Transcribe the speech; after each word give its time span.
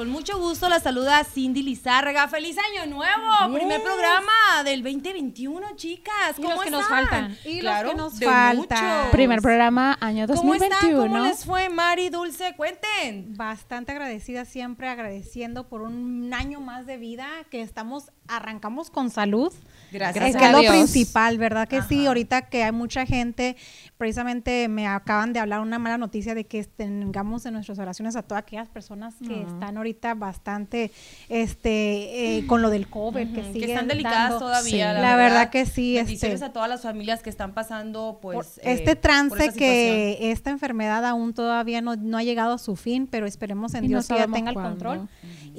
Con 0.00 0.08
mucho 0.08 0.38
gusto 0.38 0.66
la 0.70 0.80
saluda 0.80 1.22
Cindy 1.24 1.62
Lizárraga. 1.62 2.26
¡Feliz 2.26 2.56
Año 2.72 2.86
Nuevo! 2.90 3.52
Primer 3.54 3.82
programa 3.82 4.64
del 4.64 4.82
2021, 4.82 5.76
chicas. 5.76 6.38
Y 6.38 6.40
¿Cómo 6.40 6.54
los 6.54 6.64
que 6.64 6.70
nos 6.70 6.88
faltan. 6.88 7.36
Y 7.44 7.56
los 7.56 7.60
Claro, 7.60 7.90
que 7.90 7.96
nos 7.96 8.18
faltan. 8.18 8.56
muchos. 8.56 9.10
Primer 9.12 9.42
programa 9.42 9.98
año 10.00 10.26
¿Cómo 10.26 10.54
2021. 10.54 10.72
están? 10.88 11.12
¿Cómo 11.12 11.18
les 11.26 11.44
fue, 11.44 11.68
Mari, 11.68 12.08
Dulce? 12.08 12.54
Cuenten. 12.56 13.36
Bastante 13.36 13.92
agradecida 13.92 14.46
siempre, 14.46 14.88
agradeciendo 14.88 15.68
por 15.68 15.82
un 15.82 16.32
año 16.32 16.62
más 16.62 16.86
de 16.86 16.96
vida 16.96 17.28
que 17.50 17.60
estamos, 17.60 18.10
arrancamos 18.26 18.88
con 18.88 19.10
salud. 19.10 19.52
Gracias 19.92 20.24
Es 20.30 20.36
que 20.36 20.46
es 20.46 20.52
lo 20.52 20.60
principal, 20.60 21.36
¿verdad? 21.36 21.68
Que 21.68 21.82
sí, 21.82 22.06
ahorita 22.06 22.48
que 22.48 22.64
hay 22.64 22.72
mucha 22.72 23.04
gente, 23.04 23.54
precisamente 24.00 24.66
me 24.68 24.86
acaban 24.86 25.34
de 25.34 25.40
hablar 25.40 25.60
una 25.60 25.78
mala 25.78 25.98
noticia 25.98 26.34
de 26.34 26.44
que 26.46 26.64
tengamos 26.64 27.44
en 27.44 27.52
nuestras 27.52 27.78
oraciones 27.78 28.16
a 28.16 28.22
todas 28.22 28.42
aquellas 28.44 28.66
personas 28.66 29.14
que 29.28 29.42
están 29.42 29.76
ahorita 29.76 30.14
bastante, 30.14 30.90
este, 31.28 32.38
eh, 32.38 32.46
con 32.46 32.62
lo 32.62 32.70
del 32.70 32.88
COVID, 32.88 33.28
que 33.34 33.42
que 33.42 33.52
sigue 33.52 33.72
están 33.72 33.88
delicadas 33.88 34.30
dando- 34.30 34.38
todavía. 34.38 34.70
Sí. 34.90 34.94
La, 34.94 35.00
La 35.02 35.16
verdad 35.16 35.50
que 35.50 35.66
sí, 35.66 35.96
Bendiciones 35.96 36.36
este- 36.36 36.46
a 36.46 36.52
todas 36.54 36.70
las 36.70 36.80
familias 36.80 37.22
que 37.22 37.28
están 37.28 37.52
pasando, 37.52 38.18
por 38.22 38.36
pues. 38.36 38.58
este 38.64 38.92
eh, 38.92 38.96
trance 38.96 39.28
por 39.36 39.38
esa 39.42 39.52
situación. 39.52 39.58
que 39.76 40.30
esta 40.32 40.48
enfermedad 40.50 41.04
aún 41.04 41.34
todavía 41.34 41.82
no, 41.82 41.96
no 41.96 42.16
ha 42.16 42.22
llegado 42.22 42.54
a 42.54 42.58
su 42.58 42.76
fin, 42.76 43.06
pero 43.06 43.26
esperemos 43.26 43.74
en 43.74 43.84
Y 43.84 43.88
no 43.88 43.98
Dios 43.98 44.08
que 44.08 44.14
ya 44.14 44.26
tenga 44.26 44.48
el 44.50 44.56
control 44.56 45.08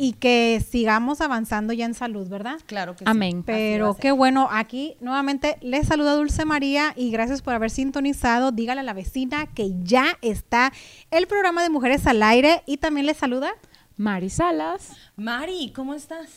y 0.02 0.14
que 0.14 0.66
sigamos 0.68 1.22
avanzando 1.22 1.74
ya 1.74 1.86
en 1.86 1.94
salud, 1.94 2.28
¿verdad? 2.28 2.58
Claro 2.66 2.94
que 2.96 3.00
sí. 3.00 3.04
Amén. 3.06 3.44
Pero 3.44 3.96
qué 3.96 4.12
bueno, 4.12 4.48
aquí 4.50 4.96
nuevamente 5.00 5.60
les 5.62 5.88
saluda 5.88 6.16
Dulce 6.16 6.44
María 6.44 6.94
y 6.96 7.12
gracias 7.12 7.44
por 7.44 7.54
haber 7.54 7.70
sintonizado. 7.70 8.52
Dígale 8.52 8.80
a 8.80 8.84
la 8.84 8.94
vecina 8.94 9.46
que 9.46 9.74
ya 9.84 10.18
está 10.24 10.74
el 11.12 11.28
programa 11.28 11.62
de 11.62 11.70
Mujeres 11.70 12.08
al 12.08 12.24
Aire 12.24 12.64
y 12.66 12.78
también 12.78 13.06
les 13.06 13.18
saluda. 13.18 13.52
Mari 13.96 14.32
Salas. 14.32 14.90
Mari, 15.18 15.72
¿cómo 15.76 15.94
estás? 15.94 16.30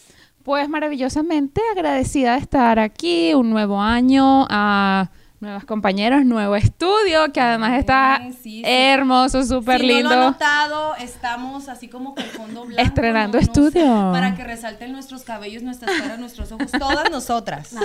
Pues 0.42 0.68
maravillosamente 0.68 1.62
agradecida 1.72 2.34
de 2.34 2.40
estar 2.40 2.78
aquí, 2.78 3.32
un 3.32 3.48
nuevo 3.48 3.80
año, 3.80 4.46
a 4.50 5.08
nuevas 5.40 5.64
compañeros, 5.66 6.24
nuevo 6.24 6.56
estudio, 6.56 7.30
que 7.32 7.40
además 7.40 7.78
está 7.78 8.20
Sí, 8.30 8.32
sí. 8.42 8.62
hermoso, 8.64 9.44
súper 9.44 9.80
si 9.80 9.86
lindo. 9.88 10.08
no 10.08 10.14
lo 10.16 10.22
han 10.22 10.32
notado, 10.32 10.94
estamos 10.96 11.68
así 11.68 11.88
como 11.88 12.14
con 12.14 12.24
fondo 12.24 12.64
blanco. 12.64 12.82
Estrenando 12.82 13.38
¿no? 13.38 13.44
No 13.44 13.52
sé, 13.52 13.62
estudio. 13.68 14.10
para 14.12 14.34
que 14.36 14.44
resalten 14.44 14.92
nuestros 14.92 15.22
cabellos, 15.24 15.62
nuestras 15.62 15.90
caras, 16.00 16.18
nuestros 16.18 16.50
ojos, 16.52 16.70
todas 16.72 17.10
nosotras. 17.10 17.74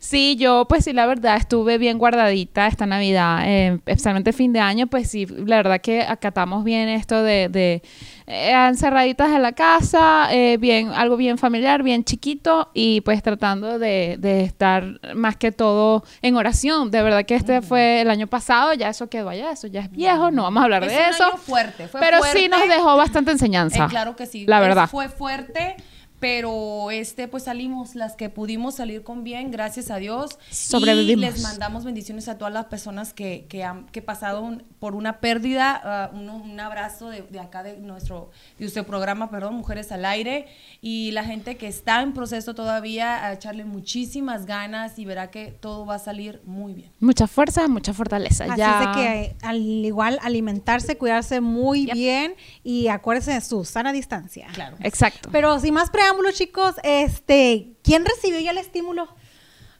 Sí, 0.00 0.36
yo 0.36 0.66
pues 0.68 0.84
sí, 0.84 0.92
la 0.92 1.06
verdad 1.06 1.36
estuve 1.36 1.78
bien 1.78 1.98
guardadita 1.98 2.66
esta 2.66 2.86
Navidad, 2.86 3.40
eh, 3.44 3.72
especialmente 3.86 4.32
fin 4.32 4.52
de 4.52 4.60
año, 4.60 4.86
pues 4.86 5.10
sí, 5.10 5.26
la 5.26 5.56
verdad 5.56 5.80
que 5.80 6.02
acatamos 6.02 6.62
bien 6.64 6.88
esto 6.88 7.22
de, 7.22 7.48
de 7.48 7.82
eh, 8.26 8.50
encerraditas 8.68 9.30
en 9.30 9.42
la 9.42 9.52
casa, 9.52 10.28
eh, 10.30 10.58
bien, 10.58 10.90
algo 10.94 11.16
bien 11.16 11.38
familiar, 11.38 11.82
bien 11.82 12.04
chiquito 12.04 12.70
y 12.74 13.00
pues 13.00 13.22
tratando 13.22 13.78
de, 13.78 14.16
de 14.18 14.42
estar 14.42 15.00
más 15.14 15.36
que 15.36 15.50
todo 15.52 16.04
en 16.22 16.36
oración. 16.36 16.73
De 16.90 17.02
verdad 17.02 17.24
que 17.24 17.34
este 17.36 17.62
fue 17.62 18.00
el 18.02 18.10
año 18.10 18.26
pasado, 18.26 18.72
ya 18.74 18.88
eso 18.88 19.08
quedó 19.08 19.28
allá, 19.28 19.50
eso 19.52 19.66
ya 19.66 19.80
es 19.80 19.90
viejo, 19.90 20.30
no 20.30 20.42
vamos 20.42 20.60
a 20.60 20.64
hablar 20.64 20.84
Es 20.84 20.90
de 20.92 20.96
un 20.98 21.02
eso. 21.04 21.24
año 21.24 21.36
fuerte, 21.36 21.88
fue 21.88 22.00
pero 22.00 22.18
fuerte. 22.18 22.38
sí 22.40 22.48
nos 22.48 22.68
dejó 22.68 22.96
bastante 22.96 23.30
enseñanza. 23.30 23.84
Eh, 23.84 23.88
claro 23.88 24.16
que 24.16 24.26
sí. 24.26 24.44
La 24.46 24.60
verdad. 24.60 24.88
fue 24.88 25.08
fuerte, 25.08 25.76
pero 26.24 26.90
este, 26.90 27.28
pues 27.28 27.42
salimos 27.42 27.94
las 27.94 28.16
que 28.16 28.30
pudimos 28.30 28.76
salir 28.76 29.02
con 29.02 29.24
bien, 29.24 29.50
gracias 29.50 29.90
a 29.90 29.98
Dios. 29.98 30.38
Sobrevivimos. 30.50 31.22
Y 31.22 31.32
les 31.32 31.42
mandamos 31.42 31.84
bendiciones 31.84 32.28
a 32.28 32.38
todas 32.38 32.54
las 32.54 32.64
personas 32.64 33.12
que, 33.12 33.44
que 33.46 33.62
han 33.62 33.84
que 33.88 34.00
pasaron 34.00 34.62
por 34.78 34.94
una 34.94 35.20
pérdida. 35.20 35.78
ah, 35.84 36.10
un, 36.14 36.30
un 36.30 36.58
abrazo 36.58 37.10
de, 37.10 37.20
de 37.24 37.40
acá 37.40 37.62
de 37.62 37.76
nuestro, 37.76 38.30
de 38.56 38.64
nuestro 38.64 38.86
programa, 38.86 39.28
perdón, 39.30 39.56
Mujeres 39.56 39.92
al 39.92 40.06
Aire. 40.06 40.46
Y 40.80 41.10
la 41.10 41.24
gente 41.24 41.58
que 41.58 41.66
está 41.68 42.00
en 42.00 42.14
proceso 42.14 42.54
todavía, 42.54 43.22
a 43.26 43.34
echarle 43.34 43.66
muchísimas 43.66 44.46
ganas 44.46 44.98
y 44.98 45.04
verá 45.04 45.30
que 45.30 45.48
todo 45.48 45.84
va 45.84 45.96
a 45.96 45.98
salir 45.98 46.40
muy 46.46 46.72
bien. 46.72 46.90
Mucha 47.00 47.26
fuerza, 47.26 47.68
mucha 47.68 47.92
fortaleza. 47.92 48.44
Así 48.44 48.56
ya. 48.56 48.80
es 48.80 48.86
de 48.86 49.02
que 49.02 49.46
al 49.46 49.58
igual 49.58 50.18
alimentarse, 50.22 50.96
cuidarse 50.96 51.42
muy 51.42 51.84
Yep. 51.84 51.94
bien 51.94 52.34
y 52.62 52.88
acuérdense 52.88 53.34
de 53.34 53.42
su 53.42 53.66
sana 53.66 53.92
distancia. 53.92 54.46
Claro. 54.54 54.78
Exacto. 54.80 55.28
Pero 55.30 55.60
sin 55.60 55.74
más 55.74 55.90
preámbulos, 55.90 56.13
chicos, 56.32 56.74
este, 56.82 57.68
¿quién 57.82 58.04
recibió 58.04 58.40
ya 58.40 58.50
el 58.50 58.58
estímulo? 58.58 59.08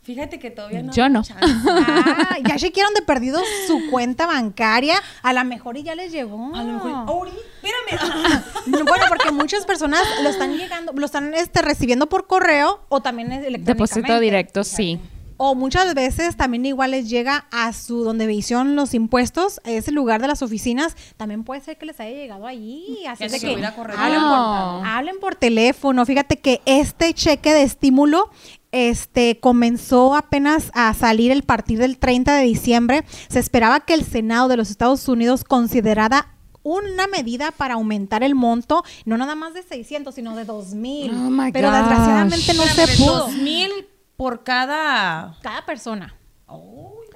Fíjate 0.04 0.38
que 0.38 0.50
todavía 0.50 0.82
no. 0.82 0.92
Yo 0.92 1.08
no. 1.08 1.22
Ah, 1.40 2.36
ya 2.46 2.56
chequearon 2.56 2.92
de 2.92 3.00
perdido 3.00 3.40
su 3.66 3.90
cuenta 3.90 4.26
bancaria. 4.26 4.96
A 5.22 5.32
lo 5.32 5.42
mejor 5.44 5.78
y 5.78 5.82
ya 5.82 5.94
les 5.94 6.12
llegó. 6.12 6.54
A 6.54 6.62
lo 6.62 6.74
mejor. 6.74 7.04
Ori, 7.06 7.30
espérame. 7.62 8.44
No, 8.66 8.84
Bueno, 8.84 9.04
porque 9.08 9.30
muchas 9.32 9.64
personas 9.64 10.02
lo 10.22 10.28
están 10.28 10.56
llegando, 10.56 10.92
lo 10.92 11.06
están 11.06 11.32
este, 11.34 11.62
recibiendo 11.62 12.06
por 12.06 12.26
correo 12.26 12.84
o 12.90 13.00
también 13.00 13.32
electrónicamente. 13.32 13.72
Depósito 13.72 14.20
directo, 14.20 14.62
sí. 14.62 15.00
O 15.36 15.54
muchas 15.54 15.94
veces 15.94 16.36
también 16.36 16.64
igual 16.66 16.92
les 16.92 17.08
llega 17.08 17.46
a 17.50 17.72
su 17.72 18.04
donde 18.04 18.32
hicieron 18.32 18.76
los 18.76 18.94
impuestos, 18.94 19.60
a 19.64 19.70
ese 19.70 19.90
lugar 19.90 20.20
de 20.20 20.28
las 20.28 20.42
oficinas, 20.42 20.96
también 21.16 21.44
puede 21.44 21.60
ser 21.60 21.76
que 21.76 21.86
les 21.86 21.98
haya 22.00 22.16
llegado 22.16 22.46
allí. 22.46 23.04
Así 23.08 23.26
de 23.26 23.40
que 23.40 23.52
hablen, 23.54 23.72
por, 23.74 23.90
hablen 23.90 25.16
por 25.20 25.34
teléfono. 25.34 26.06
Fíjate 26.06 26.38
que 26.38 26.60
este 26.66 27.12
cheque 27.14 27.52
de 27.52 27.62
estímulo 27.62 28.30
este 28.74 29.38
comenzó 29.38 30.16
apenas 30.16 30.72
a 30.74 30.92
salir 30.94 31.30
el 31.30 31.44
partir 31.44 31.78
del 31.78 31.96
30 31.96 32.34
de 32.34 32.42
diciembre. 32.42 33.04
Se 33.28 33.38
esperaba 33.38 33.80
que 33.80 33.94
el 33.94 34.04
Senado 34.04 34.48
de 34.48 34.56
los 34.56 34.70
Estados 34.70 35.06
Unidos 35.08 35.44
considerara 35.44 36.34
una 36.64 37.06
medida 37.06 37.52
para 37.52 37.74
aumentar 37.74 38.22
el 38.24 38.34
monto, 38.34 38.82
no 39.04 39.16
nada 39.18 39.34
más 39.34 39.52
de 39.54 39.62
600, 39.62 40.14
sino 40.14 40.34
de 40.34 40.44
2000. 40.44 41.10
Oh 41.10 41.50
Pero 41.52 41.70
gosh. 41.70 41.78
desgraciadamente 41.78 42.54
no 42.54 42.62
se 42.64 42.96
pudo. 42.96 43.18
Dos 43.18 43.32
mil 43.34 43.70
por 44.16 44.44
cada. 44.44 45.36
Cada 45.42 45.64
persona. 45.64 46.14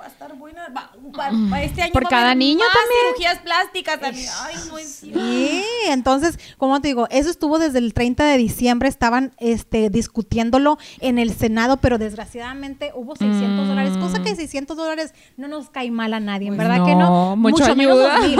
A 0.09 0.11
estar 0.11 0.35
buena. 0.37 0.63
Va, 0.75 0.91
va- 1.19 1.31
va- 1.53 1.63
este 1.63 1.83
año 1.83 1.93
Por 1.93 2.05
va 2.05 2.09
a 2.09 2.11
cada 2.11 2.25
haber 2.29 2.39
niño 2.39 2.61
más 2.65 2.69
también. 2.75 3.01
cirugías 3.09 3.39
plásticas. 3.41 4.01
también. 4.01 4.29
Ay, 4.43 4.55
no 4.69 4.79
es 4.79 4.89
cierto. 4.89 5.21
Sí, 5.21 5.65
entonces, 5.89 6.39
como 6.57 6.81
te 6.81 6.89
digo, 6.89 7.07
eso 7.11 7.29
estuvo 7.31 7.59
desde 7.59 7.79
el 7.79 7.93
30 7.93 8.25
de 8.25 8.39
diciembre, 8.39 8.89
estaban 8.89 9.33
este, 9.39 9.91
discutiéndolo 9.91 10.79
en 11.01 11.19
el 11.19 11.33
Senado, 11.35 11.77
pero 11.77 11.99
desgraciadamente 11.99 12.93
hubo 12.95 13.17
600 13.17 13.67
Mm. 13.67 13.69
dólares, 13.69 13.97
cosa 13.99 14.23
que 14.23 14.35
600 14.35 14.77
dólares 14.77 15.13
no 15.37 15.47
nos 15.49 15.69
cae 15.71 15.91
mal 15.91 16.15
a 16.15 16.21
nadie, 16.21 16.49
Pues 16.49 16.59
verdad 16.59 16.85
que 16.85 16.95
no. 16.95 17.31
no, 17.31 17.37
mucho 17.37 17.77
menos 17.77 17.99
ayuda. 17.99 18.15
2000, 18.19 18.39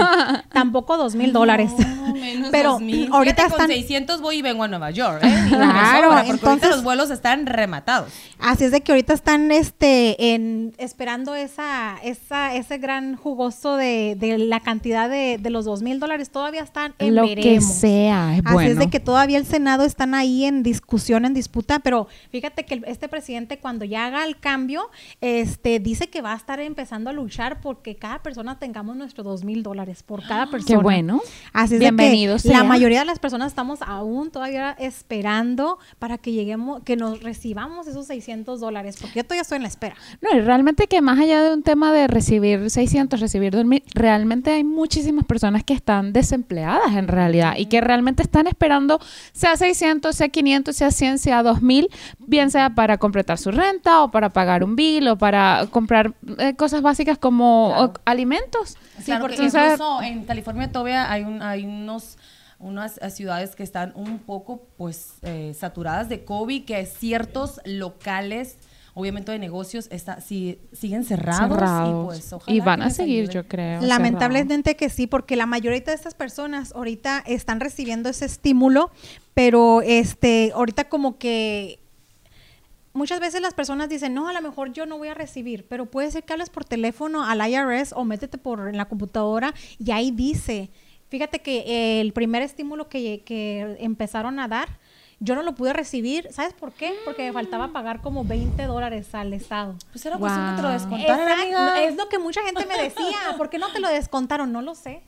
tampoco 0.53 0.97
2000 0.97 1.33
dólares. 1.33 1.71
No, 1.77 2.13
menos 2.15 2.49
pero 2.51 2.71
2000. 2.73 3.09
ahorita 3.13 3.35
Fíjate, 3.43 3.51
están, 3.53 3.67
Con 3.67 3.75
600 3.75 4.21
voy 4.21 4.37
y 4.37 4.41
vengo 4.41 4.63
a 4.63 4.67
Nueva 4.67 4.89
York. 4.91 5.19
¿eh? 5.23 5.45
Claro, 5.49 6.07
sobra, 6.07 6.17
ahorita 6.21 6.31
entonces- 6.33 6.69
los 6.71 6.83
vuelos 6.83 7.11
están 7.11 7.45
rematados. 7.45 8.11
así 8.39 8.63
es 8.65 8.71
de 8.71 8.81
que 8.81 8.91
ahorita 8.91 9.13
están 9.13 9.51
este, 9.51 10.33
en, 10.33 10.73
esperando 10.77 11.35
esa, 11.35 11.58
esa, 12.03 12.55
ese 12.55 12.77
gran 12.77 13.15
jugoso 13.15 13.75
de, 13.75 14.15
de 14.17 14.37
la 14.37 14.59
cantidad 14.59 15.09
de, 15.09 15.37
de 15.39 15.49
los 15.49 15.65
2000 15.65 15.99
dólares, 15.99 16.29
todavía 16.29 16.61
están 16.61 16.93
en 16.99 17.15
Lo 17.15 17.23
que 17.23 17.61
sea, 17.61 18.35
es 18.35 18.41
Así 18.45 18.53
bueno. 18.53 18.71
es 18.71 18.77
de 18.77 18.89
que 18.89 18.99
todavía 18.99 19.37
el 19.37 19.45
Senado 19.45 19.83
están 19.83 20.13
ahí 20.13 20.45
en 20.45 20.63
discusión, 20.63 21.25
en 21.25 21.33
disputa, 21.33 21.79
pero 21.79 22.07
fíjate 22.31 22.65
que 22.65 22.81
este 22.85 23.07
presidente 23.07 23.59
cuando 23.59 23.85
ya 23.85 24.05
haga 24.05 24.25
el 24.25 24.39
cambio, 24.39 24.89
este 25.21 25.79
dice 25.79 26.09
que 26.09 26.21
va 26.21 26.33
a 26.33 26.37
estar 26.37 26.59
empezando 26.59 27.09
a 27.09 27.13
luchar 27.13 27.61
porque 27.61 27.95
cada 27.95 28.21
persona 28.21 28.59
tengamos 28.59 28.95
nuestros 28.95 29.25
dos 29.25 29.43
mil 29.43 29.63
dólares 29.63 30.03
por 30.03 30.25
cada 30.27 30.45
persona. 30.51 30.77
Qué 30.77 30.81
bueno. 30.81 31.21
Así 31.53 31.75
es 31.75 31.79
de 31.79 31.95
que 31.95 32.49
la 32.49 32.63
mayoría 32.63 32.99
de 32.99 33.05
las 33.05 33.19
personas 33.19 33.47
estamos 33.47 33.81
aún 33.81 34.31
todavía 34.31 34.75
esperando 34.79 35.79
para 35.99 36.17
que 36.17 36.31
lleguemos, 36.31 36.83
que 36.83 36.95
nos 36.95 37.21
recibamos 37.21 37.87
esos 37.87 38.07
600 38.07 38.59
dólares, 38.59 38.97
porque 38.99 39.19
yo 39.19 39.23
todavía 39.23 39.41
estoy 39.41 39.57
en 39.57 39.63
la 39.63 39.67
espera. 39.67 39.95
No, 40.21 40.35
y 40.35 40.41
realmente 40.41 40.87
que 40.87 41.01
más 41.01 41.19
allá 41.19 41.41
de 41.43 41.48
un 41.53 41.63
tema 41.63 41.91
de 41.91 42.07
recibir 42.07 42.69
600, 42.69 43.19
recibir 43.19 43.51
2000, 43.53 43.83
realmente 43.93 44.51
hay 44.51 44.63
muchísimas 44.63 45.25
personas 45.25 45.63
que 45.63 45.73
están 45.73 46.13
desempleadas 46.13 46.95
en 46.95 47.07
realidad 47.07 47.53
y 47.57 47.65
que 47.67 47.81
realmente 47.81 48.23
están 48.23 48.47
esperando 48.47 48.99
sea 49.33 49.55
600, 49.57 50.15
sea 50.15 50.29
500, 50.29 50.75
sea 50.75 50.91
100, 50.91 51.17
sea 51.19 51.43
2000, 51.43 51.89
bien 52.19 52.51
sea 52.51 52.69
para 52.75 52.97
completar 52.97 53.37
su 53.37 53.51
renta 53.51 54.03
o 54.03 54.11
para 54.11 54.29
pagar 54.29 54.63
un 54.63 54.75
bill 54.75 55.07
o 55.09 55.17
para 55.17 55.67
comprar 55.71 56.13
eh, 56.37 56.55
cosas 56.55 56.81
básicas 56.81 57.17
como 57.17 57.69
Claro. 57.73 57.85
o- 57.85 57.93
alimentos. 58.05 58.77
Claro 59.05 59.27
que 59.27 59.33
entonces- 59.35 59.61
incluso 59.73 60.01
en 60.01 60.23
California 60.25 60.71
todavía 60.71 61.11
hay, 61.11 61.23
un, 61.23 61.41
hay 61.41 61.65
unos 61.65 62.17
unas 62.61 62.97
eh, 63.01 63.09
ciudades 63.09 63.55
que 63.55 63.63
están 63.63 63.93
un 63.95 64.19
poco 64.19 64.67
pues 64.77 65.13
eh, 65.21 65.55
saturadas 65.57 66.09
de 66.09 66.25
COVID, 66.25 66.65
que 66.65 66.85
ciertos 66.85 67.61
locales, 67.63 68.57
obviamente 68.99 69.31
de 69.31 69.39
negocios, 69.39 69.87
está, 69.91 70.21
si, 70.21 70.59
siguen 70.73 71.03
cerrados, 71.03 71.57
cerrados. 71.57 72.03
y 72.03 72.19
pues 72.19 72.33
ojalá 72.33 72.55
Y 72.57 72.59
van 72.59 72.81
a 72.81 72.89
seguir, 72.89 73.21
ayude. 73.21 73.33
yo 73.33 73.47
creo. 73.47 73.81
Lamentablemente 73.81 74.75
que 74.75 74.89
sí, 74.89 75.07
porque 75.07 75.35
la 75.35 75.45
mayoría 75.45 75.79
de 75.79 75.93
estas 75.93 76.13
personas 76.13 76.73
ahorita 76.75 77.23
están 77.25 77.59
recibiendo 77.59 78.09
ese 78.09 78.25
estímulo, 78.25 78.91
pero 79.33 79.81
este, 79.81 80.51
ahorita 80.53 80.89
como 80.89 81.17
que 81.17 81.79
muchas 82.93 83.19
veces 83.19 83.41
las 83.41 83.53
personas 83.53 83.89
dicen, 83.89 84.13
no, 84.13 84.27
a 84.27 84.33
lo 84.33 84.41
mejor 84.41 84.73
yo 84.73 84.85
no 84.85 84.97
voy 84.97 85.07
a 85.07 85.13
recibir, 85.13 85.65
pero 85.67 85.85
puede 85.85 86.11
ser 86.11 86.23
que 86.23 86.33
hables 86.33 86.49
por 86.49 86.65
teléfono 86.65 87.23
al 87.23 87.39
IRS 87.49 87.93
o 87.95 88.03
métete 88.03 88.37
por 88.37 88.67
en 88.67 88.77
la 88.77 88.85
computadora 88.85 89.53
y 89.77 89.91
ahí 89.91 90.11
dice. 90.11 90.69
Fíjate 91.09 91.39
que 91.39 92.01
el 92.01 92.13
primer 92.13 92.43
estímulo 92.43 92.87
que, 92.87 93.23
que 93.25 93.77
empezaron 93.79 94.39
a 94.39 94.47
dar, 94.47 94.77
yo 95.19 95.35
no 95.35 95.43
lo 95.43 95.53
pude 95.53 95.73
recibir. 95.73 96.27
¿Sabes 96.31 96.53
por 96.53 96.71
qué? 96.71 96.93
Porque 97.05 97.23
me 97.23 97.33
faltaba 97.33 97.69
pagar 97.69 98.01
como 98.01 98.23
20 98.23 98.63
dólares 98.63 99.13
al 99.13 99.33
Estado. 99.33 99.75
Pues 99.91 100.05
era 100.05 100.17
cuestión 100.17 100.49
que 100.49 100.55
te 100.55 100.61
lo 100.61 100.69
descontaran, 100.69 101.19
Exacto, 101.19 101.43
amiga. 101.43 101.83
Es 101.83 101.95
lo 101.95 102.09
que 102.09 102.19
mucha 102.19 102.41
gente 102.43 102.65
me 102.65 102.81
decía. 102.81 103.35
¿Por 103.37 103.49
qué 103.49 103.57
no 103.59 103.71
te 103.71 103.79
lo 103.79 103.89
descontaron? 103.89 104.51
No 104.51 104.61
lo 104.61 104.75
sé. 104.75 105.01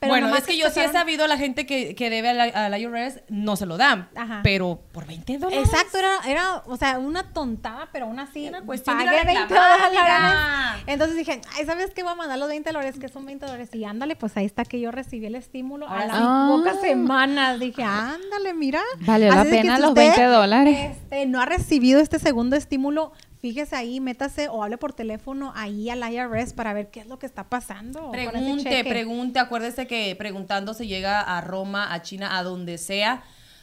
Pero 0.00 0.12
bueno, 0.12 0.34
es 0.34 0.44
que 0.44 0.56
yo 0.56 0.70
sí 0.70 0.80
he 0.80 0.88
sabido 0.90 1.24
a 1.24 1.28
la 1.28 1.36
gente 1.36 1.66
que, 1.66 1.94
que 1.94 2.08
debe 2.08 2.30
al, 2.30 2.40
al 2.40 2.80
IRS, 2.80 3.20
no 3.28 3.54
se 3.56 3.66
lo 3.66 3.76
dan. 3.76 4.08
Ajá. 4.16 4.40
Pero 4.42 4.80
por 4.92 5.06
20 5.06 5.36
dólares. 5.38 5.68
Exacto, 5.68 5.98
era, 5.98 6.12
era, 6.26 6.62
o 6.66 6.76
sea, 6.78 6.98
una 6.98 7.32
tontada, 7.34 7.88
pero 7.92 8.06
aún 8.06 8.18
así 8.18 8.48
Una 8.48 8.62
cuestión 8.62 8.96
de 8.96 9.04
a 9.04 9.06
pagué 9.06 9.24
20 9.26 9.40
reclamar, 9.42 9.78
dólares. 9.78 9.98
amiga. 9.98 10.78
Entonces 10.86 11.16
dije, 11.18 11.40
ay, 11.56 11.66
¿sabes 11.66 11.90
qué? 11.94 12.02
Voy 12.02 12.12
a 12.12 12.14
mandar 12.14 12.38
los 12.38 12.48
20 12.48 12.70
dólares, 12.72 12.96
que 12.98 13.08
son 13.08 13.26
20 13.26 13.44
dólares. 13.44 13.68
Y 13.74 13.84
ándale, 13.84 14.16
pues 14.16 14.36
ahí 14.36 14.46
está 14.46 14.64
que 14.64 14.80
yo 14.80 14.90
recibí 14.90 15.26
el 15.26 15.34
estímulo 15.34 15.86
a 15.88 16.06
las 16.06 16.16
pocas 16.50 16.76
Ah. 16.78 16.80
semanas. 16.80 17.60
Dije, 17.60 17.82
ándale, 17.82 18.54
mira. 18.54 18.80
Valió 19.00 19.28
la 19.34 19.42
Así 19.42 19.50
pena 19.50 19.78
los 19.78 19.88
usted, 19.90 20.02
20 20.02 20.24
dólares. 20.24 20.78
este, 20.92 21.26
no 21.26 21.40
ha 21.42 21.46
recibido 21.46 22.00
este 22.00 22.18
segundo 22.18 22.56
estímulo, 22.56 23.12
fíjese 23.40 23.76
ahí, 23.76 24.00
métase 24.00 24.48
o 24.48 24.62
hable 24.62 24.78
por 24.78 24.92
teléfono 24.92 25.52
ahí 25.56 25.90
al 25.90 26.00
IRS 26.12 26.52
para 26.52 26.72
ver 26.72 26.90
qué 26.90 27.00
es 27.00 27.06
lo 27.06 27.18
que 27.18 27.26
está 27.26 27.44
pasando. 27.44 28.10
Pregunte, 28.10 28.84
pregunte. 28.84 29.38
Acuérdese 29.38 29.86
que 29.86 30.14
preguntando 30.16 30.74
se 30.74 30.86
llega 30.86 31.20
a 31.20 31.40
Roma, 31.40 31.92
a 31.92 32.02
China, 32.02 32.36
a 32.38 32.42
donde 32.42 32.78
sea. 32.78 33.22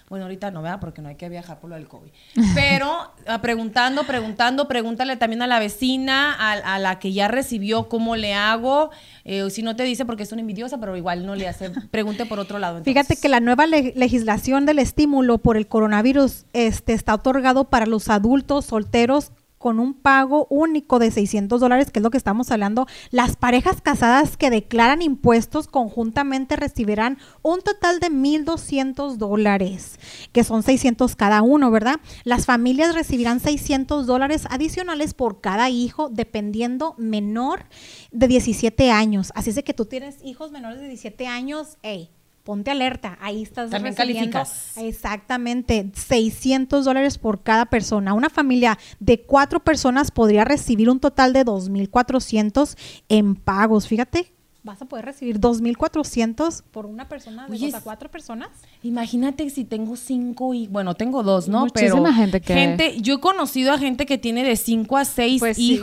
Bueno, 0.10 0.24
ahorita 0.24 0.52
no, 0.52 0.62
¿verdad? 0.62 0.80
Porque 0.80 1.02
no 1.02 1.10
hay 1.10 1.16
que 1.16 1.28
viajar 1.28 1.60
por 1.60 1.70
lo 1.70 1.76
del 1.76 1.90
COVID. 1.90 2.10
Pero 2.56 3.12
ah, 3.28 3.42
preguntando, 3.42 4.06
preguntando, 4.06 4.66
pregúntale 4.70 5.18
también 5.18 5.42
a 5.42 5.48
la 5.48 5.60
vecina, 5.60 6.32
a, 6.34 6.54
a 6.76 6.80
la 6.80 6.98
que 6.98 7.12
ya 7.12 7.28
recibió, 7.28 7.90
cómo 7.90 8.16
le 8.16 8.34
hago. 8.34 8.90
Eh, 9.26 9.50
si 9.50 9.64
no 9.64 9.76
te 9.76 9.84
dice 9.84 10.06
porque 10.06 10.24
es 10.24 10.32
una 10.32 10.40
envidiosa, 10.40 10.80
pero 10.80 10.96
igual 10.96 11.26
no 11.26 11.36
le 11.36 11.50
hace. 11.50 11.72
Pregunte 11.92 12.26
por 12.26 12.40
otro 12.40 12.58
lado. 12.58 12.82
Fíjate 12.86 13.18
que 13.18 13.28
la 13.28 13.42
nueva 13.42 13.68
le- 13.68 13.92
legislación 13.98 14.66
del 14.66 14.80
estímulo 14.80 15.40
por 15.40 15.58
el 15.58 15.68
coronavirus 15.68 16.46
este, 16.54 16.94
está 16.94 17.14
otorgado 17.16 17.66
para 17.66 17.86
los 17.86 18.08
adultos 18.10 18.64
solteros 18.66 19.34
con 19.68 19.82
un 19.82 19.96
pago 19.96 20.48
único 20.50 20.98
de 20.98 21.12
600 21.12 21.60
dólares, 21.60 21.92
que 21.92 22.00
es 22.00 22.04
lo 22.04 22.10
que 22.10 22.18
estamos 22.18 22.52
hablando. 22.52 22.88
Las 23.12 23.36
parejas 23.36 23.82
casadas 23.82 24.38
que 24.38 24.50
declaran 24.50 25.02
impuestos 25.02 25.68
conjuntamente 25.68 26.56
recibirán 26.56 27.18
un 27.42 27.60
total 27.62 28.00
de 28.00 28.08
1.200 28.08 29.18
dólares, 29.18 30.00
que 30.32 30.46
son 30.46 30.64
600 30.64 31.18
cada 31.18 31.42
uno, 31.42 31.70
¿verdad? 31.70 32.00
Las 32.24 32.46
familias 32.46 32.96
recibirán 32.96 33.42
600 33.42 34.08
dólares 34.08 34.48
adicionales 34.50 35.14
por 35.14 35.42
cada 35.42 35.70
hijo, 35.70 36.08
dependiendo 36.08 36.96
menor 36.98 37.66
de 38.14 38.30
17 38.30 38.90
años. 38.90 39.34
Así 39.36 39.50
es 39.50 39.58
de 39.58 39.66
que 39.66 39.74
tú 39.74 39.84
tienes 39.84 40.24
hijos 40.24 40.54
menores 40.54 40.80
de 40.80 40.88
17 40.88 41.28
años, 41.28 41.78
hey, 41.82 42.10
ponte 42.48 42.72
alerta, 42.72 43.18
ahí 43.20 43.44
estás 43.44 43.70
También 43.70 43.94
recibiendo 43.94 44.32
calificas. 44.32 44.78
exactamente 44.78 45.92
600 45.94 46.86
dólares 46.86 47.18
por 47.18 47.42
cada 47.44 47.66
persona. 47.66 48.14
Una 48.14 48.30
familia 48.30 48.78
de 49.02 49.20
cuatro 49.22 49.60
personas 49.60 50.12
podría 50.12 50.46
recibir 50.46 50.90
un 50.90 51.02
total 51.02 51.34
de 51.34 51.44
2.400 51.44 52.78
en 53.10 53.36
pagos. 53.36 53.86
Fíjate, 53.90 54.32
vas 54.64 54.82
a 54.82 54.86
poder 54.86 55.04
recibir 55.04 55.42
2.400 55.42 56.64
por 56.72 56.86
una 56.86 57.10
persona 57.10 57.48
de 57.50 57.68
es- 57.68 57.76
cuatro 57.84 58.10
personas. 58.10 58.48
Imagínate 58.82 59.50
si 59.50 59.66
tengo 59.66 59.98
cinco 59.98 60.54
y 60.54 60.68
bueno, 60.68 60.96
tengo 60.96 61.24
dos, 61.24 61.50
¿no? 61.50 61.66
Muchísima 61.66 62.04
Pero 62.04 62.14
gente 62.14 62.40
que- 62.40 62.54
gente, 62.54 63.02
yo 63.02 63.16
he 63.16 63.20
conocido 63.20 63.74
a 63.74 63.78
gente 63.78 64.06
que 64.06 64.18
tiene 64.18 64.46
de 64.46 64.56
cinco 64.56 64.96
a 64.96 65.04
seis 65.04 65.42
Pues 65.42 65.58
sí. 65.58 65.82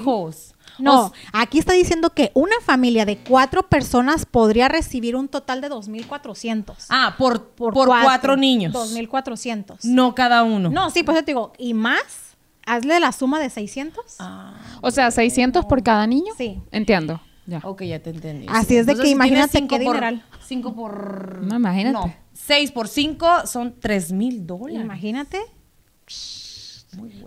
No, 0.78 1.06
O 1.06 1.12
aquí 1.32 1.58
está 1.58 1.72
diciendo 1.72 2.10
que 2.10 2.30
una 2.34 2.56
familia 2.64 3.04
de 3.04 3.18
cuatro 3.18 3.68
personas 3.68 4.26
podría 4.26 4.68
recibir 4.68 5.16
un 5.16 5.28
total 5.28 5.60
de 5.60 5.70
2.400. 5.70 6.86
ah, 6.88 7.14
por, 7.18 7.48
por, 7.50 7.72
cuatro, 7.74 8.36
niños. 8.36 8.72
2.400. 8.74 9.84
No 9.84 10.14
cada 10.14 10.42
uno. 10.42 10.70
No, 10.70 10.90
sí, 10.90 11.02
pues 11.02 11.16
yo 11.16 11.24
te 11.24 11.30
digo, 11.32 11.52
¿y 11.58 11.74
más? 11.74 12.02
Hazle 12.66 12.98
la 12.98 13.12
suma 13.12 13.40
de 13.40 13.50
600. 13.50 14.16
Ah, 14.18 14.54
O 14.80 14.90
sea, 14.90 15.10
600 15.10 15.66
por 15.66 15.82
cada 15.82 16.06
niño. 16.06 16.32
Sí. 16.36 16.60
Entiendo. 16.70 17.20
Ya. 17.46 17.60
ok, 17.62 17.82
ya 17.82 17.98
te 18.00 18.08
entendí. 18.10 18.46
Así 18.48 18.76
es 18.76 18.86
de 18.86 18.94
que 18.96 19.02
si 19.02 19.10
imagínate 19.10 19.58
cinco 19.58 19.76
qué 19.76 19.84
por- 19.84 19.94
dineral. 19.96 20.24
Cinco 20.46 20.74
por... 20.74 21.42
No, 21.42 21.56
imagínate. 21.56 21.92
No, 22.08 22.14
seis 22.32 22.72
por 22.72 22.88
cinco 22.88 23.46
son 23.46 23.74
tres 23.78 24.12
mil 24.12 24.46
dólares. 24.46 24.80
Imagínate. 24.82 25.40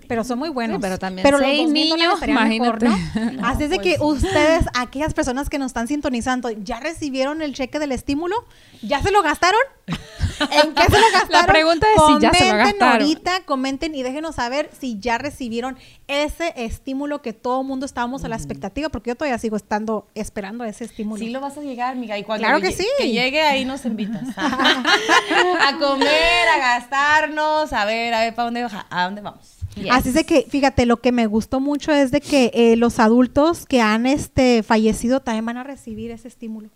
Pero 0.08 0.24
son 0.24 0.40
muy 0.40 0.50
buenos. 0.50 0.78
Sí, 0.78 0.82
pero 0.82 0.98
también 1.00 1.30
los 1.30 1.40
seis 1.42 1.64
2,000 1.64 1.90
dólares 1.90 1.98
niños, 2.00 2.14
estarían 2.16 2.50
mejor, 2.60 2.84
¿no? 2.84 2.90
imagínate. 2.98 3.42
Así 3.46 3.64
es 3.64 3.70
de 3.70 3.78
No, 3.78 3.84
que 3.84 3.96
pues 3.98 4.20
sí. 4.22 4.26
ustedes, 4.28 4.66
aquellas 4.76 5.14
personas 5.14 5.50
que 5.50 5.60
nos 5.60 5.68
están 5.68 5.88
sintonizando, 5.88 6.50
¿ya 6.52 6.80
recibieron 6.80 7.42
el 7.42 7.54
cheque 7.54 7.80
del 7.80 7.92
estímulo? 7.92 8.36
¿Ya 8.82 9.02
se 9.02 9.12
lo 9.12 9.22
gastaron? 9.22 9.60
¿En 9.88 10.76
qué 10.76 10.84
se 10.84 11.00
lo 11.00 11.06
gastaron? 11.14 11.48
pregunta 11.48 11.88
es 11.96 12.02
si 12.08 12.22
ya 12.22 12.32
se 12.34 12.46
lo 12.46 12.50
Comenten 12.52 12.58
gastaron. 12.58 13.02
ahorita, 13.02 13.40
comenten 13.46 13.96
y 13.96 14.04
déjenos 14.04 14.36
saber 14.36 14.70
si 14.78 15.00
ya 15.00 15.18
recibieron 15.18 15.78
ese 16.08 16.54
estímulo 16.56 17.22
que 17.22 17.34
todo 17.34 17.62
el 17.62 17.68
mundo 17.68 17.86
estábamos 17.86 18.24
a 18.24 18.28
la 18.30 18.36
expectativa, 18.36 18.90
porque 18.90 19.10
yo 19.12 19.16
todavía 19.16 19.38
sigo 19.40 19.56
estando 19.58 20.08
esperando 20.16 20.64
ese 20.64 20.86
estímulo. 20.86 21.20
Sí 21.24 21.30
lo 21.32 21.42
vas 21.42 21.58
a 21.58 21.62
llegar, 21.62 21.94
amiga. 21.94 22.18
Y 22.18 22.24
cuando 22.24 22.44
Claro 22.46 22.62
que 22.62 22.72
sí. 22.72 22.86
Que 22.98 23.10
llegue 23.12 23.42
ahí 23.42 23.66
nos 23.66 23.86
invitas. 23.86 24.24
a 24.38 25.78
comer, 25.80 26.48
a 26.56 26.58
gastarnos, 26.60 27.74
a 27.74 27.86
ver, 27.86 28.14
a 28.14 28.20
ver, 28.22 28.36
¿para 28.36 28.46
dónde, 28.46 28.68
a 28.90 29.04
dónde 29.06 29.22
vamos? 29.22 29.57
Así 29.92 30.10
es 30.10 30.16
de 30.16 30.26
que, 30.26 30.44
fíjate, 30.44 30.86
lo 30.86 30.98
que 30.98 31.12
me 31.12 31.28
gustó 31.28 31.60
mucho 31.60 31.92
es 31.92 32.12
de 32.12 32.22
que 32.22 32.52
eh, 32.54 32.76
los 32.76 33.00
adultos 33.00 33.66
que 33.66 33.82
han 33.82 34.06
este 34.06 34.64
fallecido 34.64 35.22
también 35.22 35.46
van 35.46 35.58
a 35.58 35.64
recibir 35.64 36.12
ese 36.12 36.28
estímulo. 36.28 36.70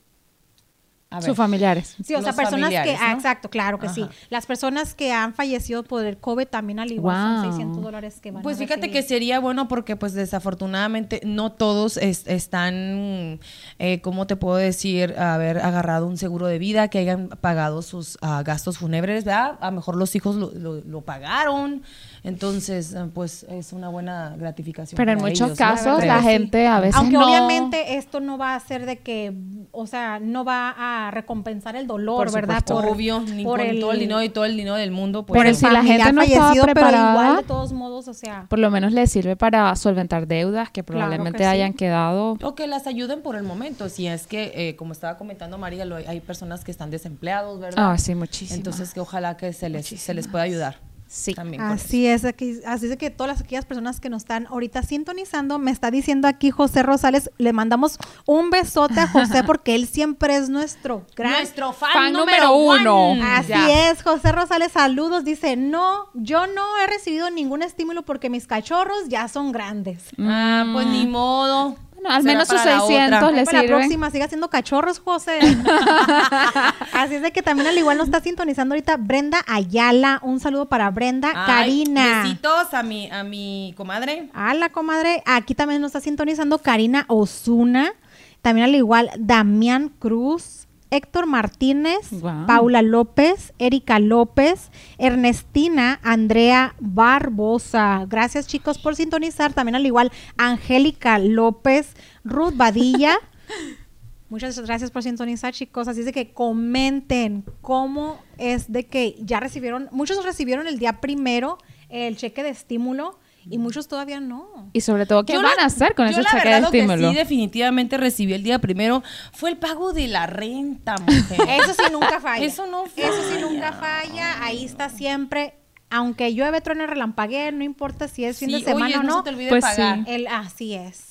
A 1.11 1.17
ver. 1.17 1.25
Sus 1.25 1.35
familiares. 1.37 1.95
Sí, 2.03 2.15
o 2.15 2.19
sea, 2.21 2.27
Los 2.27 2.35
personas 2.37 2.69
que, 2.69 2.95
ah, 2.99 3.09
¿no? 3.11 3.15
exacto, 3.17 3.49
claro 3.49 3.77
que 3.79 3.89
sí. 3.89 4.01
Ajá. 4.03 4.11
Las 4.29 4.45
personas 4.45 4.95
que 4.95 5.11
han 5.11 5.33
fallecido 5.33 5.83
por 5.83 6.05
el 6.05 6.17
COVID 6.17 6.47
también 6.47 6.79
al 6.79 6.89
igual 6.91 7.15
son 7.17 7.41
Wow. 7.43 7.51
600 7.51 7.83
dólares 7.83 8.19
que 8.21 8.31
van 8.31 8.41
Pues 8.43 8.55
a 8.55 8.59
fíjate 8.59 8.81
recibir. 8.87 8.93
que 9.01 9.07
sería 9.07 9.39
bueno 9.41 9.67
porque 9.67 9.97
pues 9.97 10.13
desafortunadamente 10.13 11.19
no 11.25 11.51
todos 11.51 11.97
es- 11.97 12.25
están, 12.27 13.39
eh, 13.77 13.99
¿cómo 14.01 14.25
te 14.25 14.37
puedo 14.37 14.55
decir? 14.55 15.13
Haber 15.19 15.59
agarrado 15.59 16.07
un 16.07 16.17
seguro 16.17 16.47
de 16.47 16.59
vida, 16.59 16.87
que 16.87 16.99
hayan 16.99 17.27
pagado 17.27 17.81
sus 17.81 18.17
ah, 18.21 18.41
gastos 18.45 18.77
fúnebres, 18.77 19.25
¿verdad? 19.25 19.57
A 19.59 19.65
lo 19.69 19.75
mejor 19.75 19.97
los 19.97 20.15
hijos 20.15 20.35
lo, 20.37 20.51
lo- 20.53 20.81
lo 20.81 21.01
pagaron, 21.01 21.83
entonces 22.23 22.95
ah, 22.95 23.07
pues 23.13 23.43
es 23.49 23.73
una 23.73 23.89
buena 23.89 24.35
gratificación. 24.37 24.95
Pero 24.95 25.11
en 25.11 25.17
muchos 25.19 25.41
ellos, 25.47 25.57
casos 25.57 26.05
la 26.05 26.21
gente 26.21 26.67
a 26.67 26.79
veces 26.79 26.95
Aunque 26.95 27.17
no- 27.17 27.27
obviamente 27.27 27.97
esto 27.97 28.19
no 28.19 28.37
va 28.37 28.55
a 28.55 28.59
ser 28.61 28.85
de 28.85 28.99
que, 28.99 29.33
o 29.71 29.87
sea, 29.87 30.19
no 30.19 30.45
va 30.45 30.73
a 30.77 31.00
recompensar 31.09 31.75
el 31.75 31.87
dolor, 31.87 32.25
Por 32.27 32.33
¿verdad? 32.33 32.63
Obvio, 32.69 33.21
ni 33.21 33.43
con 33.43 33.59
todo 33.79 33.91
el 33.93 33.99
dinero 33.99 34.21
y 34.21 34.29
todo 34.29 34.45
el 34.45 34.55
dinero 34.57 34.75
del 34.75 34.91
mundo. 34.91 35.25
Pues, 35.25 35.39
por 35.39 35.47
el 35.47 35.55
si 35.55 35.65
la 35.67 35.83
gente 35.83 36.13
no 36.13 36.21
estaba 36.21 36.53
preparada, 36.53 37.11
igual 37.13 37.37
de 37.37 37.43
todos 37.43 37.71
modos, 37.73 38.07
o 38.07 38.13
sea, 38.13 38.45
Por 38.49 38.59
lo 38.59 38.69
menos 38.69 38.91
les 38.91 39.09
sirve 39.11 39.35
para 39.35 39.75
solventar 39.75 40.27
deudas 40.27 40.69
que 40.69 40.83
Claro 40.83 40.99
probablemente 40.99 41.39
sí. 41.39 41.45
hayan 41.45 41.73
quedado. 41.73 42.37
O 42.43 42.53
que 42.53 42.67
las 42.67 42.85
ayuden 42.85 43.21
por 43.21 43.35
el 43.35 43.43
momento, 43.43 43.89
si 43.89 44.05
es 44.07 44.27
que, 44.27 44.51
eh, 44.53 44.75
como 44.75 44.91
estaba 44.91 45.17
comentando 45.17 45.57
María, 45.57 45.85
lo- 45.85 45.95
hay 45.95 46.19
personas 46.19 46.63
que 46.63 46.71
están 46.71 46.91
desempleados, 46.91 47.59
¿verdad? 47.59 47.91
Ah, 47.93 47.97
sí, 47.97 48.13
muchísimo. 48.13 48.57
Entonces, 48.57 48.93
que 48.93 48.99
ojalá 48.99 49.37
que 49.37 49.53
se 49.53 49.69
les, 49.69 49.87
se 49.87 50.13
les 50.13 50.27
pueda 50.27 50.43
ayudar. 50.43 50.75
Sí. 51.13 51.33
También 51.33 51.61
Así 51.61 52.07
es, 52.07 52.23
aquí, 52.23 52.59
así 52.65 52.89
es 52.89 52.95
que 52.95 53.09
todas 53.09 53.41
aquellas 53.41 53.65
personas 53.65 53.99
que 53.99 54.09
nos 54.09 54.21
están 54.21 54.47
ahorita 54.47 54.81
sintonizando, 54.81 55.59
me 55.59 55.69
está 55.69 55.91
diciendo 55.91 56.25
aquí 56.29 56.51
José 56.51 56.83
Rosales, 56.83 57.29
le 57.37 57.51
mandamos 57.51 57.97
un 58.25 58.49
besote 58.49 58.97
a 59.01 59.07
José 59.09 59.43
porque 59.45 59.75
él 59.75 59.87
siempre 59.87 60.37
es 60.37 60.47
nuestro 60.47 61.05
gran 61.17 61.33
Nuestro 61.33 61.73
fan, 61.73 61.89
fan 61.91 62.13
número, 62.13 62.45
número 62.45 62.55
uno. 62.55 63.11
uno. 63.11 63.25
Así 63.25 63.49
Ya. 63.49 63.91
es, 63.91 64.01
José 64.03 64.31
Rosales, 64.31 64.71
saludos. 64.71 65.25
Dice, 65.25 65.57
no, 65.57 66.05
yo 66.13 66.47
no 66.47 66.63
he 66.81 66.87
recibido 66.87 67.29
ningún 67.29 67.61
estímulo 67.61 68.03
porque 68.03 68.29
mis 68.29 68.47
cachorros 68.47 69.09
ya 69.09 69.27
son 69.27 69.51
grandes. 69.51 70.03
Ah, 70.17 70.65
pues 70.71 70.87
ni 70.87 71.07
modo. 71.07 71.75
Bueno, 72.01 72.15
al 72.17 72.23
menos 72.23 72.47
sus 72.47 72.57
para 72.57 72.75
la 72.75 72.81
600 72.81 73.17
otra. 73.23 73.31
le 73.31 73.45
Para 73.45 73.57
la 73.57 73.61
sirven. 73.63 73.77
próxima, 73.79 74.09
siga 74.11 74.25
haciendo 74.25 74.49
cachorros, 74.49 74.99
José. 74.99 75.39
Así 76.93 77.15
es 77.15 77.21
de 77.21 77.31
que 77.31 77.41
también 77.41 77.67
al 77.67 77.77
igual 77.77 77.97
nos 77.97 78.07
está 78.07 78.21
sintonizando 78.21 78.73
ahorita 78.73 78.97
Brenda 78.97 79.43
Ayala. 79.47 80.19
Un 80.23 80.39
saludo 80.39 80.67
para 80.67 80.89
Brenda. 80.89 81.31
Ay, 81.35 81.45
Karina. 81.45 82.23
Besitos 82.23 82.73
a 82.73 82.83
mi, 82.83 83.09
a 83.11 83.23
mi 83.23 83.73
comadre. 83.77 84.29
Hola, 84.35 84.69
comadre. 84.69 85.21
Aquí 85.25 85.55
también 85.55 85.81
nos 85.81 85.89
está 85.89 86.01
sintonizando 86.01 86.57
Karina 86.59 87.05
Osuna. 87.07 87.93
También 88.41 88.65
al 88.65 88.75
igual 88.75 89.11
Damián 89.19 89.89
Cruz, 89.99 90.60
Héctor 90.91 91.25
Martínez. 91.25 92.11
Paula 92.45 92.81
López, 92.81 93.53
Erika 93.57 93.99
López, 93.99 94.69
Ernestina, 94.97 95.99
Andrea 96.03 96.75
Barbosa. 96.79 98.05
Gracias 98.07 98.45
chicos 98.45 98.77
por 98.77 98.95
sintonizar. 98.95 99.53
También 99.53 99.75
al 99.75 99.85
igual 99.85 100.11
Angélica 100.37 101.17
López, 101.17 101.95
Ruth 102.23 102.55
Badilla. 102.55 103.17
Muchas 104.29 104.57
gracias 104.59 104.91
por 104.91 105.03
sintonizar, 105.03 105.53
chicos. 105.53 105.87
Así 105.87 106.01
es 106.01 106.05
de 106.05 106.13
que 106.13 106.31
comenten 106.31 107.43
cómo 107.61 108.19
es 108.37 108.71
de 108.71 108.85
que 108.85 109.17
ya 109.19 109.39
recibieron, 109.41 109.89
muchos 109.91 110.23
recibieron 110.23 110.67
el 110.67 110.79
día 110.79 111.01
primero 111.01 111.57
el 111.89 112.15
cheque 112.15 112.41
de 112.41 112.49
estímulo 112.49 113.19
y 113.49 113.57
muchos 113.57 113.87
todavía 113.87 114.19
no. 114.19 114.69
Y 114.73 114.81
sobre 114.81 115.05
todo, 115.05 115.25
¿qué 115.25 115.33
Yo 115.33 115.41
van 115.41 115.55
la- 115.57 115.63
a 115.63 115.65
hacer 115.67 115.95
con 115.95 116.07
ese 116.07 116.23
cheque 116.23 116.49
de 116.49 116.61
lo 116.61 116.71
que 116.71 116.79
estímulo? 116.79 117.09
sí 117.09 117.15
definitivamente 117.15 117.97
recibí 117.97 118.33
el 118.33 118.43
día 118.43 118.59
primero 118.59 119.03
fue 119.33 119.49
el 119.49 119.57
pago 119.57 119.93
de 119.93 120.07
la 120.07 120.27
renta, 120.27 120.95
mujer. 120.97 121.39
Eso 121.63 121.73
sí 121.73 121.91
nunca 121.91 122.19
falla. 122.19 122.45
Eso 122.45 122.67
no 122.67 122.85
Eso 122.85 122.93
sí 122.95 123.33
falla. 123.35 123.41
nunca 123.41 123.73
falla. 123.73 124.43
Ahí 124.43 124.65
está 124.65 124.89
siempre. 124.89 125.55
Aunque 125.89 126.33
llueve, 126.33 126.61
truene, 126.61 126.87
relampaguee, 126.87 127.51
no 127.51 127.63
importa 127.65 128.07
si 128.07 128.23
es 128.23 128.37
fin 128.39 128.47
Sí, 128.49 128.55
de 128.55 128.61
semana 128.63 128.85
oye, 128.85 128.97
o 128.97 129.03
no 129.03 129.09
no. 129.09 129.17
se 129.17 129.23
te 129.23 129.29
olvide 129.31 129.49
Pues 129.49 129.61
pagar. 129.61 129.97
sí. 129.97 130.03
El, 130.07 130.27
así 130.27 130.73
es. 130.73 131.07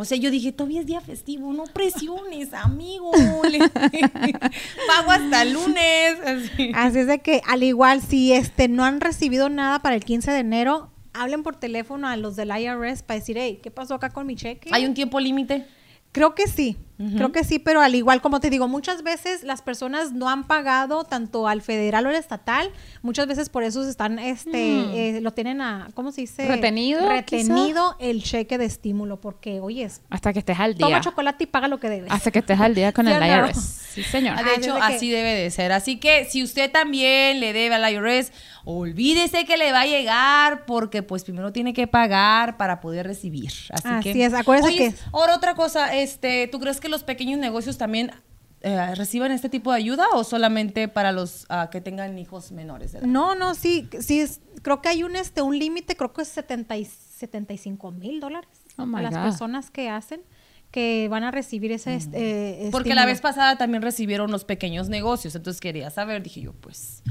O 0.00 0.04
sea, 0.04 0.16
yo 0.16 0.30
dije, 0.30 0.52
todavía 0.52 0.80
es 0.80 0.86
día 0.86 1.00
festivo, 1.00 1.52
no 1.52 1.64
presiones, 1.64 2.52
amigo. 2.54 3.10
Pago 4.86 5.10
hasta 5.10 5.42
el 5.42 5.52
lunes. 5.52 6.16
así. 6.24 6.72
Así 6.74 6.98
es 7.00 7.06
de 7.06 7.18
que, 7.20 7.42
al 7.46 7.62
igual, 7.62 8.00
si 8.02 8.32
este 8.32 8.68
no 8.68 8.84
han 8.84 9.00
recibido 9.00 9.48
nada 9.48 9.80
para 9.80 9.94
el 9.96 10.04
15 10.04 10.30
de 10.30 10.38
enero, 10.38 10.90
hablen 11.12 11.42
por 11.42 11.56
teléfono 11.56 12.08
a 12.08 12.16
los 12.16 12.36
del 12.36 12.50
IRS 12.50 13.02
para 13.02 13.20
decir, 13.20 13.36
hey, 13.38 13.60
¿qué 13.62 13.70
pasó 13.70 13.94
acá 13.94 14.10
con 14.10 14.26
mi 14.26 14.36
cheque? 14.36 14.70
¿Hay 14.72 14.84
un 14.86 14.94
tiempo 14.94 15.20
límite? 15.20 15.66
Creo 16.10 16.34
que 16.34 16.46
sí, 16.48 16.78
creo 17.16 17.32
que 17.32 17.44
sí, 17.44 17.58
pero 17.58 17.82
al 17.82 17.94
igual 17.94 18.22
como 18.22 18.40
te 18.40 18.48
digo, 18.48 18.66
muchas 18.66 19.02
veces 19.02 19.44
las 19.44 19.60
personas 19.60 20.12
no 20.12 20.30
han 20.30 20.46
pagado 20.46 21.04
tanto 21.04 21.46
al 21.46 21.60
federal 21.60 22.06
o 22.06 22.08
al 22.08 22.14
estatal, 22.16 22.70
muchas 23.02 23.26
veces 23.26 23.50
por 23.50 23.62
eso 23.62 23.84
se 23.84 23.90
están, 23.90 24.18
este, 24.18 25.18
eh, 25.18 25.20
lo 25.20 25.32
tienen 25.34 25.60
a, 25.60 25.90
¿cómo 25.94 26.10
se 26.10 26.22
dice? 26.22 26.48
¿Retenido, 26.48 27.06
Retenido 27.06 27.94
el 28.00 28.22
cheque 28.24 28.56
de 28.56 28.64
estímulo, 28.64 29.20
porque, 29.20 29.60
oyes, 29.60 30.00
Hasta 30.08 30.32
que 30.32 30.38
estés 30.38 30.58
al 30.58 30.76
toma 30.76 30.88
día. 30.96 31.00
chocolate 31.02 31.44
y 31.44 31.46
paga 31.46 31.68
lo 31.68 31.78
que 31.78 31.90
debes. 31.90 32.10
Hasta 32.10 32.30
que 32.30 32.38
estés 32.38 32.58
al 32.58 32.74
día 32.74 32.90
con 32.92 33.06
¿Sí 33.06 33.12
el 33.12 33.20
no? 33.20 33.26
IRS. 33.26 33.60
Sí, 33.60 34.02
señor. 34.02 34.36
Ah, 34.38 34.42
De 34.42 34.54
hecho, 34.54 34.74
que- 34.76 34.80
así 34.82 35.10
debe 35.10 35.34
de 35.34 35.50
ser. 35.50 35.72
Así 35.72 36.00
que 36.00 36.24
si 36.24 36.42
usted 36.42 36.72
también 36.72 37.38
le 37.38 37.52
debe 37.52 37.74
al 37.74 37.92
IRS, 37.92 38.32
olvídese 38.70 39.46
que 39.46 39.56
le 39.56 39.72
va 39.72 39.80
a 39.80 39.86
llegar 39.86 40.66
porque 40.66 41.02
pues 41.02 41.24
primero 41.24 41.52
tiene 41.52 41.72
que 41.72 41.86
pagar 41.86 42.58
para 42.58 42.80
poder 42.80 43.06
recibir. 43.06 43.50
Así, 43.70 43.88
Así 43.88 44.12
que, 44.12 44.24
es, 44.26 44.34
acuérdese 44.34 44.68
Oye, 44.68 44.78
que- 44.92 44.94
Ahora 45.12 45.34
otra 45.34 45.54
cosa, 45.54 45.94
este, 45.96 46.48
¿tú 46.48 46.60
crees 46.60 46.78
que 46.78 46.90
los 46.90 47.02
pequeños 47.02 47.38
negocios 47.38 47.78
también 47.78 48.10
eh, 48.60 48.94
reciban 48.94 49.32
este 49.32 49.48
tipo 49.48 49.70
de 49.72 49.78
ayuda 49.78 50.04
o 50.12 50.22
solamente 50.22 50.86
para 50.88 51.12
los 51.12 51.46
ah, 51.48 51.70
que 51.72 51.80
tengan 51.80 52.18
hijos 52.18 52.52
menores? 52.52 52.92
de 52.92 52.98
edad? 52.98 53.06
No, 53.06 53.34
no, 53.34 53.54
sí, 53.54 53.88
sí, 54.00 54.20
es- 54.20 54.40
creo 54.60 54.82
que 54.82 54.90
hay 54.90 55.02
un, 55.02 55.16
este, 55.16 55.40
un 55.40 55.58
límite, 55.58 55.96
creo 55.96 56.12
que 56.12 56.20
es 56.22 56.28
70 56.28 56.76
y 56.76 56.84
75 56.84 57.90
mil 57.92 58.20
dólares 58.20 58.50
Oh, 58.76 58.82
a 58.96 59.00
las 59.02 59.14
God. 59.14 59.22
personas 59.22 59.70
que 59.70 59.88
hacen, 59.88 60.20
que 60.70 61.08
van 61.10 61.24
a 61.24 61.30
recibir 61.30 61.72
ese, 61.72 61.94
este, 61.94 62.66
eh, 62.66 62.68
Porque 62.70 62.94
la 62.94 63.06
vez 63.06 63.22
pasada 63.22 63.56
también 63.56 63.82
recibieron 63.82 64.30
los 64.30 64.44
pequeños 64.44 64.90
negocios, 64.90 65.34
entonces 65.34 65.60
quería 65.60 65.88
saber, 65.88 66.22
dije 66.22 66.42
yo, 66.42 66.52
pues, 66.52 67.02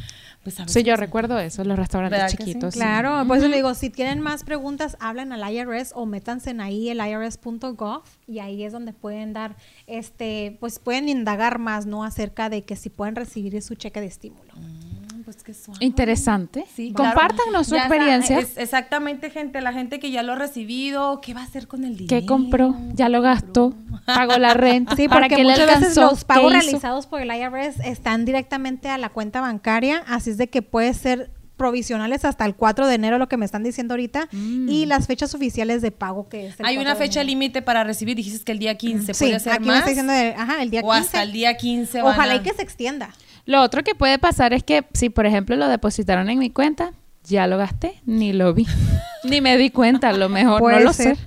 pues 0.47 0.61
a 0.61 0.67
Sí, 0.69 0.81
yo 0.83 0.95
recuerdo 0.95 1.37
eso, 1.39 1.65
los 1.65 1.77
restaurantes 1.77 2.31
chiquitos. 2.31 2.73
sí. 2.73 2.79
Claro, 2.79 3.27
por 3.27 3.37
eso 3.37 3.49
le 3.49 3.57
digo, 3.57 3.73
si 3.73 3.89
tienen 3.89 4.21
más 4.21 4.45
preguntas, 4.45 4.95
hablan 5.01 5.33
al 5.33 5.53
IRS 5.53 5.91
o 5.93 6.05
métanse 6.05 6.51
en 6.51 6.61
ahí 6.61 6.87
el 6.87 7.05
irs.gov 7.05 8.03
y 8.29 8.39
ahí 8.39 8.63
es 8.63 8.71
donde 8.71 8.93
pueden 8.93 9.33
dar, 9.33 9.57
este, 9.87 10.55
pues 10.61 10.79
pueden 10.79 11.09
indagar 11.09 11.59
más, 11.59 11.85
¿no? 11.85 12.05
Acerca 12.05 12.49
de 12.49 12.63
que 12.63 12.77
si 12.77 12.89
pueden 12.89 13.17
recibir 13.17 13.61
su 13.61 13.75
cheque 13.75 13.99
de 13.99 14.05
estímulo. 14.07 14.53
Mm, 14.55 14.86
Pues 15.27 15.43
qué 15.43 15.53
suave. 15.53 15.83
Interesante. 15.83 16.63
Sí, 16.73 16.93
claro. 16.95 17.19
Compártanos 17.19 17.67
su 17.67 17.75
Ya 17.75 17.81
está, 17.83 17.95
experiencia. 17.97 18.39
es- 18.39 18.57
exactamente, 18.57 19.29
gente. 19.29 19.59
La 19.59 19.73
gente 19.73 19.99
que 19.99 20.09
ya 20.09 20.23
lo 20.23 20.31
ha 20.31 20.35
recibido, 20.37 21.19
¿qué 21.19 21.33
va 21.33 21.41
a 21.41 21.43
hacer 21.43 21.67
con 21.67 21.83
el 21.83 21.97
dinero? 21.97 22.07
¿Qué 22.21 22.25
compró? 22.25 22.77
¿Ya 22.93 23.09
lo 23.09 23.21
gastó? 23.21 23.73
¿Pagó 24.05 24.37
la 24.37 24.53
renta? 24.53 24.95
Sí, 24.95 25.09
¿Para 25.09 25.27
porque 25.27 25.43
muchas 25.43 25.81
veces 25.81 25.97
los 25.97 26.23
pagos 26.23 26.53
realizados 26.53 27.07
por 27.07 27.19
el 27.21 27.29
IRS 27.29 27.81
están 27.83 28.23
directamente 28.23 28.87
a 28.87 28.97
la 28.97 29.09
cuenta 29.09 29.41
bancaria, 29.41 30.01
así 30.07 30.29
es 30.29 30.37
de 30.37 30.47
que 30.47 30.61
puede 30.61 30.93
ser 30.93 31.29
provisionales 31.57 32.23
hasta 32.23 32.45
el 32.45 32.55
4 32.55 32.87
de 32.87 32.95
enero, 32.95 33.17
lo 33.17 33.27
que 33.27 33.35
me 33.35 33.43
están 33.43 33.63
diciendo 33.63 33.95
ahorita, 33.95 34.29
Mm. 34.31 34.69
y 34.69 34.85
las 34.85 35.07
fechas 35.07 35.35
oficiales 35.35 35.81
de 35.81 35.91
pago 35.91 36.29
que 36.29 36.47
es 36.47 36.59
el 36.61 36.65
Hay 36.67 36.75
4 36.75 36.81
una 36.83 36.93
de 36.97 37.05
fecha 37.05 37.21
límite 37.25 37.61
para 37.61 37.83
recibir. 37.83 38.15
Dijiste 38.15 38.45
que 38.45 38.51
el 38.53 38.59
día 38.59 38.77
15 38.77 39.13
Sí, 39.13 39.25
puede 39.25 39.35
hacer 39.35 39.51
aquí 39.51 39.61
me 39.63 39.67
más. 39.71 39.79
está 39.79 39.89
diciendo, 39.89 40.13
de- 40.13 40.35
ajá, 40.37 40.61
el 40.61 40.69
día 40.69 40.79
o 40.85 40.89
15. 40.89 40.99
hasta 40.99 41.23
el 41.23 41.33
día 41.33 41.57
15 41.57 42.01
van 42.01 42.13
Ojalá 42.13 42.31
a- 42.33 42.35
y 42.37 42.39
que 42.43 42.53
se 42.53 42.61
extienda. 42.61 43.09
Lo 43.47 43.61
otro 43.63 43.83
que 43.83 43.95
puede 43.95 44.19
pasar 44.19 44.53
es 44.53 44.61
que 44.63 44.85
si, 44.93 45.09
por 45.09 45.25
ejemplo, 45.25 45.55
lo 45.55 45.67
depositaron 45.67 46.29
en 46.29 46.37
mi 46.37 46.51
cuenta, 46.51 46.91
ya 47.23 47.47
lo 47.47 47.57
gasté, 47.57 47.99
ni 48.05 48.31
lo 48.33 48.53
vi. 48.53 48.67
ni 49.23 49.41
me 49.41 49.57
di 49.57 49.71
cuenta, 49.71 50.09
a 50.09 50.13
lo 50.13 50.29
mejor, 50.29 50.59
Puede 50.59 50.77
no 50.77 50.83
lo 50.83 50.93
ser. 50.93 51.15
sé. 51.17 51.23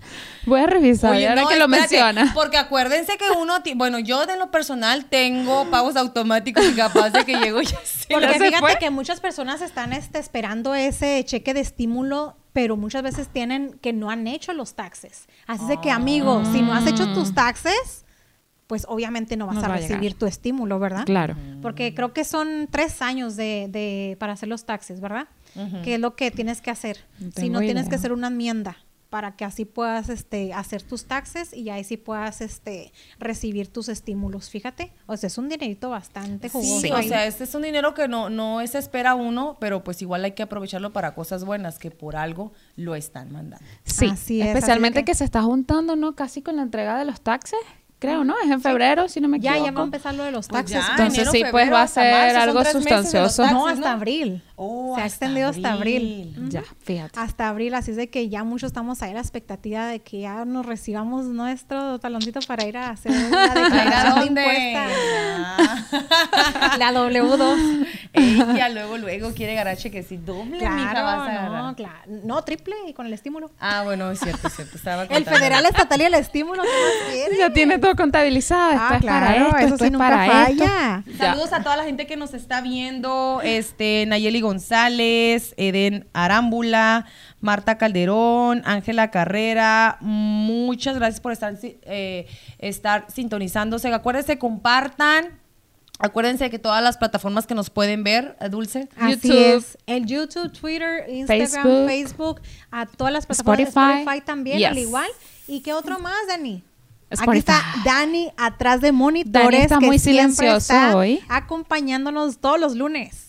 Voy 0.46 0.60
a 0.60 0.66
revisar, 0.66 1.12
Oye, 1.12 1.28
ahora 1.28 1.42
no, 1.42 1.48
que 1.48 1.56
lo 1.56 1.64
espérate, 1.64 1.96
menciona. 1.96 2.32
Porque 2.34 2.56
acuérdense 2.56 3.18
que 3.18 3.30
uno, 3.38 3.62
ti- 3.62 3.74
bueno, 3.74 3.98
yo 3.98 4.24
de 4.26 4.36
lo 4.38 4.50
personal 4.50 5.04
tengo 5.06 5.68
pagos 5.70 5.96
automáticos 5.96 6.64
y 6.64 6.72
capaz 6.74 7.10
de 7.10 7.24
que 7.26 7.36
llego 7.36 7.60
ya. 7.60 7.78
Porque 8.10 8.28
fíjate 8.38 8.58
fue. 8.58 8.76
que 8.78 8.90
muchas 8.90 9.20
personas 9.20 9.60
están 9.60 9.92
este, 9.92 10.18
esperando 10.18 10.74
ese 10.74 11.22
cheque 11.26 11.52
de 11.52 11.60
estímulo, 11.60 12.36
pero 12.54 12.76
muchas 12.78 13.02
veces 13.02 13.28
tienen 13.28 13.78
que 13.82 13.92
no 13.92 14.10
han 14.10 14.26
hecho 14.26 14.54
los 14.54 14.74
taxes. 14.74 15.26
Así 15.46 15.66
de 15.66 15.78
que, 15.80 15.90
amigo, 15.90 16.42
si 16.52 16.62
no 16.62 16.72
has 16.74 16.86
hecho 16.86 17.12
tus 17.12 17.34
taxes, 17.34 17.99
pues 18.70 18.86
obviamente 18.88 19.36
no 19.36 19.48
vas 19.48 19.56
a 19.56 19.62
va 19.62 19.74
a 19.74 19.76
recibir 19.78 20.00
llegar. 20.00 20.18
tu 20.20 20.26
estímulo, 20.26 20.78
¿verdad? 20.78 21.04
Claro. 21.04 21.34
Porque 21.60 21.92
creo 21.92 22.12
que 22.12 22.22
son 22.22 22.68
tres 22.70 23.02
años 23.02 23.34
de, 23.34 23.66
de- 23.68 24.16
para 24.20 24.34
hacer 24.34 24.48
los 24.48 24.64
taxes, 24.64 25.00
¿verdad? 25.00 25.26
Que 25.82 25.94
es 25.94 26.00
lo 26.00 26.14
que 26.14 26.30
tienes 26.30 26.60
que 26.60 26.70
hacer. 26.70 26.98
No 27.18 27.32
si 27.34 27.50
no, 27.50 27.58
tienes 27.58 27.88
que 27.88 27.96
hacer 27.96 28.12
una 28.12 28.28
enmienda 28.28 28.76
para 29.08 29.34
que 29.34 29.44
así 29.44 29.64
puedas 29.64 30.08
este, 30.08 30.52
hacer 30.54 30.84
tus 30.84 31.06
taxes 31.06 31.52
y 31.52 31.68
ahí 31.70 31.82
sí 31.82 31.96
puedas 31.96 32.40
este, 32.40 32.92
recibir 33.18 33.66
tus 33.66 33.88
estímulos. 33.88 34.50
Fíjate, 34.50 34.92
o 35.06 35.16
sea, 35.16 35.26
es 35.26 35.36
un 35.36 35.48
dinerito 35.48 35.90
bastante 35.90 36.48
jugoso. 36.48 36.80
Sí, 36.80 36.92
o 36.92 37.02
sea, 37.02 37.26
este 37.26 37.42
es 37.42 37.52
un 37.56 37.62
dinero 37.62 37.92
que 37.92 38.06
no, 38.06 38.30
no 38.30 38.64
se 38.68 38.78
espera 38.78 39.16
uno, 39.16 39.56
pero 39.58 39.82
pues 39.82 40.00
igual 40.00 40.24
hay 40.24 40.30
que 40.32 40.44
aprovecharlo 40.44 40.92
para 40.92 41.12
cosas 41.16 41.44
buenas 41.44 41.80
que 41.80 41.90
por 41.90 42.14
algo 42.14 42.52
lo 42.76 42.94
están 42.94 43.32
mandando. 43.32 43.66
Sí, 43.82 44.06
Así 44.06 44.40
es, 44.40 44.46
especialmente 44.46 45.00
así 45.00 45.02
de 45.06 45.06
que... 45.06 45.14
se 45.16 45.24
está 45.24 45.42
juntando, 45.42 45.96
¿no? 45.96 46.14
Casi 46.14 46.40
con 46.40 46.54
la 46.54 46.62
entrega 46.62 46.96
de 46.96 47.04
los 47.04 47.20
taxes, 47.20 47.58
creo, 48.00 48.24
¿no? 48.24 48.34
Es 48.42 48.50
en 48.50 48.60
febrero, 48.60 49.08
si 49.08 49.20
no 49.20 49.28
me 49.28 49.38
ya, 49.38 49.52
equivoco. 49.52 49.66
ya 49.70 49.72
va 49.76 49.80
a 49.80 49.84
empezar 49.84 50.14
lo 50.14 50.24
de 50.24 50.32
los 50.32 50.48
Pues 50.48 50.64
taxes. 50.64 50.84
ya, 50.84 50.90
Entonces 50.90 51.18
enero, 51.18 51.30
sí, 51.32 51.38
pues 51.42 51.50
febrero, 51.52 51.72
va 51.72 51.82
a 51.82 51.86
ser 51.86 52.36
algo 52.36 52.64
sustancioso. 52.64 53.42
taxes, 53.42 53.52
no, 53.58 53.66
hasta 53.68 53.92
abril. 53.92 54.42
Oh, 54.56 54.94
Se 54.96 55.00
ha 55.02 55.04
hasta 55.04 55.24
extendido 55.26 55.48
hasta 55.48 55.72
abril. 55.72 56.34
Ya, 56.50 56.62
fíjate. 56.82 57.18
Hasta 57.18 57.48
abril, 57.48 57.74
así 57.74 57.92
es 57.92 57.96
de 57.96 58.10
que 58.10 58.28
ya 58.28 58.42
muchos 58.44 58.66
estamos 58.68 59.00
ahí 59.02 59.12
a 59.12 59.14
la 59.14 59.20
expectativa 59.20 59.86
de 59.86 60.00
que 60.00 60.20
ya 60.20 60.44
nos 60.44 60.66
recibamos 60.66 61.24
nuestro 61.26 61.98
taloncito 61.98 62.40
para 62.46 62.66
ir 62.66 62.76
a 62.76 62.90
hacer 62.90 63.12
la 63.12 63.42
¿A 63.42 63.46
ir 63.46 63.58
a 63.58 63.64
declaración 63.64 64.34
de. 64.34 64.74
Ah. 64.76 65.56
La 66.78 66.92
W2. 66.92 67.86
Ella 68.12 68.68
luego, 68.68 68.98
luego 68.98 69.32
quiere 69.34 69.54
ganar 69.54 69.76
chequecito 69.76 70.32
doble, 70.34 70.68
mija, 70.68 71.02
vas 71.02 71.28
a 71.28 71.30
Claro, 71.30 71.66
no, 71.66 71.74
claro. 71.76 71.98
No, 72.24 72.42
triple 72.44 72.74
y 72.88 72.92
con 72.92 73.06
el 73.06 73.12
estímulo. 73.12 73.50
Ah, 73.60 73.82
bueno, 73.84 74.10
es 74.10 74.20
cierto, 74.20 74.46
es 74.48 74.54
cierto. 74.54 74.76
Estaba 74.76 75.04
El 75.04 75.24
federal, 75.24 75.64
estatal 75.66 76.00
y 76.00 76.04
el 76.04 76.14
estímulo, 76.14 76.62
¿qué 76.62 76.68
más 76.68 77.12
quieres? 77.12 77.38
Ya 77.38 77.52
tiene 77.52 77.78
todo 77.78 77.89
contabilizado. 77.96 78.70
Esto 78.72 78.82
Ah, 78.82 78.96
es 78.96 79.04
para 79.04 79.26
claro, 79.26 79.44
esto, 79.46 79.56
eso 79.58 79.66
esto 79.66 79.78
sí 79.78 79.84
es 79.84 79.92
nunca 79.92 80.04
para 80.08 80.26
falla. 80.26 80.48
esto. 80.50 80.64
Ya. 80.64 81.04
Saludos 81.18 81.52
a 81.52 81.62
toda 81.62 81.76
la 81.76 81.84
gente 81.84 82.06
que 82.06 82.16
nos 82.16 82.34
está 82.34 82.60
viendo, 82.60 83.40
este, 83.44 84.04
Nayeli 84.06 84.40
González, 84.40 85.54
Eden 85.56 86.06
Arámbula, 86.12 87.06
Marta 87.40 87.78
Calderón, 87.78 88.62
Ángela 88.64 89.10
Carrera, 89.10 89.96
muchas 90.00 90.96
gracias 90.96 91.20
por 91.20 91.32
estar, 91.32 91.54
eh, 91.62 92.26
estar 92.58 93.06
sintonizándose. 93.10 93.92
Acuérdense, 93.92 94.38
compartan. 94.38 95.38
Acuérdense 96.02 96.48
que 96.48 96.58
todas 96.58 96.82
las 96.82 96.96
plataformas 96.96 97.46
que 97.46 97.54
nos 97.54 97.68
pueden 97.68 98.02
ver, 98.04 98.34
eh, 98.40 98.48
Dulce. 98.48 98.88
Así 98.96 99.28
YouTube. 99.28 99.56
es. 99.56 99.78
El 99.86 100.06
YouTube, 100.06 100.50
Twitter, 100.50 101.04
Instagram, 101.10 101.48
Facebook. 101.50 101.86
Facebook, 101.86 102.40
a 102.70 102.86
todas 102.86 103.12
las 103.12 103.26
plataformas 103.26 103.68
Spotify. 103.68 103.86
de 103.94 103.98
Spotify 104.00 104.24
también, 104.24 104.58
Yes. 104.58 104.68
al 104.68 104.78
igual. 104.78 105.08
¿Y 105.46 105.60
qué 105.60 105.74
otro 105.74 105.98
más, 105.98 106.14
Dani? 106.26 106.64
Aquí 107.10 107.20
Spotify. 107.20 107.38
está 107.38 107.62
Dani 107.84 108.30
atrás 108.36 108.80
de 108.80 108.92
monitores. 108.92 109.50
Dani 109.50 109.56
está 109.56 109.78
que 109.78 109.86
muy 109.86 109.98
siempre 109.98 110.34
silencioso 110.36 110.56
está 110.74 110.96
hoy. 110.96 111.20
Acompañándonos 111.28 112.38
todos 112.38 112.58
los 112.60 112.76
lunes. 112.76 113.26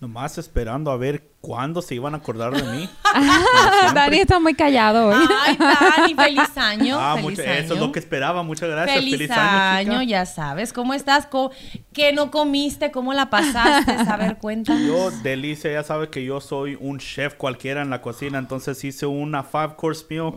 Nomás 0.00 0.36
esperando 0.38 0.90
a 0.90 0.96
ver 0.98 1.24
cuándo 1.40 1.80
se 1.80 1.94
iban 1.94 2.14
a 2.14 2.18
acordar 2.18 2.52
de 2.54 2.62
mí. 2.62 2.90
Dani 3.94 4.18
está 4.18 4.38
muy 4.38 4.54
callado 4.54 5.06
hoy. 5.08 5.26
Ay, 5.46 5.56
Dani, 5.56 6.14
feliz 6.24 6.56
año. 6.56 6.98
ah, 7.00 7.14
feliz 7.16 7.30
mucho- 7.38 7.42
año. 7.42 7.52
eso 7.52 7.74
es 7.74 7.80
lo 7.80 7.90
que 7.92 7.98
esperaba. 8.00 8.42
Muchas 8.42 8.68
gracias. 8.68 8.98
Feliz, 8.98 9.30
año, 9.30 9.40
año, 9.40 10.00
chica. 10.00 10.04
ya 10.04 10.26
sabes. 10.26 10.72
¿Cómo 10.72 10.92
estás? 10.94 11.26
¿Cómo- 11.26 11.50
¿Qué 11.92 12.12
no 12.12 12.30
comiste? 12.30 12.90
¿Cómo 12.90 13.14
la 13.14 13.30
pasaste? 13.30 13.92
A 14.10 14.16
ver, 14.16 14.36
cuéntanos. 14.38 14.82
Yo, 14.86 15.10
Delicia, 15.22 15.72
ya 15.72 15.82
sabe 15.82 16.08
que 16.10 16.24
yo 16.24 16.40
soy 16.40 16.76
un 16.80 16.98
chef 16.98 17.34
cualquiera 17.34 17.80
en 17.82 17.88
la 17.90 18.02
cocina, 18.02 18.38
entonces 18.38 18.82
hice 18.84 19.06
una 19.06 19.42
five 19.42 19.74
course 19.76 20.04
meal. 20.10 20.34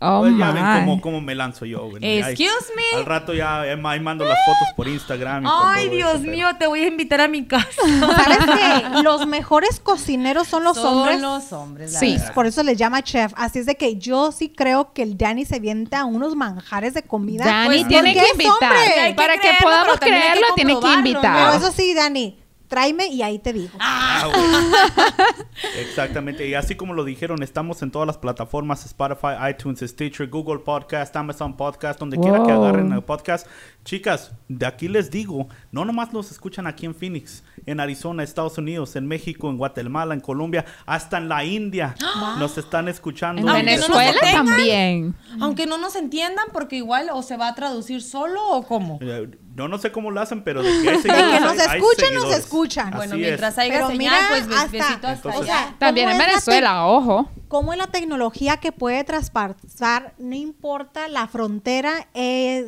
Oh, 0.00 0.20
Pues 0.20 0.36
ya 0.38 0.52
ven 0.52 0.64
cómo, 0.84 1.00
cómo 1.00 1.20
me 1.20 1.34
lanzo 1.34 1.64
yo. 1.64 1.88
güey. 1.90 2.04
Ahí- 2.04 2.18
Excuse 2.34 2.72
me. 2.76 2.98
Al 2.98 3.04
rato 3.04 3.34
ya 3.34 3.62
ahí 3.62 4.00
mando 4.00 4.24
las 4.24 4.38
fotos 4.46 4.68
por 4.76 4.86
Instagram. 4.86 5.44
y 5.44 5.48
Ay, 5.50 5.88
Dios 5.88 6.10
eso, 6.10 6.20
pero- 6.20 6.32
mío, 6.32 6.48
te 6.56 6.66
voy 6.68 6.80
a 6.82 6.86
invitar 6.86 7.20
a 7.20 7.26
mi 7.26 7.44
casa. 7.46 7.66
¿Sabes 8.00 8.38
qué? 8.38 9.02
Los 9.02 9.26
mejores 9.26 9.80
cocineros 9.80 10.46
son 10.46 10.62
los 10.62 10.76
Son 10.76 10.98
hombres. 10.98 11.20
los 11.20 11.52
hombres, 11.52 11.92
la 11.94 11.98
Sí. 11.98 12.12
verdad. 12.16 12.32
Por 12.32 12.46
eso 12.46 12.62
les 12.62 12.78
llama 12.78 13.02
chef. 13.02 13.32
Así 13.36 13.58
es 13.58 13.66
de 13.66 13.74
que 13.74 13.96
yo 13.96 14.30
sí 14.30 14.50
creo 14.50 14.92
que 14.92 15.02
el 15.02 15.18
Dani 15.18 15.44
se 15.44 15.58
vienta 15.58 16.04
unos 16.04 16.36
manjares 16.36 16.94
de 16.94 17.02
comida. 17.02 17.44
Dani 17.44 17.66
Pues, 17.78 17.88
tiene 17.88 18.14
que 18.14 18.24
invitar. 18.32 19.16
Para 19.16 19.36
que 19.38 19.50
podamos 19.60 19.98
creerlo, 19.98 20.46
tiene 20.54 20.78
que 20.78 20.92
invitar. 20.92 21.22
Pero 21.36 21.46
¿no? 21.48 21.54
eso 21.54 21.72
sí, 21.72 21.92
Dani, 21.94 22.38
tráeme 22.68 23.08
y 23.08 23.22
ahí 23.22 23.38
te 23.38 23.52
digo. 23.52 23.76
Ah, 23.80 24.28
Exactamente. 25.80 26.46
Y 26.46 26.54
así 26.54 26.76
como 26.76 26.94
lo 26.94 27.04
dijeron, 27.04 27.42
estamos 27.42 27.82
en 27.82 27.90
todas 27.90 28.06
las 28.06 28.18
plataformas: 28.18 28.84
Spotify, 28.86 29.50
iTunes, 29.50 29.80
Stitcher, 29.80 30.28
Google 30.28 30.60
Podcast, 30.60 31.16
Amazon 31.16 31.56
Podcast, 31.56 31.98
donde 31.98 32.18
quiera 32.18 32.44
que 32.44 32.52
agarren 32.52 32.92
el 32.92 33.02
podcast. 33.02 33.46
Chicas, 33.84 34.32
de 34.48 34.66
aquí 34.66 34.86
les 34.86 35.10
digo, 35.10 35.48
no 35.72 35.84
nomás 35.84 36.12
nos 36.12 36.30
escuchan 36.30 36.66
aquí 36.66 36.84
en 36.84 36.94
Phoenix, 36.94 37.42
en 37.64 37.80
Arizona, 37.80 38.22
Estados 38.22 38.58
Unidos, 38.58 38.96
en 38.96 39.06
México, 39.06 39.48
en 39.48 39.56
Guatemala, 39.56 40.12
en 40.12 40.20
Colombia, 40.20 40.66
hasta 40.84 41.16
en 41.16 41.28
la 41.28 41.44
India 41.44 41.94
nos 42.38 42.58
están 42.58 42.88
escuchando. 42.88 43.40
En 43.40 43.46
no 43.46 43.54
Venezuela 43.54 44.20
también. 44.20 45.16
Aunque 45.40 45.66
no 45.66 45.78
nos 45.78 45.96
entiendan, 45.96 46.46
porque 46.52 46.76
igual 46.76 47.08
o 47.12 47.22
se 47.22 47.36
va 47.36 47.48
a 47.48 47.54
traducir 47.54 48.02
solo 48.02 48.46
o 48.50 48.62
cómo. 48.62 48.98
Eh, 49.00 49.30
No, 49.58 49.68
no 49.68 49.78
sé 49.78 49.92
cómo 49.92 50.10
lo 50.10 50.20
hacen, 50.20 50.42
pero 50.42 50.62
de 50.62 50.70
que, 50.82 50.88
hay 50.90 50.96
De 50.96 51.02
que 51.02 51.10
nos 51.40 51.58
hay- 51.58 51.58
hay 51.68 51.78
escuchan, 51.80 52.14
nos 52.14 52.32
escuchan. 52.34 52.90
Bueno, 52.92 53.12
Así 53.14 53.22
es. 53.22 53.26
mientras 53.28 53.58
haya 53.58 53.72
Pero 53.74 53.86
señal, 53.88 53.98
mira, 53.98 54.26
pues 54.30 54.42
hasta- 54.42 54.66
besito 54.70 54.86
hasta 54.94 55.12
Entonces- 55.12 55.40
O 55.40 55.44
sea, 55.44 55.58
allá. 55.64 55.74
También 55.78 56.06
¿cómo 56.08 56.14
en 56.16 56.20
es 56.20 56.26
la 56.26 56.32
Venezuela, 56.32 56.86
ojo. 56.86 57.30
Cómo 57.48 57.72
es 57.72 57.78
la 57.78 57.88
tecnología 57.88 58.58
que 58.58 58.72
puede 58.72 59.02
traspasar, 59.04 60.14
no 60.18 60.34
importa 60.34 61.08
la 61.08 61.26
frontera, 61.26 62.08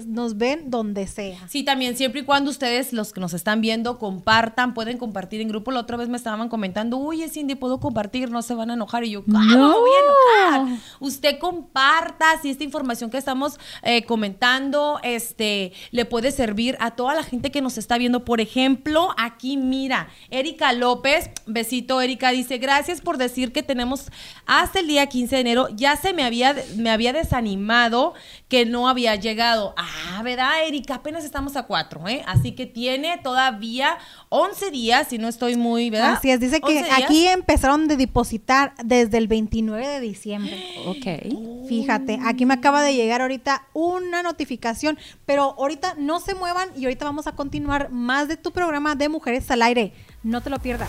nos 0.07 0.37
ven 0.37 0.71
donde 0.71 1.07
sea. 1.07 1.49
Sí, 1.49 1.63
también 1.63 1.97
siempre 1.97 2.23
y 2.23 2.25
cuando 2.25 2.51
ustedes, 2.51 2.93
los 2.93 3.13
que 3.13 3.21
nos 3.21 3.35
están 3.35 3.61
viendo, 3.61 3.99
compartan, 3.99 4.75
pueden 4.75 4.99
compartir 4.99 5.41
en 5.41 5.49
grupo. 5.49 5.71
La 5.71 5.81
otra 5.81 5.97
vez 5.97 6.09
me 6.09 6.17
estaban 6.17 6.49
comentando, 6.49 6.99
oye, 6.99 7.29
Cindy, 7.29 7.55
¿puedo 7.55 7.79
compartir? 7.81 8.31
No 8.31 8.43
se 8.43 8.55
van 8.55 8.71
a 8.71 8.75
enojar. 8.75 9.05
Y 9.05 9.11
yo, 9.11 9.25
¿cómo 9.25 9.39
me 9.39 9.57
voy 9.57 9.91
a 9.91 10.59
enojar? 10.59 10.79
Usted 11.01 11.39
comparta 11.39 12.27
si 12.41 12.51
esta 12.51 12.65
información 12.65 13.11
que 13.11 13.19
estamos 13.19 13.59
eh, 13.83 14.05
comentando 14.05 14.99
este, 15.03 15.73
le 15.91 16.05
puede 16.05 16.33
servir 16.33 16.77
a 16.81 16.93
toda 16.93 17.15
la 17.15 17.23
gente 17.23 17.51
que 17.51 17.61
nos 17.61 17.77
está 17.79 17.99
viendo. 17.99 18.25
Por 18.25 18.41
ejemplo, 18.41 19.11
aquí 19.19 19.57
mira, 19.57 20.09
Erika 20.31 20.73
López, 20.73 21.31
besito 21.47 22.01
Erika, 22.01 22.31
dice, 22.31 22.59
gracias 22.59 23.01
por 23.01 23.19
decir 23.19 23.53
que 23.53 23.63
tenemos 23.63 24.11
hasta 24.47 24.70
el 24.77 24.87
día 24.87 25.07
15 25.07 25.35
de 25.35 25.41
enero. 25.41 25.69
Ya 25.75 25.97
se 25.97 26.12
me 26.12 26.23
había, 26.23 26.55
me 26.77 26.91
había 26.91 27.12
desanimado 27.12 28.15
que 28.49 28.67
no 28.67 28.89
había 28.89 29.17
llegado. 29.17 29.75
Ah, 29.77 30.23
¿verdad, 30.23 30.67
Erika? 30.67 30.97
Apenas 30.97 31.25
estamos 31.25 31.57
a 31.57 31.65
cuatro, 31.65 32.07
¿eh? 32.09 32.23
Así 32.27 32.53
que 32.53 32.67
tiene 32.67 33.19
todavía 33.19 33.99
11 34.29 34.71
días, 34.71 35.09
si 35.09 35.19
no 35.19 35.29
estoy 35.29 35.57
muy, 35.57 35.91
¿verdad? 35.91 36.15
Así 36.15 36.31
es, 36.31 36.41
dice 36.41 36.61
que 36.61 36.79
11 36.79 36.85
días. 36.85 37.03
aquí 37.05 37.27
empezaron 37.27 37.89
de 37.89 37.97
depositar 37.97 38.75
desde 38.85 39.19
el 39.19 39.29
29 39.29 39.87
de 39.87 40.00
diciembre. 40.00 40.67
Ok. 40.87 41.69
Fíjate, 41.69 42.19
aquí 42.25 42.47
me 42.47 42.55
acaba 42.55 42.83
de 42.83 42.95
llegar 42.95 43.21
ahorita 43.21 43.67
una 43.75 44.23
notificación, 44.23 44.99
pero 45.25 45.55
ahorita 45.59 45.95
no 45.99 46.19
se 46.19 46.35
muevan 46.35 46.71
y 46.77 46.85
ahorita 46.85 47.05
vamos 47.05 47.27
a 47.27 47.33
continuar 47.33 47.91
más 47.91 48.29
de 48.29 48.37
tu 48.37 48.50
programa 48.50 48.95
de 48.95 49.09
Mujeres 49.09 49.50
al 49.50 49.62
Aire. 49.62 49.93
No 50.23 50.41
te 50.41 50.50
lo 50.50 50.59
pierdas. 50.59 50.89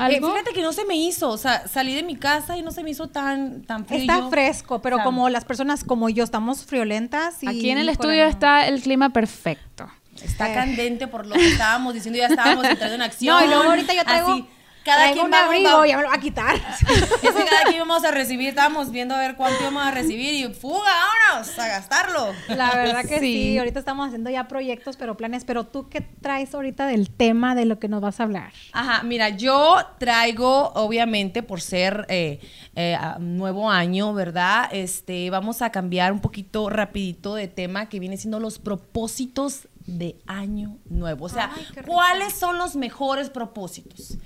Eh, 0.09 0.19
fíjate 0.19 0.51
que 0.53 0.61
no 0.61 0.73
se 0.73 0.83
me 0.83 0.95
hizo, 0.95 1.29
o 1.29 1.37
sea, 1.37 1.69
salí 1.69 1.95
de 1.95 2.03
mi 2.03 2.17
casa 2.17 2.57
y 2.57 2.63
no 2.63 2.71
se 2.71 2.83
me 2.83 2.89
hizo 2.89 3.07
tan, 3.07 3.61
tan 3.63 3.85
frío. 3.85 4.01
Está 4.01 4.27
fresco, 4.29 4.81
pero 4.81 5.01
como 5.05 5.29
las 5.29 5.45
personas 5.45 5.85
como 5.85 6.09
yo 6.09 6.25
estamos 6.25 6.65
friolentas. 6.65 7.41
Y, 7.41 7.47
Aquí 7.47 7.69
en 7.69 7.77
el 7.77 7.87
estudio 7.87 8.23
no. 8.25 8.29
está 8.29 8.67
el 8.67 8.81
clima 8.81 9.11
perfecto. 9.11 9.89
Está 10.21 10.51
Eh. 10.51 10.53
candente 10.53 11.07
por 11.07 11.25
lo 11.25 11.35
que 11.35 11.47
estábamos 11.47 11.93
diciendo, 11.93 12.19
ya 12.19 12.27
estábamos 12.27 12.65
entrando 12.65 12.95
en 12.95 13.01
acción. 13.03 13.37
No, 13.39 13.45
y 13.45 13.47
luego 13.47 13.63
ahorita 13.69 13.93
yo 13.93 14.03
traigo, 14.03 14.31
Así, 14.33 14.45
cada 14.89 14.97
traigo 15.11 15.13
quien 15.13 15.25
un 15.25 15.31
va- 15.33 15.45
abrigo, 15.45 15.77
va- 15.79 15.87
ya 15.87 15.97
me 15.97 16.03
lo 16.03 16.09
va 16.09 16.15
a 16.15 16.19
quitar. 16.19 16.55
Es 17.21 17.31
que 17.35 17.45
cada 17.45 17.63
quien 17.67 17.79
vamos 17.79 18.03
a 18.03 18.11
recibir, 18.11 18.49
estábamos 18.49 18.91
viendo 18.91 19.15
a 19.15 19.19
ver 19.19 19.35
cuánto 19.35 19.61
íbamos 19.61 19.83
a 19.85 19.91
recibir 19.91 20.33
y 20.33 20.53
fuga, 20.53 20.91
vámonos 21.29 21.57
a 21.59 21.67
gastarlo. 21.67 22.27
La 22.49 22.75
verdad 22.75 23.01
que 23.05 23.19
sí. 23.19 23.33
Sí. 23.33 23.57
ahorita 23.57 23.79
estamos 23.79 24.07
haciendo 24.07 24.29
ya 24.29 24.47
proyectos, 24.47 24.97
pero 24.97 25.15
planes. 25.17 25.43
Pero 25.45 25.65
tú, 25.65 25.89
¿qué 25.89 26.01
traes 26.01 26.53
ahorita 26.55 26.87
del 26.87 27.09
tema 27.09 27.55
de 27.55 27.65
lo 27.65 27.79
que 27.79 27.87
nos 27.87 28.01
vas 28.01 28.19
a 28.19 28.23
hablar? 28.23 28.51
Ajá, 28.73 29.03
mira, 29.03 29.29
yo 29.29 29.75
traigo, 29.99 30.71
obviamente, 30.73 31.43
por 31.43 31.61
ser 31.61 32.05
eh, 32.09 32.39
eh, 32.75 32.97
nuevo 33.19 33.69
año, 33.69 34.13
¿verdad? 34.13 34.69
Este, 34.71 35.29
vamos 35.29 35.61
a 35.61 35.71
cambiar 35.71 36.11
un 36.11 36.19
poquito 36.19 36.69
rapidito 36.69 37.35
de 37.35 37.47
tema 37.47 37.89
que 37.89 37.99
viene 37.99 38.17
siendo 38.17 38.39
los 38.39 38.59
propósitos 38.59 39.67
de 39.85 40.15
año 40.27 40.77
nuevo. 40.89 41.25
O 41.25 41.29
sea, 41.29 41.51
Ay. 41.55 41.83
¿cuáles 41.85 42.33
son 42.33 42.57
los 42.57 42.75
mejores 42.75 43.29
propósitos? 43.29 44.17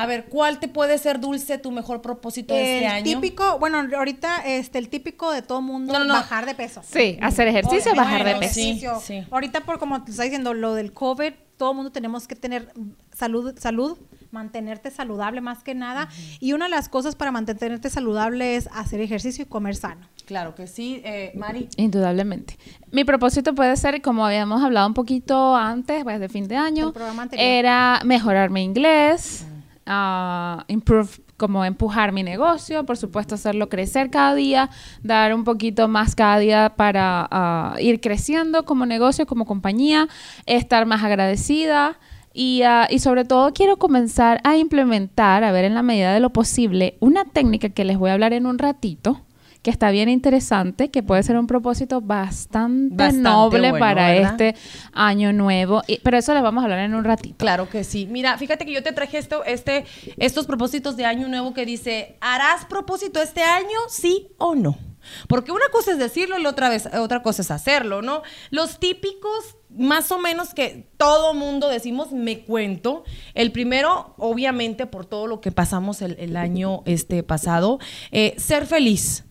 A 0.00 0.06
ver, 0.06 0.26
¿cuál 0.26 0.60
te 0.60 0.68
puede 0.68 0.96
ser 0.98 1.18
dulce 1.20 1.58
tu 1.58 1.70
mejor 1.72 2.00
propósito 2.02 2.54
de 2.54 2.60
este 2.76 2.86
el 2.86 2.92
año? 2.92 3.04
típico, 3.04 3.58
bueno, 3.58 3.78
ahorita 3.96 4.38
este 4.46 4.78
el 4.78 4.88
típico 4.88 5.32
de 5.32 5.42
todo 5.42 5.60
mundo, 5.60 5.92
No, 5.92 5.98
no, 6.00 6.04
no. 6.06 6.14
bajar 6.14 6.46
de 6.46 6.54
peso. 6.54 6.82
Sí, 6.88 7.18
hacer 7.20 7.48
ejercicio, 7.48 7.92
Bueno, 7.94 8.02
bajar 8.04 8.24
de 8.24 8.36
peso. 8.36 8.54
sí. 8.54 8.60
Ejercicio. 8.62 9.00
sí. 9.02 9.24
Ahorita 9.30 9.62
por 9.62 9.78
como 9.78 10.04
te 10.04 10.12
está 10.12 10.22
diciendo 10.22 10.54
lo 10.54 10.74
del 10.74 10.92
COVID, 10.92 11.32
todo 11.56 11.70
el 11.72 11.76
mundo 11.76 11.90
tenemos 11.90 12.28
que 12.28 12.36
tener 12.36 12.72
salud, 13.12 13.52
salud, 13.58 13.98
mantenerte 14.30 14.92
saludable 14.92 15.40
más 15.40 15.64
que 15.64 15.74
nada. 15.74 16.08
Y 16.38 16.52
una 16.52 16.66
de 16.66 16.70
las 16.70 16.88
cosas 16.88 17.16
para 17.16 17.32
mantenerte 17.32 17.90
saludable 17.90 18.54
es 18.54 18.68
hacer 18.72 19.00
ejercicio 19.00 19.42
y 19.44 19.48
comer 19.48 19.74
sano. 19.74 20.06
Claro 20.26 20.54
que 20.54 20.68
sí, 20.68 21.00
eh, 21.04 21.32
Mari. 21.34 21.68
Indudablemente. 21.76 22.56
Mi 22.92 23.02
propósito 23.04 23.54
puede 23.56 23.76
ser, 23.76 24.00
como 24.02 24.24
habíamos 24.24 24.62
hablado 24.62 24.86
un 24.86 24.94
poquito 24.94 25.56
antes, 25.56 26.04
pues 26.04 26.20
de 26.20 26.28
fin 26.28 26.46
de 26.46 26.56
año, 26.56 26.88
El 26.88 26.92
programa 26.92 27.22
anterior. 27.22 27.48
era 27.48 28.00
mejorar 28.04 28.50
mi 28.50 28.62
inglés, 28.62 29.44
ah, 29.88 30.64
improve, 30.68 31.10
como 31.36 31.64
empujar 31.64 32.12
mi 32.12 32.22
negocio, 32.22 32.84
por 32.84 32.96
supuesto 32.96 33.34
hacerlo 33.34 33.68
crecer 33.68 34.10
cada 34.10 34.34
día, 34.34 34.70
dar 35.02 35.34
un 35.34 35.44
poquito 35.44 35.88
más 35.88 36.14
cada 36.14 36.38
día 36.38 36.74
para 36.76 37.26
ah, 37.30 37.76
ir 37.80 38.00
creciendo 38.00 38.64
como 38.64 38.86
negocio, 38.86 39.26
como 39.26 39.46
compañía, 39.46 40.08
estar 40.46 40.86
más 40.86 41.02
agradecida. 41.02 41.98
Y, 42.34 42.62
ah, 42.62 42.86
y 42.90 43.00
sobre 43.00 43.24
todo 43.24 43.52
quiero 43.52 43.78
comenzar 43.78 44.40
a 44.44 44.56
implementar, 44.56 45.42
a 45.42 45.50
ver 45.50 45.64
en 45.64 45.74
la 45.74 45.82
medida 45.82 46.12
de 46.12 46.20
lo 46.20 46.30
posible, 46.30 46.96
una 47.00 47.24
técnica 47.24 47.70
que 47.70 47.84
les 47.84 47.98
voy 47.98 48.10
a 48.10 48.12
hablar 48.12 48.32
en 48.32 48.46
un 48.46 48.58
ratito, 48.58 49.22
que 49.68 49.72
está 49.72 49.90
bien 49.90 50.08
interesante, 50.08 50.90
que 50.90 51.02
puede 51.02 51.22
ser 51.22 51.36
un 51.36 51.46
propósito 51.46 52.00
bastante, 52.00 52.94
Bastante 52.96 53.20
noble 53.22 53.68
bueno, 53.68 53.78
para 53.84 54.08
¿verdad? 54.12 54.30
este 54.40 54.54
año 54.94 55.34
nuevo. 55.34 55.82
Y- 55.86 55.98
pero 56.02 56.16
eso 56.16 56.32
les 56.32 56.42
vamos 56.42 56.62
a 56.62 56.64
hablar 56.64 56.78
en 56.78 56.94
un 56.94 57.04
ratito. 57.04 57.36
Claro 57.36 57.68
que 57.68 57.84
sí. 57.84 58.08
Mira, 58.10 58.38
fíjate 58.38 58.64
que 58.64 58.72
yo 58.72 58.82
te 58.82 58.92
traje 58.92 59.18
esto, 59.18 59.44
este, 59.44 59.84
estos 60.16 60.46
propósitos 60.46 60.96
de 60.96 61.04
año 61.04 61.28
nuevo 61.28 61.52
que 61.52 61.66
dice, 61.66 62.16
¿harás 62.22 62.64
propósito 62.64 63.20
este 63.20 63.42
año, 63.42 63.78
sí 63.90 64.28
o 64.38 64.54
no? 64.54 64.78
Porque 65.26 65.52
una 65.52 65.68
cosa 65.70 65.92
es 65.92 65.98
decirlo 65.98 66.38
y 66.38 66.46
otra, 66.46 66.70
vez, 66.70 66.88
otra 66.98 67.22
cosa 67.22 67.42
es 67.42 67.50
hacerlo, 67.50 68.00
¿no? 68.00 68.22
Los 68.50 68.78
típicos, 68.80 69.56
más 69.70 70.10
o 70.12 70.18
menos 70.18 70.54
que 70.54 70.90
todo 70.96 71.34
mundo 71.34 71.68
decimos, 71.68 72.10
me 72.12 72.40
cuento. 72.40 73.04
El 73.34 73.52
primero, 73.52 74.14
obviamente, 74.18 74.86
por 74.86 75.04
todo 75.04 75.26
lo 75.26 75.40
que 75.40 75.52
pasamos 75.52 76.00
el, 76.02 76.16
el 76.18 76.36
año 76.38 76.82
este, 76.86 77.22
pasado, 77.22 77.78
eh, 78.12 78.34
ser 78.38 78.66
feliz. 78.66 79.24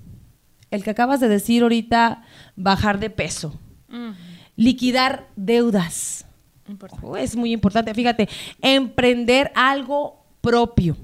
El 0.72 0.84
que 0.84 0.90
acabas 0.90 1.20
de 1.20 1.30
decir 1.30 1.64
ahorita, 1.64 2.24
bajar 2.56 3.00
de 3.00 3.10
peso. 3.10 3.60
Liquidar 4.56 5.28
deudas. 5.36 6.26
Oh, 7.02 7.16
es 7.16 7.36
muy 7.36 7.54
importante. 7.54 7.94
Fíjate, 7.94 8.28
emprender 8.62 9.52
algo 9.56 10.26
propio. 10.42 10.98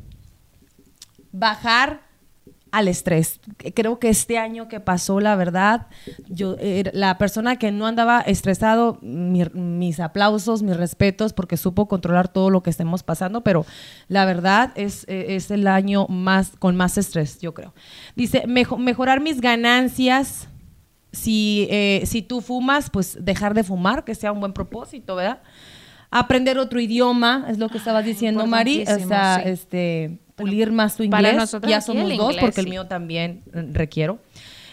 Bajar 1.31 2.01
al 2.73 2.87
estrés. 2.87 3.39
Creo 3.75 3.99
que 3.99 4.09
este 4.09 4.39
año 4.39 4.67
que 4.67 4.79
pasó, 4.79 5.19
la 5.19 5.35
verdad, 5.35 5.85
yo 6.27 6.55
era 6.59 6.89
la 6.95 7.19
persona 7.19 7.57
que 7.57 7.71
no 7.71 7.85
andaba 7.85 8.19
estresado, 8.21 8.97
mi- 9.03 9.45
mis 9.53 9.99
aplausos, 9.99 10.63
mis 10.63 10.75
respetos, 10.75 11.33
porque 11.33 11.55
supo 11.55 11.87
controlar 11.87 12.29
todo 12.29 12.49
lo 12.49 12.63
que 12.63 12.71
estemos 12.71 13.03
pasando, 13.03 13.41
pero 13.41 13.63
la 14.07 14.25
verdad 14.25 14.71
es, 14.75 15.05
eh, 15.07 15.35
es 15.35 15.51
el 15.51 15.67
año 15.67 16.07
más 16.07 16.53
con 16.57 16.75
más 16.75 16.97
estrés, 16.97 17.39
yo 17.39 17.53
creo. 17.53 17.75
Dice, 18.15 18.45
"Mejo- 18.47 18.77
mejorar 18.79 19.21
mis 19.21 19.39
ganancias. 19.39 20.47
Si, 21.11 21.67
eh, 21.69 22.01
si 22.07 22.23
tú 22.23 22.41
fumas, 22.41 22.89
pues 22.89 23.19
dejar 23.23 23.53
de 23.53 23.63
fumar, 23.63 24.03
que 24.03 24.15
sea 24.15 24.31
un 24.31 24.39
buen 24.39 24.51
propósito, 24.53 25.15
¿verdad? 25.15 25.43
Aprender 26.15 26.57
otro 26.59 26.79
idioma, 26.79 27.45
es 27.49 27.57
lo 27.57 27.69
que 27.69 27.77
estabas 27.77 28.05
diciendo, 28.05 28.45
Mari. 28.45 28.83
O 28.83 29.07
sea, 29.07 29.41
sí. 29.43 29.49
este, 29.49 30.19
pulir 30.35 30.71
más 30.71 30.95
tu 30.95 31.09
para 31.09 31.29
inglés. 31.29 31.35
nosotros 31.41 31.69
ya 31.69 31.81
somos 31.81 32.03
dos, 32.03 32.11
inglés, 32.13 32.37
porque 32.39 32.61
el 32.61 32.67
mío 32.69 32.85
también 32.87 33.43
eh, 33.53 33.65
requiero. 33.71 34.19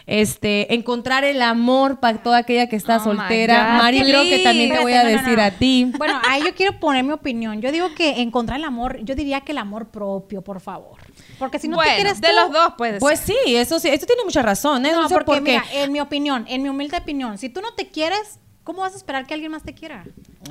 Este, 0.06 0.74
encontrar 0.74 1.22
el 1.22 1.40
amor 1.40 2.00
para 2.00 2.20
toda 2.22 2.38
aquella 2.38 2.68
que 2.68 2.74
está 2.74 2.96
Oh 2.96 3.04
soltera. 3.04 3.74
Mari, 3.78 4.00
creo 4.00 4.22
que 4.24 4.40
también 4.40 4.72
te 4.72 4.80
voy 4.80 4.92
a 4.92 5.04
no, 5.04 5.08
decir 5.10 5.36
no. 5.36 5.42
a 5.44 5.50
ti. 5.52 5.92
Bueno, 5.96 6.20
ahí 6.26 6.42
yo 6.44 6.52
quiero 6.54 6.80
poner 6.80 7.04
mi 7.04 7.12
opinión. 7.12 7.60
Yo 7.62 7.70
digo 7.70 7.94
que 7.94 8.20
encontrar 8.20 8.58
el 8.58 8.64
amor, 8.64 8.98
yo 9.04 9.14
diría 9.14 9.42
que 9.42 9.52
el 9.52 9.58
amor 9.58 9.90
propio, 9.90 10.42
por 10.42 10.60
favor. 10.60 10.98
Porque 11.38 11.58
si 11.60 11.68
no 11.68 11.76
bueno, 11.76 11.90
te 11.92 11.96
quieres 11.96 12.20
de 12.20 12.28
tú- 12.28 12.34
los 12.34 12.50
dos 12.52 12.74
puede 12.76 12.98
Pues 12.98 13.20
sí, 13.20 13.36
eso 13.46 13.78
sí, 13.78 13.88
esto 13.88 14.06
tiene 14.06 14.24
mucha 14.24 14.42
razón, 14.42 14.84
¿eh? 14.84 14.90
No, 14.92 15.02
Dulce? 15.02 15.14
porque, 15.24 15.40
mira, 15.42 15.64
en 15.72 15.92
mi 15.92 16.00
opinión, 16.00 16.44
en 16.48 16.62
mi 16.62 16.68
humilde 16.70 16.96
opinión, 16.96 17.38
si 17.38 17.48
tú 17.48 17.60
no 17.60 17.72
te 17.74 17.86
quieres, 17.88 18.40
¿cómo 18.70 18.82
vas 18.82 18.94
a 18.94 18.98
esperar 18.98 19.26
que 19.26 19.34
alguien 19.34 19.50
más 19.50 19.64
te 19.64 19.74
quiera? 19.74 20.04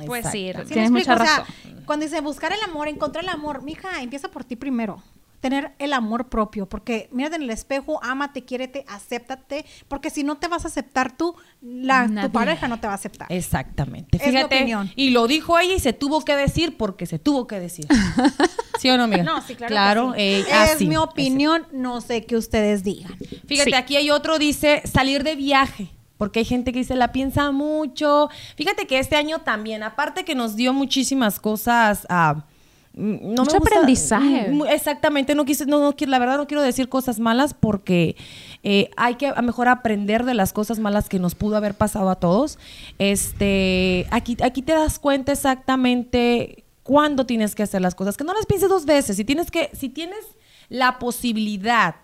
Pues 0.04 0.26
sí, 0.30 0.48
Exacto. 0.48 0.68
¿Sí 0.68 0.74
me 0.74 0.74
tienes 0.74 0.90
mucha 0.90 1.12
explico? 1.14 1.22
O 1.22 1.26
sea, 1.26 1.38
razón. 1.64 1.84
cuando 1.86 2.04
dice 2.04 2.20
buscar 2.20 2.52
el 2.52 2.62
amor, 2.62 2.86
encontrar 2.86 3.24
el 3.24 3.30
amor, 3.30 3.62
mija, 3.62 4.02
empieza 4.02 4.28
por 4.30 4.44
ti 4.44 4.56
primero. 4.56 5.02
Tener 5.40 5.72
el 5.78 5.94
amor 5.94 6.28
propio, 6.28 6.68
porque 6.68 7.08
mírate 7.12 7.36
en 7.36 7.42
el 7.44 7.48
espejo, 7.48 7.98
ámate, 8.04 8.44
quiérete, 8.44 8.84
acéptate, 8.88 9.64
porque 9.88 10.10
si 10.10 10.22
no 10.22 10.36
te 10.36 10.48
vas 10.48 10.66
a 10.66 10.68
aceptar 10.68 11.16
tú, 11.16 11.34
la, 11.62 12.06
Nadie. 12.08 12.28
tu 12.28 12.32
pareja 12.34 12.68
no 12.68 12.78
te 12.78 12.86
va 12.88 12.92
a 12.92 12.96
aceptar. 12.96 13.26
Exactamente. 13.32 14.18
Es 14.18 14.22
Fíjate, 14.22 14.56
opinión. 14.56 14.92
y 14.96 15.12
lo 15.12 15.26
dijo 15.26 15.58
ella 15.58 15.72
y 15.72 15.80
se 15.80 15.94
tuvo 15.94 16.20
que 16.26 16.36
decir 16.36 16.76
porque 16.76 17.06
se 17.06 17.18
tuvo 17.18 17.46
que 17.46 17.58
decir. 17.58 17.86
¿Sí 18.78 18.90
o 18.90 18.98
no, 18.98 19.04
amiga? 19.04 19.22
No, 19.22 19.40
sí, 19.40 19.54
claro. 19.54 19.70
Claro, 19.72 20.12
que 20.12 20.42
sí. 20.44 20.50
eh, 20.50 20.72
es 20.74 20.82
mi 20.86 20.98
opinión, 20.98 21.66
no 21.72 22.02
sé 22.02 22.26
qué 22.26 22.36
ustedes 22.36 22.84
digan. 22.84 23.16
Fíjate, 23.46 23.76
aquí 23.76 23.96
hay 23.96 24.10
otro, 24.10 24.38
dice 24.38 24.82
salir 24.84 25.24
de 25.24 25.36
viaje. 25.36 25.88
Porque 26.20 26.40
hay 26.40 26.44
gente 26.44 26.70
que 26.72 26.80
dice, 26.80 26.96
la 26.96 27.12
piensa 27.12 27.50
mucho. 27.50 28.28
Fíjate 28.56 28.86
que 28.86 28.98
este 28.98 29.16
año 29.16 29.38
también, 29.40 29.82
aparte 29.82 30.26
que 30.26 30.34
nos 30.34 30.54
dio 30.54 30.74
muchísimas 30.74 31.40
cosas. 31.40 32.06
ah, 32.10 32.44
mm, 32.92 33.00
no 33.00 33.18
me 33.20 33.28
Mucho 33.28 33.42
gusta- 33.44 33.56
aprendizaje. 33.56 34.52
Exactamente, 34.70 35.34
no 35.34 35.46
quise, 35.46 35.64
no, 35.64 35.78
no 35.80 35.94
la 35.98 36.18
verdad 36.18 36.36
no 36.36 36.46
quiero 36.46 36.60
decir 36.62 36.90
cosas 36.90 37.18
malas 37.20 37.54
porque 37.54 38.16
eh, 38.62 38.90
hay 38.98 39.14
que 39.14 39.28
a 39.28 39.40
mejor 39.40 39.68
aprender 39.68 40.24
de 40.26 40.34
las 40.34 40.52
cosas 40.52 40.78
malas 40.78 41.08
que 41.08 41.18
nos 41.18 41.34
pudo 41.34 41.56
haber 41.56 41.72
pasado 41.74 42.10
a 42.10 42.16
todos. 42.16 42.58
Este, 42.98 44.06
aquí, 44.10 44.36
aquí 44.42 44.60
te 44.60 44.72
das 44.72 44.98
cuenta 44.98 45.32
exactamente 45.32 46.64
cuándo 46.82 47.24
tienes 47.24 47.54
que 47.54 47.62
hacer 47.62 47.80
las 47.80 47.94
cosas, 47.94 48.16
que 48.18 48.24
no 48.24 48.34
las 48.34 48.44
pienses 48.46 48.68
dos 48.68 48.84
veces. 48.84 49.16
Si 49.16 49.24
tienes 49.24 49.50
que, 49.50 49.70
si 49.72 49.88
tienes 49.88 50.20
la 50.68 50.98
posibilidad 50.98 51.94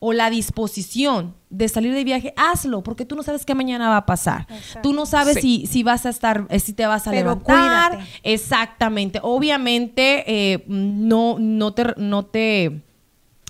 o 0.00 0.12
la 0.12 0.30
disposición 0.30 1.34
de 1.50 1.68
salir 1.68 1.92
de 1.94 2.04
viaje, 2.04 2.32
hazlo, 2.36 2.82
porque 2.82 3.04
tú 3.04 3.16
no 3.16 3.22
sabes 3.22 3.44
qué 3.44 3.54
mañana 3.54 3.88
va 3.88 3.96
a 3.98 4.06
pasar. 4.06 4.46
Tú 4.82 4.92
no 4.92 5.06
sabes 5.06 5.36
Sí. 5.40 5.62
si, 5.62 5.66
si 5.66 5.82
vas 5.82 6.06
a 6.06 6.10
estar, 6.10 6.46
eh, 6.50 6.60
si 6.60 6.72
te 6.72 6.86
vas 6.86 7.06
a 7.06 7.10
Pero 7.10 7.30
levantar. 7.34 7.92
cuídate. 7.92 8.10
Exactamente. 8.22 9.18
Obviamente, 9.22 10.24
eh, 10.52 10.64
no, 10.68 11.36
no 11.38 11.72
te, 11.74 11.94
no 11.96 12.26
te, 12.26 12.82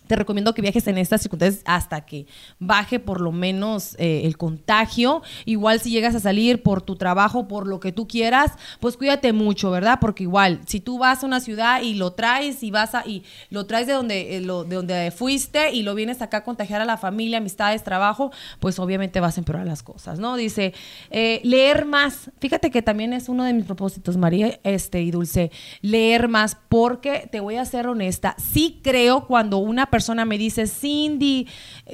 te 0.09 0.17
recomiendo 0.17 0.55
que 0.55 0.63
viajes 0.63 0.87
en 0.89 0.99
estas 0.99 1.21
circunstancias 1.23 1.63
hasta 1.67 2.01
que 2.05 2.27
baje 2.59 2.99
por 2.99 3.21
lo 3.21 3.31
menos 3.31 3.95
eh, 3.99 4.23
el 4.25 4.37
contagio. 4.37 5.23
Igual 5.45 5.81
si 5.81 5.91
llegas 5.91 6.15
a 6.15 6.21
salir 6.21 6.63
por 6.63 6.83
tu 6.83 6.97
trabajo, 6.97 7.47
por 7.47 7.67
lo 7.69 7.79
que 7.79 7.93
tú 7.93 8.09
quieras, 8.09 8.53
pues 8.81 8.97
cuídate 8.97 9.33
mucho, 9.33 9.71
¿verdad? 9.71 9.99
Porque 10.01 10.25
igual, 10.25 10.61
si 10.67 10.81
tú 10.81 10.99
vas 10.99 11.23
a 11.23 11.27
una 11.27 11.41
ciudad 11.41 11.83
y 11.83 11.95
lo 11.95 12.13
traes 12.15 12.63
y 12.63 12.71
vas 12.71 12.95
a, 12.95 13.07
y 13.07 13.23
lo 13.51 13.67
traes 13.67 13.87
de 13.87 13.93
donde, 13.93 14.37
eh, 14.37 14.41
lo- 14.41 14.65
de 14.65 14.77
donde 14.77 15.11
fuiste 15.11 15.73
y 15.73 15.83
lo 15.83 15.95
vienes 15.95 16.23
acá 16.23 16.39
a 16.39 16.45
contagiar 16.45 16.81
a 16.81 16.85
la 16.87 16.97
familia, 16.97 17.39
amistades, 17.39 17.85
trabajo, 17.85 18.33
pues 18.61 18.79
obviamente 18.79 19.21
vas 19.21 19.37
a 19.37 19.41
empeorar 19.43 19.67
las 19.67 19.83
cosas, 19.83 20.19
¿no? 20.19 20.37
Dice, 20.37 20.73
eh, 21.11 21.41
leer 21.45 21.85
más. 21.85 22.31
Fíjate 22.41 22.71
que 22.71 22.81
también 22.81 23.13
es 23.13 23.29
uno 23.29 23.45
de 23.45 23.53
mis 23.53 23.67
propósitos, 23.67 24.17
María 24.17 24.59
este, 24.65 25.03
y 25.03 25.11
Dulce, 25.11 25.51
leer 25.83 26.29
más, 26.29 26.57
porque 26.71 27.29
te 27.31 27.41
voy 27.41 27.57
a 27.57 27.65
ser 27.67 27.87
honesta, 27.89 28.35
sí 28.39 28.81
creo 28.83 29.27
cuando 29.27 29.59
una 29.59 29.85
persona 29.87 29.98
me 30.27 30.39
dice, 30.39 30.67
Cindy, 30.67 31.47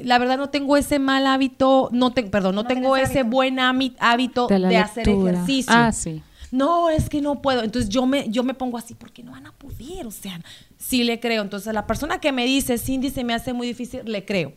la 0.02 0.18
verdad 0.18 0.38
no 0.38 0.50
tengo 0.50 0.76
ese 0.76 0.98
mal 0.98 1.26
hábito, 1.26 1.88
no 1.92 2.12
te, 2.12 2.22
perdón, 2.24 2.54
no, 2.54 2.62
No 2.62 2.68
tengo 2.68 2.96
ese 2.96 3.20
hábito. 3.20 3.30
buen 3.30 3.58
hábito 3.58 4.46
De 4.48 4.76
hacer 4.76 5.08
ejercicio. 5.08 5.74
Ah, 5.74 5.92
sí. 5.92 6.22
No, 6.50 6.88
es 6.88 7.08
que 7.08 7.20
no 7.20 7.42
puedo. 7.42 7.64
Entonces 7.64 7.88
yo 7.90 8.06
me, 8.06 8.28
yo 8.30 8.44
me 8.44 8.54
pongo 8.54 8.78
así 8.78 8.94
porque 8.94 9.24
no 9.24 9.32
van 9.32 9.46
a 9.46 9.52
poder. 9.52 10.06
O 10.06 10.12
sea, 10.12 10.40
sí 10.78 11.02
le 11.02 11.18
creo. 11.18 11.42
Entonces 11.42 11.74
la 11.74 11.86
persona 11.86 12.20
que 12.20 12.30
me 12.30 12.44
dice, 12.44 12.78
Cindy, 12.78 13.10
se 13.10 13.24
me 13.24 13.34
hace 13.34 13.52
muy 13.52 13.66
difícil, 13.66 14.02
le 14.04 14.24
creo. 14.24 14.52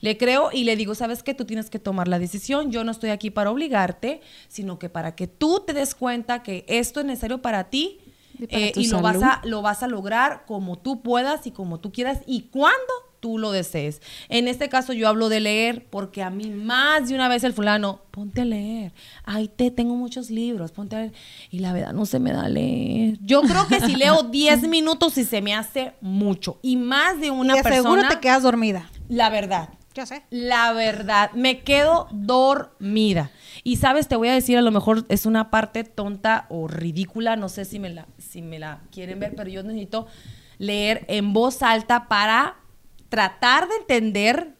Le 0.00 0.16
creo 0.16 0.50
y 0.52 0.64
le 0.64 0.76
digo, 0.76 0.94
¿sabes 0.94 1.22
qué? 1.22 1.34
Tú 1.34 1.44
tienes 1.44 1.70
que 1.70 1.78
tomar 1.78 2.08
la 2.08 2.18
decisión. 2.18 2.70
Yo 2.70 2.84
no 2.84 2.90
estoy 2.90 3.10
aquí 3.10 3.30
para 3.30 3.50
obligarte, 3.50 4.20
sino 4.48 4.78
que 4.78 4.88
para 4.88 5.14
que 5.14 5.26
tú 5.26 5.62
te 5.66 5.74
des 5.74 5.94
cuenta 5.94 6.42
que 6.42 6.64
esto 6.68 7.00
es 7.00 7.06
necesario 7.06 7.42
para 7.42 7.64
ti 7.64 7.98
Y 8.38 8.46
eh, 8.50 8.72
y 8.76 8.88
lo 8.88 9.00
vas, 9.00 9.22
a, 9.22 9.40
lo 9.44 9.62
vas 9.62 9.82
a 9.82 9.88
lograr 9.88 10.44
como 10.46 10.76
tú 10.78 11.02
puedas 11.02 11.46
y 11.46 11.50
como 11.50 11.80
tú 11.80 11.92
quieras 11.92 12.20
y 12.26 12.42
cuando 12.42 12.92
tú 13.20 13.38
lo 13.38 13.50
desees. 13.50 14.02
En 14.28 14.46
este 14.48 14.68
caso 14.68 14.92
yo 14.92 15.08
hablo 15.08 15.28
de 15.28 15.40
leer 15.40 15.86
porque 15.90 16.22
a 16.22 16.30
mí 16.30 16.50
más 16.50 17.08
de 17.08 17.14
una 17.14 17.28
vez 17.28 17.44
el 17.44 17.52
fulano, 17.52 18.00
ponte 18.10 18.42
a 18.42 18.44
leer. 18.44 18.92
Ay, 19.24 19.48
te 19.48 19.70
tengo 19.70 19.94
muchos 19.96 20.30
libros, 20.30 20.72
ponte 20.72 20.96
a 20.96 21.00
leer. 21.00 21.12
Y 21.50 21.60
la 21.60 21.72
verdad 21.72 21.92
no 21.92 22.06
se 22.06 22.18
me 22.18 22.32
da 22.32 22.44
a 22.44 22.48
leer. 22.48 23.18
Yo 23.22 23.42
creo 23.42 23.66
que 23.66 23.80
si 23.80 23.96
leo 23.96 24.22
10 24.30 24.68
minutos 24.68 25.16
y 25.18 25.24
se 25.24 25.42
me 25.42 25.54
hace 25.54 25.94
mucho. 26.00 26.58
Y 26.62 26.76
más 26.76 27.20
de 27.20 27.30
una 27.30 27.54
y 27.54 27.56
de 27.56 27.62
seguro 27.62 27.94
persona, 27.94 28.08
te 28.08 28.20
quedas 28.20 28.42
dormida. 28.42 28.90
la 29.08 29.30
verdad. 29.30 29.70
Ya 29.94 30.04
sé. 30.04 30.22
La 30.28 30.74
verdad, 30.74 31.30
me 31.32 31.62
quedo 31.62 32.06
dormida. 32.12 33.30
Y 33.66 33.78
sabes, 33.78 34.06
te 34.06 34.14
voy 34.14 34.28
a 34.28 34.34
decir, 34.34 34.56
a 34.56 34.62
lo 34.62 34.70
mejor 34.70 35.06
es 35.08 35.26
una 35.26 35.50
parte 35.50 35.82
tonta 35.82 36.46
o 36.50 36.68
ridícula, 36.68 37.34
no 37.34 37.48
sé 37.48 37.64
si 37.64 37.80
me 37.80 37.90
la, 37.90 38.06
si 38.16 38.40
me 38.40 38.60
la 38.60 38.82
quieren 38.92 39.18
ver, 39.18 39.34
pero 39.34 39.50
yo 39.50 39.64
necesito 39.64 40.06
leer 40.58 41.04
en 41.08 41.32
voz 41.32 41.64
alta 41.64 42.06
para 42.06 42.58
tratar 43.08 43.66
de 43.68 43.74
entender 43.74 44.54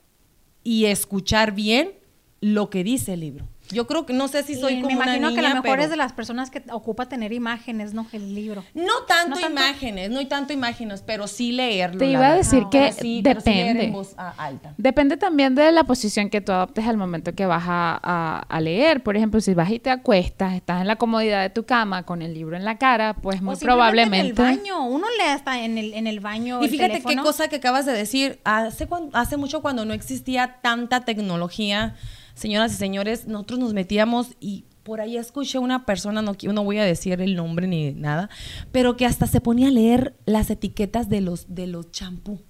y 0.64 0.86
escuchar 0.86 1.52
bien 1.52 1.92
lo 2.40 2.68
que 2.68 2.82
dice 2.82 3.12
el 3.12 3.20
libro. 3.20 3.46
Yo 3.70 3.86
creo 3.86 4.06
que 4.06 4.12
no 4.12 4.28
sé 4.28 4.42
si 4.42 4.54
soy 4.54 4.74
Y 4.74 4.76
como 4.76 4.86
me 4.88 4.92
imagino 4.94 5.28
una 5.28 5.34
que 5.34 5.40
a 5.40 5.42
lo 5.42 5.48
niña, 5.48 5.62
mejor 5.62 5.76
pero- 5.76 5.82
es 5.84 5.90
de 5.90 5.96
las 5.96 6.12
personas 6.12 6.50
que 6.50 6.62
ocupa 6.70 7.06
tener 7.06 7.32
imágenes, 7.32 7.94
¿no? 7.94 8.06
El 8.12 8.34
libro. 8.34 8.64
No 8.74 8.92
tanto, 9.08 9.30
No 9.36 9.40
tanto. 9.40 9.50
imágenes, 9.60 10.10
no 10.10 10.18
hay 10.20 10.26
tanto 10.26 10.52
imágenes, 10.52 11.02
pero 11.06 11.26
sí 11.26 11.52
leerlo. 11.52 11.98
Te 11.98 12.06
iba 12.06 12.28
a 12.28 12.34
decir 12.34 12.64
que 12.70 12.78
Pero 12.78 12.92
sí- 12.92 13.20
pero 13.24 13.40
sí 13.40 13.50
leer 13.50 13.66
en 13.68 13.74
depende. 13.74 13.96
voz, 13.96 14.14
ah, 14.18 14.34
alta. 14.38 14.74
Depende 14.76 15.16
también 15.16 15.54
de 15.54 15.72
la 15.72 15.84
posición 15.84 16.30
que 16.30 16.40
tú 16.40 16.52
adoptes 16.52 16.86
al 16.86 16.96
momento 16.96 17.34
que 17.34 17.46
vas 17.46 17.64
a, 17.66 17.98
a- 18.02 18.38
a 18.48 18.60
leer. 18.60 19.02
Por 19.02 19.16
ejemplo, 19.16 19.40
si 19.40 19.54
vas 19.54 19.70
y 19.70 19.78
te 19.78 19.90
acuestas, 19.90 20.54
estás 20.54 20.80
en 20.80 20.86
la 20.86 20.96
comodidad 20.96 21.42
de 21.42 21.50
tu 21.50 21.64
cama 21.64 22.04
con 22.04 22.22
el 22.22 22.34
libro 22.34 22.56
en 22.56 22.64
la 22.64 22.78
cara, 22.78 23.14
pues 23.14 23.42
muy 23.42 23.54
O 23.54 23.58
probablemente... 23.58 24.18
En 24.20 24.26
el 24.26 24.32
baño. 24.58 24.84
Uno 24.84 25.06
lee 25.18 25.24
hasta 25.30 25.60
en 25.62 25.78
el, 25.78 25.92
en 25.94 26.06
el 26.06 26.20
baño. 26.20 26.60
Y 26.62 26.66
el 26.66 26.70
fíjate 26.70 27.02
qué 27.02 27.16
cosa 27.16 27.48
que 27.48 27.56
acabas 27.56 27.84
de 27.86 27.92
decir. 27.92 28.38
Hace, 28.44 28.86
hace 29.12 29.36
mucho 29.36 29.60
cuando 29.62 29.84
no 29.84 29.92
existía 29.94 30.58
tanta 30.62 31.00
tecnología, 31.04 31.96
señoras 32.36 32.72
y 32.72 32.76
señores, 32.76 33.26
nosotros 33.26 33.58
nos 33.58 33.72
metíamos 33.74 34.28
y 34.38 34.66
por 34.84 35.00
ahí 35.00 35.16
escuché 35.16 35.58
una 35.58 35.84
persona, 35.84 36.22
no, 36.22 36.36
no 36.40 36.62
voy 36.64 36.78
a 36.78 36.84
decir 36.84 37.20
el 37.20 37.34
nombre 37.34 37.66
ni 37.66 37.90
nada, 37.92 38.30
pero 38.70 38.96
que 38.96 39.04
hasta 39.06 39.26
se 39.26 39.40
ponía 39.40 39.66
a 39.66 39.72
leer 39.72 40.14
las 40.26 40.48
etiquetas 40.50 41.08
de 41.08 41.20
los 41.22 41.52
de 41.52 41.66
los 41.66 41.90
champú. 41.90 42.40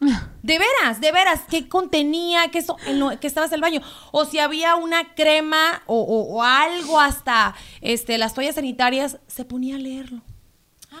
De 0.42 0.58
veras, 0.58 1.00
de 1.00 1.12
veras, 1.12 1.42
qué 1.48 1.68
contenía, 1.68 2.50
qué, 2.50 2.64
que 3.20 3.26
estabas 3.28 3.50
en 3.52 3.54
el 3.54 3.60
baño. 3.60 3.80
O 4.10 4.24
si 4.24 4.40
había 4.40 4.74
una 4.74 5.14
crema 5.14 5.82
o, 5.86 6.00
o- 6.00 6.34
o 6.38 6.42
algo 6.42 6.98
hasta 6.98 7.54
este, 7.80 8.18
las 8.18 8.34
toallas 8.34 8.56
sanitarias, 8.56 9.18
se 9.28 9.44
ponía 9.44 9.76
a 9.76 9.78
leerlo. 9.78 10.22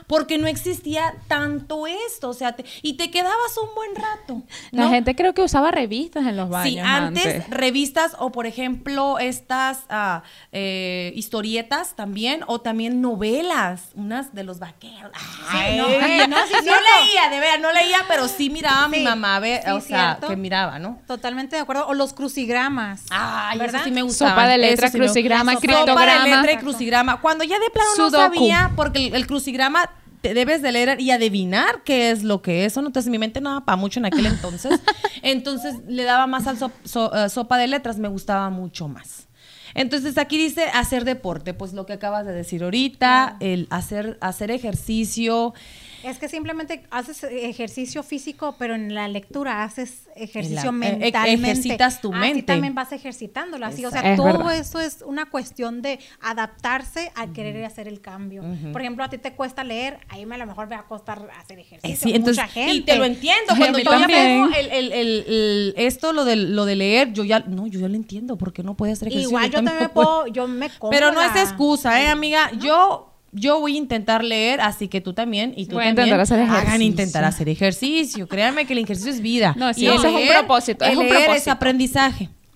Porque 0.06 0.38
no 0.38 0.46
existía 0.46 1.14
tanto 1.28 1.86
esto, 1.86 2.28
o 2.30 2.34
sea, 2.34 2.52
te- 2.52 2.64
y 2.82 2.94
te 2.94 3.10
quedabas 3.10 3.56
un 3.62 3.74
buen 3.74 3.94
rato. 3.94 4.42
La 4.70 4.88
gente 4.88 5.14
creo 5.14 5.34
que 5.34 5.42
usaba 5.42 5.70
revistas 5.70 6.26
en 6.26 6.36
los 6.36 6.48
baños 6.48 6.72
Sí, 6.72 6.78
antes, 6.78 7.48
revistas 7.50 8.16
o 8.18 8.30
por 8.32 8.46
ejemplo 8.46 9.18
estas 9.18 9.80
ah, 9.88 10.22
eh, 10.52 11.12
historietas 11.16 11.94
también 11.96 12.42
o 12.46 12.60
también 12.60 13.00
novelas, 13.00 13.90
unas 13.94 14.34
de 14.34 14.44
los 14.44 14.58
vaqueros. 14.58 15.12
Ay, 15.48 15.76
no, 15.76 15.88
no, 15.88 15.94
ay, 16.00 16.18
no, 16.28 16.36
sí, 16.46 16.52
no 16.54 16.62
cierto. 16.62 16.80
leía, 17.00 17.28
de 17.30 17.40
verdad, 17.40 17.58
no 17.60 17.72
leía, 17.72 17.98
pero 18.08 18.28
sí 18.28 18.50
miraba 18.50 18.84
a 18.84 18.88
mi 18.88 19.00
mamá, 19.00 19.38
ve, 19.40 19.60
sí, 19.64 19.70
o 19.70 19.80
sea, 19.80 20.14
cierto. 20.16 20.28
que 20.28 20.36
miraba, 20.36 20.78
¿no? 20.78 21.00
Totalmente 21.06 21.56
de 21.56 21.62
acuerdo. 21.62 21.86
O 21.88 21.94
los 21.94 22.12
crucigramas. 22.12 23.04
Ay, 23.10 23.58
¿verdad? 23.58 23.76
eso 23.76 23.84
sí 23.84 23.90
me 23.90 24.02
gustaba. 24.02 24.32
Sopa 24.32 24.46
de 24.48 24.58
letra, 24.58 24.90
crucigrama, 24.90 25.52
Sopa 25.54 25.60
de 25.60 25.66
criptograma. 25.74 26.26
letra 26.26 26.52
y 26.52 26.56
crucigrama. 26.58 27.20
Cuando 27.20 27.44
ya 27.44 27.58
de 27.58 27.70
plano 27.70 27.90
no 27.98 28.10
sabía, 28.10 28.70
porque 28.76 29.06
el, 29.06 29.14
el 29.14 29.26
crucigrama 29.26 29.81
te 30.22 30.32
debes 30.34 30.62
de 30.62 30.72
leer 30.72 31.00
y 31.00 31.10
adivinar 31.10 31.82
qué 31.84 32.10
es 32.10 32.22
lo 32.22 32.40
que 32.40 32.64
es. 32.64 32.76
¿no? 32.76 32.86
Entonces 32.86 33.10
mi 33.10 33.18
mente 33.18 33.40
no 33.40 33.50
daba 33.50 33.64
para 33.66 33.76
mucho 33.76 34.00
en 34.00 34.06
aquel 34.06 34.24
entonces. 34.26 34.80
Entonces 35.22 35.74
le 35.86 36.04
daba 36.04 36.26
más 36.26 36.46
al 36.46 36.56
so- 36.58 36.70
eh, 37.14 37.28
sopa 37.28 37.58
de 37.58 37.66
letras, 37.66 37.98
me 37.98 38.08
gustaba 38.08 38.48
mucho 38.48 38.88
más. 38.88 39.28
Entonces 39.74 40.18
aquí 40.18 40.36
dice 40.38 40.64
hacer 40.74 41.04
deporte, 41.04 41.54
pues 41.54 41.72
lo 41.72 41.86
que 41.86 41.94
acabas 41.94 42.26
de 42.26 42.32
decir 42.32 42.62
ahorita, 42.62 43.36
el 43.40 43.66
hacer, 43.70 44.18
hacer 44.20 44.50
ejercicio. 44.50 45.54
Es 46.02 46.18
que 46.18 46.28
simplemente 46.28 46.84
haces 46.90 47.22
ejercicio 47.24 48.02
físico, 48.02 48.56
pero 48.58 48.74
en 48.74 48.94
la 48.94 49.08
lectura 49.08 49.62
haces 49.64 50.08
ejercicio 50.16 50.72
la- 50.72 50.86
eh, 50.88 50.96
mentalmente. 50.98 51.50
ejercitas 51.50 52.00
tu 52.00 52.10
Así 52.12 52.20
mente. 52.20 52.42
también 52.42 52.74
vas 52.74 52.92
ejercitándolo. 52.92 53.66
Así, 53.66 53.84
o 53.84 53.90
sea. 53.90 54.12
Es 54.12 54.16
todo 54.16 54.26
verdad. 54.26 54.56
eso 54.56 54.80
es 54.80 55.02
una 55.06 55.26
cuestión 55.26 55.80
de 55.82 55.98
adaptarse 56.20 57.12
a 57.14 57.28
querer 57.32 57.64
hacer 57.64 57.88
el 57.88 58.00
cambio. 58.00 58.42
Por 58.72 58.80
ejemplo, 58.80 59.04
a 59.04 59.08
ti 59.10 59.18
te 59.18 59.32
cuesta 59.34 59.62
leer, 59.64 59.98
a 60.08 60.16
mí 60.16 60.26
me 60.26 60.34
a 60.34 60.38
lo 60.38 60.46
mejor 60.46 60.68
me 60.68 60.74
va 60.76 60.82
a 60.82 60.86
costar 60.86 61.28
hacer 61.38 61.58
ejercicio. 61.58 61.94
Eh, 61.94 61.96
sí, 61.96 62.14
entonces, 62.14 62.42
Mucha 62.42 62.52
gente. 62.52 62.72
y 62.74 62.80
te 62.80 62.96
lo 62.96 63.04
entiendo. 63.04 63.52
Sí, 63.54 63.58
Cuando 63.58 63.78
yo 63.78 63.90
ya 63.98 64.06
veo 64.06 64.46
el, 64.46 64.66
el- 64.70 64.92
el- 64.92 65.24
el- 65.28 65.74
esto, 65.76 66.12
lo 66.12 66.24
de, 66.24 66.36
lo 66.36 66.64
de 66.64 66.76
leer, 66.76 67.12
yo 67.12 67.24
ya, 67.24 67.40
no, 67.40 67.66
yo 67.66 67.80
ya 67.80 67.88
lo 67.88 67.94
entiendo, 67.94 68.36
porque 68.36 68.62
no 68.62 68.74
puede 68.74 68.92
hacer 68.92 69.08
ejercicio. 69.08 69.28
Igual 69.30 69.50
yo 69.50 69.62
también 69.62 69.90
puedo, 69.90 70.26
yo 70.28 70.48
me 70.48 70.70
como 70.70 70.90
Pero 70.90 71.12
no 71.12 71.22
es 71.22 71.34
excusa, 71.36 72.00
¿eh, 72.02 72.08
amiga? 72.08 72.50
Yo, 72.58 73.11
yo 73.32 73.60
voy 73.60 73.74
a 73.74 73.78
intentar 73.78 74.22
leer, 74.22 74.60
así 74.60 74.88
que 74.88 75.00
tú 75.00 75.14
también 75.14 75.54
y 75.56 75.66
tú 75.66 75.76
Voy 75.76 75.84
a 75.84 75.86
también 75.86 76.08
intentar 76.08 76.20
hacer 76.20 76.40
hagan 76.40 76.52
ejercicio. 76.56 76.86
intentar 76.86 77.24
hacer 77.24 77.48
ejercicio. 77.48 78.28
Créanme 78.28 78.66
que 78.66 78.74
el 78.74 78.80
ejercicio 78.80 79.10
es 79.10 79.20
vida. 79.20 79.54
No, 79.56 79.72
sí, 79.72 79.84
Y 79.84 79.88
ese 79.88 80.08
es 80.08 80.14
un 80.14 80.28
propósito, 80.28 80.84
es 80.84 80.92
el 80.92 80.98
un 80.98 81.04
leer 81.04 81.16
es 81.16 81.24
propósito. 81.24 81.50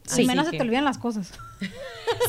Aprendizaje. 0.06 0.20
Al 0.22 0.26
menos 0.36 0.46
se 0.46 0.56
te 0.56 0.62
olvidan 0.62 0.84
las 0.84 0.98
cosas. 0.98 1.30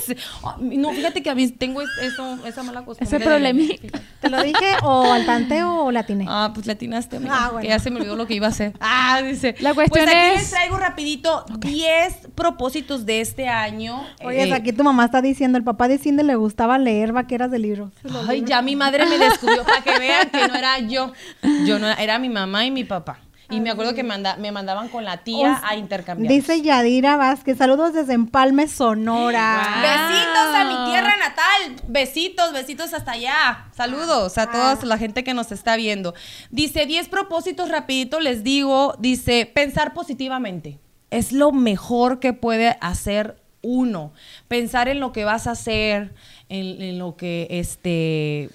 Sí. 0.03 0.15
No, 0.59 0.91
fíjate 0.91 1.21
que 1.21 1.29
a 1.29 1.35
mí 1.35 1.47
tengo 1.49 1.81
es- 1.83 1.89
eso, 2.01 2.39
esa 2.47 2.63
mala 2.63 2.83
costumbre. 2.83 3.15
Ese 3.15 3.23
problemita. 3.23 3.99
¿Te 4.21 4.29
lo 4.29 4.41
dije 4.41 4.65
o 4.81 5.11
al 5.13 5.23
tanteo 5.25 5.83
o 5.85 5.91
la 5.91 5.99
atiné? 5.99 6.25
Ah, 6.27 6.49
pues 6.51 6.65
le 6.65 6.73
atinaste, 6.73 7.17
amiga, 7.17 7.35
Ah, 7.37 7.49
bueno. 7.51 7.61
que 7.61 7.67
ya 7.67 7.77
se 7.77 7.91
me 7.91 7.97
olvidó 7.99 8.15
lo 8.15 8.25
que 8.25 8.33
iba 8.33 8.47
a 8.47 8.49
hacer. 8.49 8.73
Ah, 8.79 9.21
dice. 9.21 9.53
La 9.59 9.75
cuestión 9.75 10.05
pues 10.05 10.15
aquí 10.15 10.27
es- 10.35 10.41
les 10.41 10.49
traigo 10.49 10.77
rapidito 10.77 11.45
10 11.59 12.29
propósitos 12.33 13.05
de 13.05 13.21
este 13.21 13.47
año. 13.49 14.03
Oye, 14.23 14.47
Eh, 14.49 14.53
aquí 14.53 14.73
tu 14.73 14.83
mamá 14.83 15.05
está 15.05 15.21
diciendo, 15.21 15.59
el 15.59 15.63
papá 15.63 15.87
de 15.87 15.99
Cindy 15.99 16.23
le 16.23 16.35
gustaba 16.35 16.79
leer 16.79 17.11
vaqueras 17.13 17.51
de 17.51 17.59
libros. 17.59 17.91
Ay, 18.27 18.43
ya 18.47 18.63
mi 18.63 18.75
madre 18.75 19.05
me 19.05 19.19
descubrió 19.19 19.63
para 19.63 19.81
que 19.83 19.99
vean 19.99 20.29
que 20.31 20.47
no 20.47 20.55
era 20.55 20.79
yo. 20.79 21.11
Yo 21.67 21.77
no 21.77 21.85
era, 21.87 22.01
era 22.01 22.17
mi 22.17 22.29
mamá 22.29 22.65
y 22.65 22.71
mi 22.71 22.83
papá. 22.83 23.19
Y 23.49 23.61
me 23.61 23.69
acuerdo 23.69 23.93
que 23.95 24.03
manda- 24.03 24.35
me 24.37 24.51
mandaban 24.51 24.89
con 24.89 25.05
la 25.05 25.17
tía 25.23 25.61
a 25.63 25.75
intercambiar. 25.77 26.31
Dice 26.31 26.61
Yadira 26.61 27.15
Vázquez, 27.15 27.57
saludos 27.57 27.93
desde 27.93 28.13
Empalme, 28.13 28.67
Sonora. 28.67 29.79
Besitos 29.81 30.55
a 30.55 30.63
mi 30.65 30.91
tierra 30.91 31.15
natal. 31.17 31.81
Besitos, 31.87 32.51
besitos 32.53 32.93
hasta 32.93 33.13
allá. 33.13 33.67
Saludos 33.75 34.37
a 34.37 34.51
toda 34.51 34.77
la 34.83 34.97
gente 34.97 35.23
que 35.23 35.33
nos 35.33 35.51
está 35.51 35.75
viendo. 35.77 36.13
Dice 36.49 36.85
10 36.85 37.07
propósitos 37.09 37.69
rapidito, 37.69 38.19
les 38.19 38.43
digo. 38.43 38.95
Dice 38.99 39.49
pensar 39.53 39.93
positivamente. 39.93 40.79
Es 41.09 41.31
lo 41.31 41.51
mejor 41.53 42.19
que 42.19 42.33
puede 42.33 42.77
hacer 42.81 43.41
uno. 43.61 44.11
Pensar 44.49 44.89
en 44.89 44.99
lo 44.99 45.13
que 45.13 45.23
vas 45.23 45.47
a 45.47 45.51
hacer, 45.51 46.13
en, 46.49 46.81
en 46.81 46.99
lo 46.99 47.15
que 47.15 47.47
este 47.49 48.49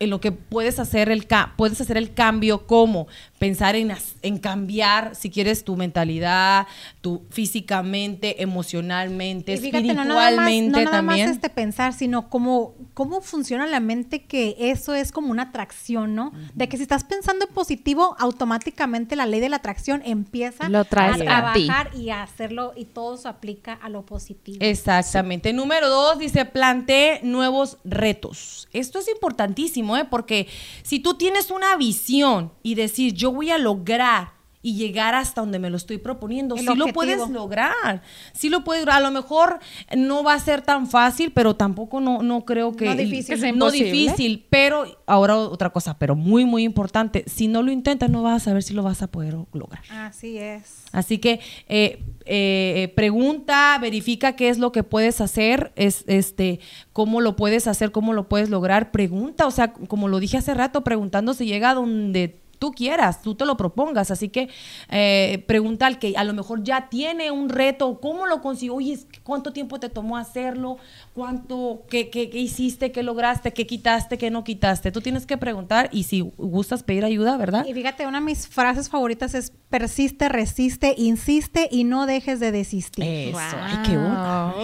en 0.00 0.10
lo 0.10 0.20
que 0.20 0.32
puedes 0.32 0.78
hacer 0.78 1.08
el 1.10 1.26
ca- 1.26 1.54
puedes 1.56 1.80
hacer 1.80 1.96
el 1.96 2.14
cambio 2.14 2.66
como 2.66 3.06
pensar 3.38 3.76
en, 3.76 3.92
en 4.22 4.38
cambiar 4.38 5.14
si 5.14 5.30
quieres 5.30 5.64
tu 5.64 5.76
mentalidad 5.76 6.66
tu 7.00 7.22
físicamente 7.30 8.42
emocionalmente 8.42 9.54
Y 9.54 9.58
fíjate, 9.58 9.94
no 9.94 10.04
nada 10.04 10.14
más, 10.14 10.28
espiritualmente 10.28 10.70
no 10.78 10.84
nada 10.84 11.02
más 11.02 11.16
también 11.16 11.30
este 11.30 11.50
pensar, 11.50 11.92
sino 11.92 12.28
cómo, 12.28 12.74
cómo 12.94 13.20
funciona 13.20 13.66
la 13.66 13.80
mente, 13.80 14.24
que 14.24 14.56
eso 14.58 14.94
es 14.94 15.12
como 15.12 15.30
una 15.30 15.44
atracción, 15.44 16.14
¿no? 16.14 16.32
De 16.54 16.68
que 16.68 16.76
si 16.76 16.82
estás 16.84 17.04
pensando 17.04 17.46
en 17.46 17.54
positivo, 17.54 18.16
automáticamente 18.18 19.16
la 19.16 19.26
ley 19.26 19.40
de 19.40 19.48
la 19.48 19.56
atracción 19.56 20.02
empieza 20.04 20.68
Lo 20.68 20.84
traes 20.84 21.20
a 21.26 21.50
a 21.50 21.52
ti. 21.52 21.66
trabajar 21.66 21.90
y 21.96 22.10
a 22.10 22.22
hacerlo, 22.22 22.72
y 22.76 22.84
todo 22.86 23.16
se 23.16 23.28
aplica 23.28 23.74
a 23.74 23.88
lo 23.88 24.04
positivo. 24.04 24.58
Exactamente. 24.60 25.52
Número 25.52 25.88
dos, 25.88 26.18
dice, 26.18 26.44
plantee 26.44 27.20
nuevos 27.22 27.78
retos. 27.84 28.68
Esto 28.72 28.98
es 28.98 29.08
importantísimo, 29.08 29.87
¿eh? 29.96 30.04
Porque 30.04 30.48
si 30.82 31.00
tú 31.00 31.14
tienes 31.14 31.50
una 31.50 31.76
visión 31.76 32.52
y 32.62 32.74
decir, 32.74 33.14
yo 33.14 33.32
voy 33.32 33.50
a 33.50 33.58
lograr 33.58 34.37
y 34.60 34.74
llegar 34.74 35.14
hasta 35.14 35.40
donde 35.40 35.58
me 35.58 35.70
lo 35.70 35.76
estoy 35.76 35.98
proponiendo, 35.98 36.56
El 36.56 36.66
sí 36.66 36.74
lo 36.74 36.88
puedes 36.88 37.28
lograr. 37.30 38.02
Sí 38.32 38.48
lo 38.48 38.64
puedes 38.64 38.86
A 38.88 39.00
lo 39.00 39.10
mejor 39.10 39.60
no 39.96 40.24
va 40.24 40.34
a 40.34 40.40
ser 40.40 40.62
tan 40.62 40.88
fácil, 40.88 41.32
pero 41.32 41.54
tampoco 41.54 42.00
no, 42.00 42.22
no 42.22 42.44
creo 42.44 42.72
que... 42.72 42.86
No 42.86 42.94
difícil. 42.96 43.34
Que 43.34 43.40
sea 43.40 43.52
no 43.52 43.70
difícil, 43.70 44.46
pero 44.50 44.84
ahora 45.06 45.36
otra 45.36 45.70
cosa, 45.70 45.98
pero 45.98 46.16
muy, 46.16 46.44
muy 46.44 46.64
importante. 46.64 47.24
Si 47.26 47.46
no 47.46 47.62
lo 47.62 47.70
intentas, 47.70 48.10
no 48.10 48.22
vas 48.22 48.42
a 48.42 48.44
saber 48.46 48.62
si 48.62 48.74
lo 48.74 48.82
vas 48.82 49.02
a 49.02 49.06
poder 49.06 49.36
lograr. 49.52 49.82
Así 49.90 50.38
es. 50.38 50.84
Así 50.92 51.18
que 51.18 51.40
eh, 51.68 52.02
eh, 52.24 52.92
pregunta, 52.96 53.78
verifica 53.80 54.34
qué 54.34 54.48
es 54.48 54.58
lo 54.58 54.72
que 54.72 54.82
puedes 54.82 55.20
hacer, 55.20 55.72
es 55.76 56.04
este, 56.08 56.60
cómo 56.92 57.20
lo 57.20 57.36
puedes 57.36 57.66
hacer, 57.66 57.92
cómo 57.92 58.12
lo 58.12 58.28
puedes 58.28 58.50
lograr. 58.50 58.90
Pregunta, 58.90 59.46
o 59.46 59.50
sea, 59.50 59.72
como 59.72 60.08
lo 60.08 60.18
dije 60.18 60.36
hace 60.36 60.54
rato, 60.54 60.82
preguntando 60.82 61.32
si 61.34 61.46
llega 61.46 61.70
a 61.70 61.74
donde 61.74 62.40
tú 62.58 62.72
quieras, 62.72 63.22
tú 63.22 63.34
te 63.34 63.44
lo 63.46 63.56
propongas. 63.56 64.10
Así 64.10 64.28
que 64.28 64.48
eh, 64.90 65.44
pregunta 65.46 65.86
al 65.86 65.98
que 65.98 66.14
a 66.16 66.24
lo 66.24 66.34
mejor 66.34 66.62
ya 66.62 66.88
tiene 66.88 67.30
un 67.30 67.48
reto, 67.48 67.98
¿cómo 68.00 68.26
lo 68.26 68.40
consiguió? 68.42 68.74
Oye, 68.74 68.98
¿cuánto 69.22 69.52
tiempo 69.52 69.78
te 69.80 69.88
tomó 69.88 70.16
hacerlo? 70.16 70.76
¿Cuánto, 71.14 71.82
qué, 71.90 72.10
qué- 72.10 72.30
qué 72.30 72.38
hiciste, 72.38 72.92
qué 72.92 73.02
lograste, 73.02 73.52
qué 73.52 73.66
quitaste, 73.66 74.18
qué 74.18 74.30
no 74.30 74.44
quitaste? 74.44 74.92
Tú 74.92 75.00
tienes 75.00 75.26
que 75.26 75.36
preguntar 75.36 75.88
y 75.92 76.04
si 76.04 76.20
gustas 76.36 76.82
pedir 76.82 77.04
ayuda, 77.04 77.36
¿verdad? 77.36 77.66
Y 77.66 77.74
fíjate, 77.74 78.06
una 78.06 78.20
de 78.20 78.24
mis 78.26 78.46
frases 78.48 78.88
favoritas 78.88 79.34
es 79.34 79.52
persiste, 79.70 80.28
resiste, 80.28 80.94
insiste 80.96 81.68
y 81.70 81.84
no 81.84 82.06
dejes 82.06 82.40
de 82.40 82.52
desistir. 82.52 83.04
Eso, 83.04 83.32
Wow. 83.38 83.42
ay, 83.62 83.76
qué 83.84 83.96
bueno. 83.96 84.54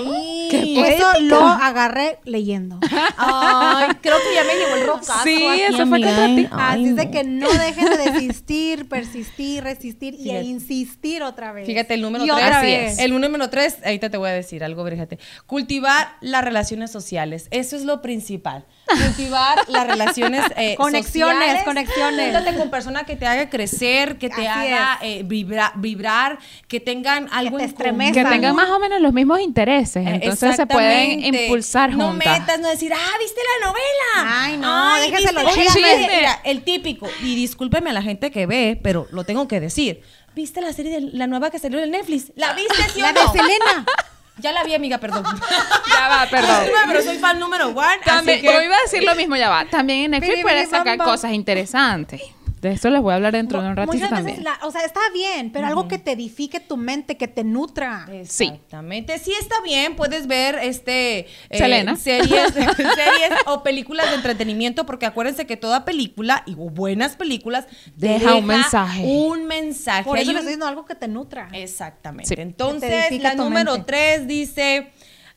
Eso 0.87 1.07
lo 1.23 1.41
agarré 1.41 2.19
leyendo. 2.25 2.79
Ay, 3.17 3.89
creo 4.01 4.17
que 4.19 4.35
ya 4.35 4.45
me 4.45 4.55
llegó 4.59 4.77
el 4.77 4.87
rocazo. 4.87 5.23
Sí, 5.25 5.47
aquí, 5.47 5.61
eso 5.63 5.87
fue 5.87 6.01
contra 6.01 6.27
ti. 6.27 6.47
Así 6.53 6.85
es 6.87 6.97
de 6.97 7.05
no. 7.07 7.11
que 7.11 7.25
no 7.25 7.49
dejes 7.53 7.84
de 7.85 8.11
desistir, 8.13 8.89
persistir, 8.89 9.63
resistir 9.63 10.15
y 10.15 10.25
Fíjate. 10.25 10.43
insistir 10.45 11.23
otra 11.23 11.53
vez. 11.53 11.67
Fíjate, 11.67 11.95
el 11.95 12.01
número 12.03 12.25
Y 12.25 12.29
tres. 12.29 12.39
otra 12.45 12.61
vez. 12.63 12.99
El 12.99 13.11
número 13.13 13.51
tres, 13.51 13.77
ahorita 13.85 14.11
te 14.11 14.17
voy 14.17 14.31
a 14.31 14.33
decir 14.33 14.65
algo, 14.65 14.87
fíjate. 14.89 15.19
Cultivar 15.47 16.09
las 16.21 16.45
relaciones 16.45 16.91
sociales. 16.91 17.49
Eso 17.51 17.77
es 17.77 17.85
lo 17.85 18.03
principal. 18.03 18.67
Cultivar 18.87 19.59
las 19.69 19.87
relaciones 19.87 20.45
eh, 20.57 20.75
Conexiones, 20.79 21.37
sociales. 21.39 21.63
conexiones. 21.65 22.35
Júntate 22.35 22.57
con 22.59 22.71
personas 22.71 23.05
que 23.05 23.17
te 23.17 23.27
haga 23.27 23.49
crecer, 23.49 24.19
que 24.19 24.29
te 24.29 24.47
Así 24.47 24.71
haga 24.73 24.99
eh, 25.03 25.23
vibra- 25.25 25.73
vibrar, 25.77 26.39
que 26.69 26.81
tengan 26.81 27.29
algo 27.33 27.59
te 27.59 27.65
en. 27.65 28.13
Que 28.15 28.25
tengan 28.25 28.55
más 28.55 28.69
o 28.71 28.79
menos 28.79 29.01
los 29.01 29.13
mismos 29.13 29.41
intereses. 29.41 30.07
Eh, 30.07 30.11
Entonces 30.23 30.57
se 30.57 30.67
pueden 30.67 31.25
impulsar 31.35 31.91
No 31.95 32.09
juntas. 32.09 32.41
metas, 32.41 32.61
no 32.61 32.69
decir, 32.69 32.93
ah, 32.93 33.19
¿viste 33.19 33.41
la 33.61 33.67
novela? 33.69 34.41
Ay, 34.43 34.57
no, 34.59 34.95
déjese 35.01 35.33
los 35.33 35.45
¿viste 35.45 35.65
la- 35.65 35.73
chismes. 35.73 36.09
Mira, 36.17 36.41
el 36.45 36.63
típico, 36.63 37.09
y 37.23 37.35
discúlpeme 37.35 37.91
a 37.91 37.93
la 37.95 38.03
gente 38.03 38.31
que 38.31 38.47
ve, 38.47 38.79
pero 38.83 39.07
lo 39.11 39.25
tengo 39.25 39.49
que 39.49 39.61
decir. 39.61 40.03
¿Viste 40.35 40.61
la 40.61 40.73
serie 40.73 41.01
de 41.01 41.17
la 41.17 41.27
nueva 41.29 41.51
que 41.51 41.59
salió 41.61 41.79
en 41.83 41.91
Netflix? 41.93 42.33
¿La 42.35 42.53
viste, 42.55 42.75
sí 42.93 42.99
o 43.01 43.03
La 43.03 43.13
de 43.13 43.21
no? 43.23 43.33
Selena. 43.33 43.87
Ya 44.39 44.53
la 44.53 44.65
vi, 44.65 44.75
amiga, 44.75 44.99
perdón. 44.99 45.25
Ya 45.89 46.09
va, 46.09 46.27
perdón. 46.31 46.65
Pero 46.89 47.03
soy 47.03 47.19
fan 47.19 47.39
número 47.39 47.69
one, 47.69 47.99
También, 48.05 48.39
así 48.39 48.47
que... 48.47 48.53
yo 48.53 48.63
iba 48.63 48.77
a 48.77 48.81
decir 48.81 49.05
lo 49.05 49.15
mismo, 49.15 49.37
ya 49.37 49.49
va. 49.49 49.65
También 49.67 50.05
en 50.07 50.11
Netflix 50.13 50.43
puedes 50.43 50.63
piri, 50.63 50.71
bam, 50.73 50.81
sacar 50.81 50.99
bam. 50.99 51.07
cosas 51.07 51.33
interesantes. 51.33 52.21
De 52.65 52.73
eso 52.73 52.89
les 52.89 53.03
voy 53.03 53.13
a 53.13 53.17
hablar 53.17 53.33
dentro 53.33 53.61
de 53.61 53.69
un 53.69 53.77
ratito 53.77 53.93
Muchas 53.95 54.09
también. 54.09 54.39
veces, 54.39 54.43
la- 54.45 54.67
o 54.67 54.71
sea, 54.71 54.81
está 54.87 55.01
bien, 55.13 55.53
pero 55.53 55.67
algo 55.67 55.87
que 55.87 55.99
te 55.99 56.13
edifique 56.13 56.61
tu 56.61 56.79
mente, 56.79 57.19
que 57.19 57.29
te 57.29 57.45
nutra. 57.45 58.07
Sí. 58.25 58.45
Exactamente. 58.47 59.19
Sí 59.19 59.33
está 59.39 59.61
bien, 59.61 59.97
puedes 59.97 60.27
ver 60.27 60.55
este 60.63 61.19
eh, 61.51 61.59
Selena. 61.59 61.95
series, 61.97 62.55
series 62.55 63.33
o 63.47 63.63
películas 63.63 64.09
de 64.09 64.17
entretenimiento, 64.17 64.87
porque 64.87 65.05
acuérdense 65.05 65.47
que 65.47 65.59
toda 65.59 65.85
película 65.85 66.43
y 66.47 66.55
buenas 66.55 67.17
películas 67.17 67.67
Deja 67.97 68.35
un 68.37 68.47
mensaje. 68.47 69.03
Un 69.05 69.45
mensaje. 69.45 70.05
Por 70.05 70.17
eso 70.17 70.31
un- 70.31 70.35
les 70.37 70.41
estoy 70.41 70.53
diciendo 70.55 70.67
algo 70.67 70.87
que 70.87 70.95
te 70.95 71.07
nutra. 71.07 71.51
Exactamente. 71.53 72.35
Sí. 72.35 72.41
Entonces, 72.41 73.11
la 73.21 73.35
número 73.35 73.73
mente. 73.73 73.87
tres 73.87 74.27
dice, 74.27 74.91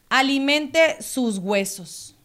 alimente 0.10 1.02
sus 1.02 1.38
huesos. 1.40 2.16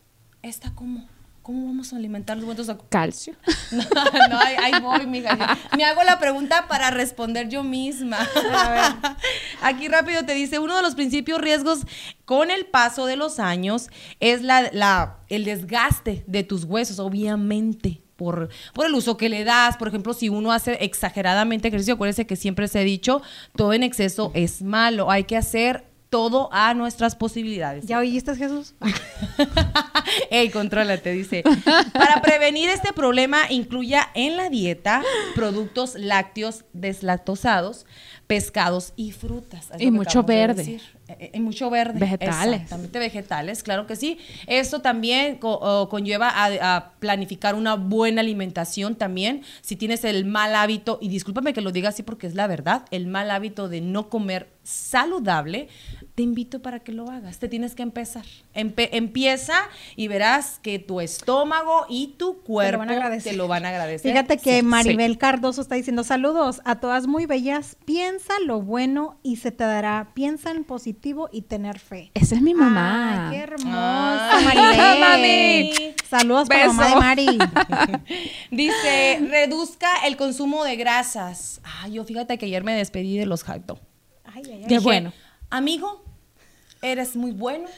¿Esta 0.43 0.73
cómo? 0.75 1.09
¿Cómo 1.43 1.67
vamos 1.67 1.93
a 1.93 1.97
alimentar 1.97 2.37
los 2.37 2.47
huesos? 2.47 2.77
Calcio. 2.89 3.35
No, 3.73 3.83
no, 4.31 4.39
ahí, 4.39 4.55
ahí 4.63 4.81
voy, 4.81 5.07
mija. 5.09 5.59
Me 5.77 5.85
hago 5.85 6.03
la 6.05 6.21
pregunta 6.21 6.67
para 6.69 6.91
responder 6.93 7.49
yo 7.49 7.65
misma. 7.65 8.19
Aquí 9.63 9.89
rápido 9.89 10.25
te 10.25 10.35
dice, 10.35 10.59
uno 10.61 10.77
de 10.77 10.83
los 10.83 10.95
principios 10.95 11.41
riesgos 11.41 11.81
con 12.25 12.51
el 12.51 12.67
paso 12.67 13.07
de 13.07 13.17
los 13.17 13.39
años 13.41 13.89
es 14.21 14.43
la, 14.43 14.71
la- 14.73 15.19
el 15.29 15.45
desgaste 15.45 16.23
de 16.27 16.45
tus 16.45 16.65
huesos, 16.65 16.99
obviamente. 16.99 18.01
Por, 18.15 18.51
por 18.73 18.87
el 18.87 18.95
uso 18.95 19.17
que 19.17 19.29
le 19.29 19.43
das, 19.43 19.77
por 19.79 19.89
ejemplo, 19.89 20.13
si 20.15 20.29
uno 20.29 20.53
hace 20.53 20.75
exageradamente 20.85 21.67
ejercicio, 21.67 21.95
acuérdense 21.95 22.25
que 22.25 22.37
siempre 22.37 22.69
se 22.69 22.79
ha 22.79 22.83
dicho, 22.83 23.21
todo 23.57 23.73
en 23.73 23.83
exceso 23.83 24.31
es 24.35 24.63
malo, 24.63 25.11
hay 25.11 25.25
que 25.25 25.37
hacer 25.37 25.87
todo 26.13 26.51
a 26.53 26.75
nuestras 26.75 27.17
posibilidades. 27.17 27.87
¿Ya 27.87 27.99
oíste, 27.99 28.37
Jesús? 28.37 28.75
Ey, 30.31 30.51
contrólate, 30.51 31.11
dice. 31.13 31.43
Para 31.95 32.21
prevenir 32.21 32.69
este 32.69 32.93
problema, 32.93 33.51
incluya 33.51 34.11
en 34.15 34.37
la 34.37 34.51
dieta 34.51 35.03
productos 35.35 35.95
lácteos 35.95 36.67
deslactosados, 36.75 37.87
pescados 38.27 38.93
y 38.97 39.13
frutas. 39.13 39.69
Y 39.79 39.91
mucho 39.91 40.23
de 40.23 40.35
verde. 40.37 40.81
Eh, 41.09 41.31
eh, 41.35 41.41
mucho 41.41 41.71
verde. 41.71 41.99
Vegetales. 41.99 42.55
Exactamente, 42.63 42.99
vegetales, 42.99 43.63
claro 43.63 43.87
que 43.87 43.97
sí. 43.97 44.19
Esto 44.47 44.81
también 44.83 45.37
co- 45.39 45.89
conlleva 45.89 46.29
a, 46.29 46.77
a 46.77 46.91
planificar 46.99 47.55
una 47.55 47.75
buena 47.77 48.21
alimentación 48.21 48.97
también. 48.97 49.43
Si 49.63 49.77
tienes 49.77 50.05
el 50.05 50.25
mal 50.27 50.55
hábito, 50.55 50.99
y 51.01 51.09
discúlpame 51.09 51.55
que 51.55 51.61
lo 51.63 51.73
diga 51.73 51.89
así 51.89 52.03
porque 52.03 52.27
es 52.27 52.35
la 52.35 52.47
verdad, 52.47 52.85
el 52.91 53.07
mal 53.07 53.31
hábito 53.31 53.69
de 53.69 53.81
no 53.81 54.09
comer 54.11 54.51
saludable, 54.63 55.69
te 56.15 56.23
invito 56.23 56.61
para 56.61 56.81
que 56.81 56.93
lo 56.93 57.09
hagas. 57.11 57.39
Te 57.39 57.49
tienes 57.49 57.75
que 57.75 57.83
empezar. 57.83 58.25
Empe- 58.55 58.91
empieza 58.93 59.55
y 59.97 60.09
verás 60.09 60.59
que 60.63 60.79
tu 60.79 61.01
estómago 61.01 61.87
y 61.89 62.09
tu 62.19 62.43
cuerpo 62.43 62.81
van 62.81 62.91
a 62.91 62.93
agradecer. 62.93 63.33
te 63.33 63.39
lo 63.39 63.49
van 63.49 63.65
a 63.65 63.71
agradecer. 63.71 64.13
Fíjate 64.13 64.37
que 64.37 64.59
Sí. 64.61 64.63
Maribel 64.63 65.17
Cardoso 65.17 65.63
está 65.63 65.75
diciendo 65.75 66.05
saludos 66.05 66.61
a 66.67 66.81
todas 66.81 67.07
muy 67.07 67.25
bellas. 67.25 67.77
Piensa 67.87 68.35
lo 68.45 68.61
bueno 68.61 69.17
y 69.23 69.37
se 69.37 69.53
te 69.53 69.65
dará. 69.65 70.11
Piensa 70.13 70.51
en 70.51 70.65
positivo 70.65 71.31
y 71.33 71.43
tener 71.43 71.79
fe. 71.79 72.11
Esa 72.13 72.35
es 72.35 72.43
mi 72.43 72.53
mamá. 72.53 73.31
Ay, 73.31 73.37
qué 73.39 73.43
hermosa, 73.45 74.37
Ay, 74.37 74.45
Maribel. 74.45 75.01
mami. 75.01 75.95
Saludos 76.11 76.47
para 76.49 76.67
mamá 76.67 76.89
de 76.91 76.97
Mari. 76.97 77.39
Dice, 78.51 79.19
reduzca 79.31 79.89
el 80.07 80.17
consumo 80.17 80.65
de 80.65 80.77
grasas. 80.77 81.61
Ay, 81.65 81.93
yo 81.93 82.05
fíjate 82.05 82.37
que 82.39 82.47
ayer 82.47 82.63
me 82.65 82.75
despedí 82.75 83.17
de 83.17 83.27
los 83.27 83.43
hot. 83.45 83.63
Ay, 84.25 84.43
ay, 84.45 84.53
ay. 84.53 84.61
Qué 84.63 84.75
Dije, 84.75 84.81
bueno. 84.81 85.13
Amigo, 85.53 86.03
eres 86.81 87.15
muy 87.15 87.31
bueno. 87.33 87.69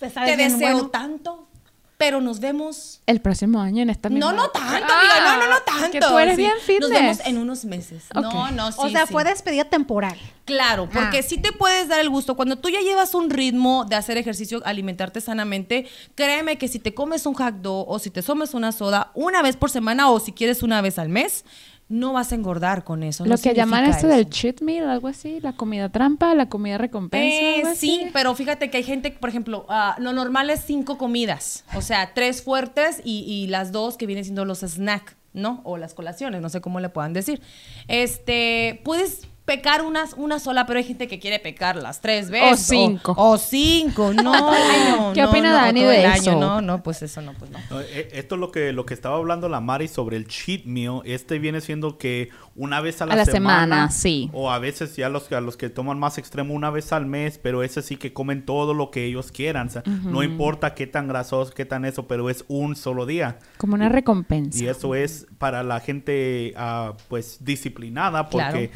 Te 0.00 0.10
sabes 0.10 0.30
Te 0.30 0.36
bien 0.36 0.52
deseo 0.52 0.72
bueno. 0.72 0.88
tanto, 0.90 1.48
pero 1.96 2.20
nos 2.20 2.40
vemos. 2.40 3.00
El 3.06 3.20
próximo 3.20 3.60
año 3.60 3.82
en 3.82 3.90
esta 3.90 4.08
misma 4.08 4.32
No, 4.32 4.36
no 4.36 4.48
tanto, 4.50 4.68
amiga, 4.68 5.20
no, 5.24 5.36
no, 5.38 5.46
no 5.48 5.54
Ah, 5.56 5.62
tanto. 5.64 5.90
Que 5.92 6.00
tú 6.00 6.18
eres 6.18 6.34
sí. 6.34 6.42
bien 6.42 6.52
fitness. 6.64 6.80
Nos 6.80 6.90
vemos 6.90 7.20
en 7.24 7.38
unos 7.38 7.64
meses. 7.64 8.04
No, 8.14 8.50
no, 8.50 8.72
sí. 8.72 8.78
o 8.80 8.88
sea, 8.88 9.06
sí. 9.06 9.12
fue 9.12 9.22
despedida 9.22 9.64
temporal. 9.64 10.18
Claro, 10.44 10.88
porque 10.92 11.18
Ah. 11.18 11.22
sí 11.22 11.38
te 11.38 11.52
puedes 11.52 11.86
dar 11.88 12.00
el 12.00 12.08
gusto. 12.10 12.34
Cuando 12.34 12.56
tú 12.56 12.68
ya 12.68 12.80
llevas 12.80 13.14
un 13.14 13.30
ritmo 13.30 13.84
de 13.84 13.94
hacer 13.94 14.16
ejercicio, 14.16 14.60
alimentarte 14.64 15.20
sanamente, 15.20 15.86
créeme 16.16 16.58
que 16.58 16.66
si 16.66 16.80
te 16.80 16.94
comes 16.94 17.26
un 17.26 17.36
dog 17.62 17.88
o 17.88 17.98
si 18.00 18.10
te 18.10 18.22
tomes 18.24 18.54
una 18.54 18.72
soda 18.72 19.12
una 19.14 19.40
vez 19.42 19.56
por 19.56 19.70
semana 19.70 20.10
o 20.10 20.18
si 20.18 20.32
quieres 20.32 20.64
una 20.64 20.80
vez 20.80 20.98
al 20.98 21.08
mes, 21.10 21.44
no 21.88 22.12
vas 22.12 22.32
a 22.32 22.34
engordar 22.34 22.84
con 22.84 23.02
eso. 23.02 23.24
Lo 23.24 23.36
no 23.36 23.40
que 23.40 23.54
llaman 23.54 23.84
esto 23.84 24.08
del 24.08 24.28
cheat 24.28 24.60
meal, 24.60 24.88
algo 24.88 25.08
así, 25.08 25.40
la 25.40 25.54
comida 25.54 25.88
trampa, 25.88 26.34
la 26.34 26.48
comida 26.48 26.76
recompensa. 26.76 27.40
Eh, 27.40 27.62
algo 27.62 27.74
sí, 27.74 28.00
así. 28.00 28.10
pero 28.12 28.34
fíjate 28.34 28.70
que 28.70 28.78
hay 28.78 28.82
gente, 28.82 29.10
por 29.10 29.30
ejemplo, 29.30 29.64
ah, 29.68 29.96
lo 29.98 30.12
normal 30.12 30.50
es 30.50 30.60
cinco 30.66 30.98
comidas, 30.98 31.64
o 31.74 31.80
sea, 31.80 32.12
tres 32.14 32.42
fuertes 32.42 33.00
y, 33.04 33.20
y 33.20 33.46
las 33.46 33.72
dos 33.72 33.96
que 33.96 34.06
vienen 34.06 34.24
siendo 34.24 34.44
los 34.44 34.60
snacks, 34.60 35.16
¿no? 35.32 35.60
O 35.64 35.78
las 35.78 35.94
colaciones, 35.94 36.42
no 36.42 36.48
sé 36.48 36.60
cómo 36.60 36.80
le 36.80 36.88
puedan 36.90 37.12
decir. 37.12 37.40
Este, 37.86 38.80
puedes 38.84 39.27
pecar 39.48 39.80
unas, 39.80 40.12
una 40.12 40.38
sola, 40.38 40.66
pero 40.66 40.78
hay 40.78 40.84
gente 40.84 41.08
que 41.08 41.18
quiere 41.18 41.38
pecar 41.38 41.74
las 41.76 42.02
tres 42.02 42.30
veces. 42.30 42.66
cinco. 42.66 43.14
O, 43.16 43.38
cinco, 43.38 44.12
no. 44.22 44.22
no, 44.34 45.12
¿Qué 45.14 45.22
no, 45.22 45.30
opina 45.30 45.50
no, 45.50 45.56
o 45.56 45.60
Dani 45.62 45.82
de 45.84 46.04
eso? 46.04 46.30
año, 46.32 46.38
no, 46.38 46.60
no, 46.60 46.82
pues 46.82 47.00
eso 47.00 47.22
no, 47.22 47.32
pues 47.32 47.50
no. 47.50 47.58
No, 47.70 47.80
eh, 47.80 48.10
Esto 48.12 48.34
es 48.34 48.40
lo 48.42 48.52
que, 48.52 48.74
lo 48.74 48.84
que 48.84 48.92
estaba 48.92 49.16
hablando 49.16 49.48
la 49.48 49.60
Mari 49.60 49.88
sobre 49.88 50.18
el 50.18 50.26
cheat 50.28 50.66
meal. 50.66 51.00
Este 51.06 51.38
viene 51.38 51.62
siendo 51.62 51.96
que 51.96 52.28
una 52.58 52.80
vez 52.80 53.00
a 53.00 53.06
la, 53.06 53.14
A 53.14 53.16
la 53.16 53.24
semana, 53.24 53.90
sí. 53.90 54.28
O 54.32 54.50
a 54.50 54.58
veces 54.58 54.94
ya 54.96 55.08
los, 55.08 55.30
a 55.32 55.40
los 55.40 55.56
que 55.56 55.70
toman 55.70 55.98
más 55.98 56.18
extremo 56.18 56.52
una 56.52 56.70
vez 56.70 56.92
al 56.92 57.06
mes, 57.06 57.38
pero 57.38 57.62
ese 57.62 57.80
sí 57.80 57.96
que 57.96 58.12
comen 58.12 58.44
todo 58.44 58.74
lo 58.74 58.90
que 58.90 59.04
ellos 59.06 59.32
quieran. 59.32 59.68
O 59.68 59.70
sea, 59.70 59.82
No 59.86 60.22
importa 60.22 60.74
qué 60.74 60.86
tan 60.86 61.08
grasoso, 61.08 61.54
qué 61.54 61.64
tan 61.64 61.84
eso, 61.84 62.06
pero 62.06 62.28
es 62.28 62.44
un 62.48 62.76
solo 62.76 63.06
día. 63.06 63.38
Como 63.56 63.74
una 63.74 63.88
recompensa. 63.88 64.62
Y 64.62 64.66
eso 64.66 64.94
es 64.94 65.26
para 65.38 65.62
la 65.62 65.80
gente 65.80 66.52
ah, 66.56 66.94
pues 67.08 67.38
disciplinada 67.44 68.28
porque 68.28 68.70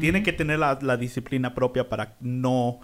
tiene 0.00 0.22
que 0.22 0.32
tener 0.32 0.58
la, 0.58 0.78
la 0.80 0.96
disciplina 0.96 1.54
propia 1.54 1.88
para 1.88 2.14
no 2.20 2.80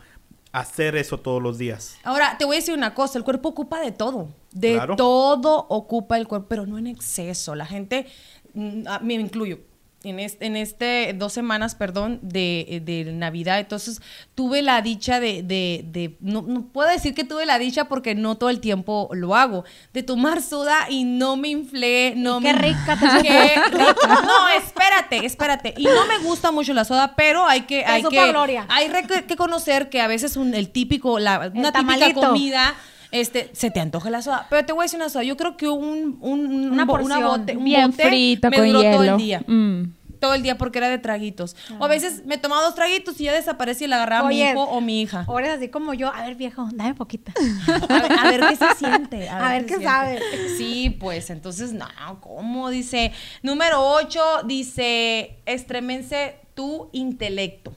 hacer 0.53 0.97
eso 0.97 1.19
todos 1.19 1.43
los 1.43 1.59
días. 1.59 1.97
Ahora, 2.03 2.37
te 2.39 2.45
voy 2.45 2.57
a 2.57 2.59
decir 2.59 2.75
una 2.75 2.95
cosa, 2.95 3.19
el 3.19 3.25
cuerpo 3.25 3.51
ocupa 3.51 3.81
de 3.81 3.93
todo, 3.93 4.29
de 4.53 4.73
Claro. 4.75 4.97
todo 4.97 5.67
ocupa 5.69 6.19
el 6.19 6.27
cuerpo, 6.27 6.49
pero 6.49 6.67
no 6.67 6.77
en 6.79 6.87
exceso. 6.89 7.55
La 7.55 7.67
gente, 7.67 8.07
mm, 8.55 8.83
ah, 8.89 9.01
me 9.03 9.15
incluyo, 9.15 9.61
en 10.03 10.19
este, 10.19 10.47
en 10.47 10.57
este 10.57 11.13
dos 11.15 11.33
semanas, 11.35 11.75
perdón, 11.75 12.21
de, 12.23 12.81
de 12.85 13.05
Navidad, 13.13 13.59
entonces 13.61 14.01
tuve 14.35 14.63
la 14.63 14.81
dicha 14.81 15.21
de, 15.21 15.43
de, 15.43 15.85
de- 15.87 16.17
no, 16.21 16.41
no 16.43 16.63
puedo 16.73 16.89
decir 16.89 17.13
que 17.15 17.25
tuve 17.25 17.45
la 17.45 17.59
dicha 17.59 17.85
porque 17.85 18.15
no 18.15 18.39
todo 18.39 18.49
el 18.49 18.61
tiempo 18.61 19.11
lo 19.13 19.35
hago, 19.37 19.65
de 19.93 20.03
tomar 20.03 20.41
soda 20.41 20.87
y 20.89 21.05
no 21.05 21.37
me 21.37 21.49
inflé, 21.49 22.15
no 22.17 22.41
qué 22.41 22.53
me- 22.55 22.59
rica 22.61 22.99
Qué 23.23 23.55
rica. 23.57 23.95
No, 24.25 24.49
espérate, 24.57 25.27
espérate. 25.27 25.75
Y 25.77 25.85
no 25.85 26.07
me 26.07 26.19
gusta 26.21 26.51
mucho 26.51 26.73
la 26.73 26.85
soda, 26.87 27.15
pero 27.15 27.47
hay 27.47 27.63
que, 27.63 27.85
hay 27.85 28.03
que, 28.03 28.29
gloria. 28.31 28.65
hay 28.71 28.89
que 29.29 29.37
conocer 29.37 29.91
que 29.91 30.01
a 30.01 30.07
veces 30.07 30.37
un- 30.37 30.55
el 30.55 30.71
típico, 30.71 31.19
la, 31.19 31.51
una 31.55 31.73
típica 31.73 31.73
tamalito. 31.99 32.21
comida, 32.21 32.75
este, 33.13 33.51
se 33.53 33.71
te 33.71 33.81
antoja 33.81 34.11
la 34.11 34.23
soda. 34.23 34.47
Pero 34.51 34.65
te 34.67 34.73
voy 34.73 34.83
a 34.83 34.85
decir 34.85 34.99
una 34.99 35.09
soda. 35.09 35.25
Yo 35.25 35.37
creo 35.37 35.57
que 35.57 35.69
un, 35.69 36.19
un, 36.21 36.71
Una 36.73 36.87
porción. 36.87 37.23
bote, 37.23 37.57
un 37.57 37.65
Bien 37.65 37.91
bote 37.91 38.05
frito 38.09 38.51
me 38.51 38.57
con 38.59 38.67
duró 38.67 38.81
hielo. 38.83 38.97
todo 38.97 39.05
el 39.05 39.17
día. 39.17 39.45
Mm. 39.47 39.95
Todo 40.21 40.35
el 40.35 40.43
día 40.43 40.59
porque 40.59 40.77
era 40.77 40.91
de 40.91 40.99
traguitos. 40.99 41.57
O 41.79 41.85
a 41.87 41.89
veces 41.89 42.27
me 42.27 42.37
tomaba 42.37 42.61
dos 42.63 42.75
traguitos 42.75 43.19
y 43.23 43.25
ya 43.25 43.33
desaparecía 43.33 43.87
y 43.87 43.89
la 43.91 43.97
agarraba 43.97 44.29
Oye, 44.29 44.45
mi 44.45 44.51
hijo 44.51 44.63
o 44.65 44.81
mi 44.83 45.01
hija. 45.01 45.25
Ahora 45.27 45.47
es 45.49 45.57
así 45.57 45.69
como 45.71 45.95
yo. 45.95 46.13
A 46.15 46.21
ver, 46.23 46.35
viejo, 46.35 46.69
dame 46.75 46.95
poquita. 46.95 47.33
A 47.89 48.03
ver, 48.03 48.13
a 48.19 48.25
ver 48.31 48.41
qué 48.51 48.57
se 48.57 48.75
siente. 48.77 49.29
A 49.31 49.49
ver 49.53 49.65
qué 49.65 49.81
sabe. 49.81 50.21
Sí, 50.59 50.91
pues 51.01 51.31
entonces, 51.31 51.73
no, 51.73 51.87
¿cómo? 52.21 52.69
Dice, 52.69 53.13
número 53.43 53.81
8, 53.83 54.21
dice, 54.45 55.39
estremense 55.47 56.37
tu 56.53 56.91
intelecto. 56.93 57.73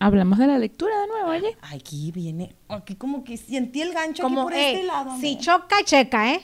Hablamos 0.00 0.38
de 0.38 0.46
la 0.46 0.58
lectura 0.58 0.98
de 1.02 1.06
nuevo, 1.06 1.28
oye. 1.30 1.56
Aquí 1.60 2.10
viene, 2.12 2.56
aquí 2.74 2.94
como 2.96 3.24
que 3.24 3.36
sentí 3.36 3.82
el 3.82 3.92
gancho 3.92 4.22
Como, 4.22 4.42
aquí 4.42 4.44
por 4.50 4.54
ey, 4.54 4.74
este 4.74 4.86
lado. 4.86 5.18
si 5.20 5.38
choca, 5.38 5.76
checa, 5.84 6.32
¿eh? 6.32 6.42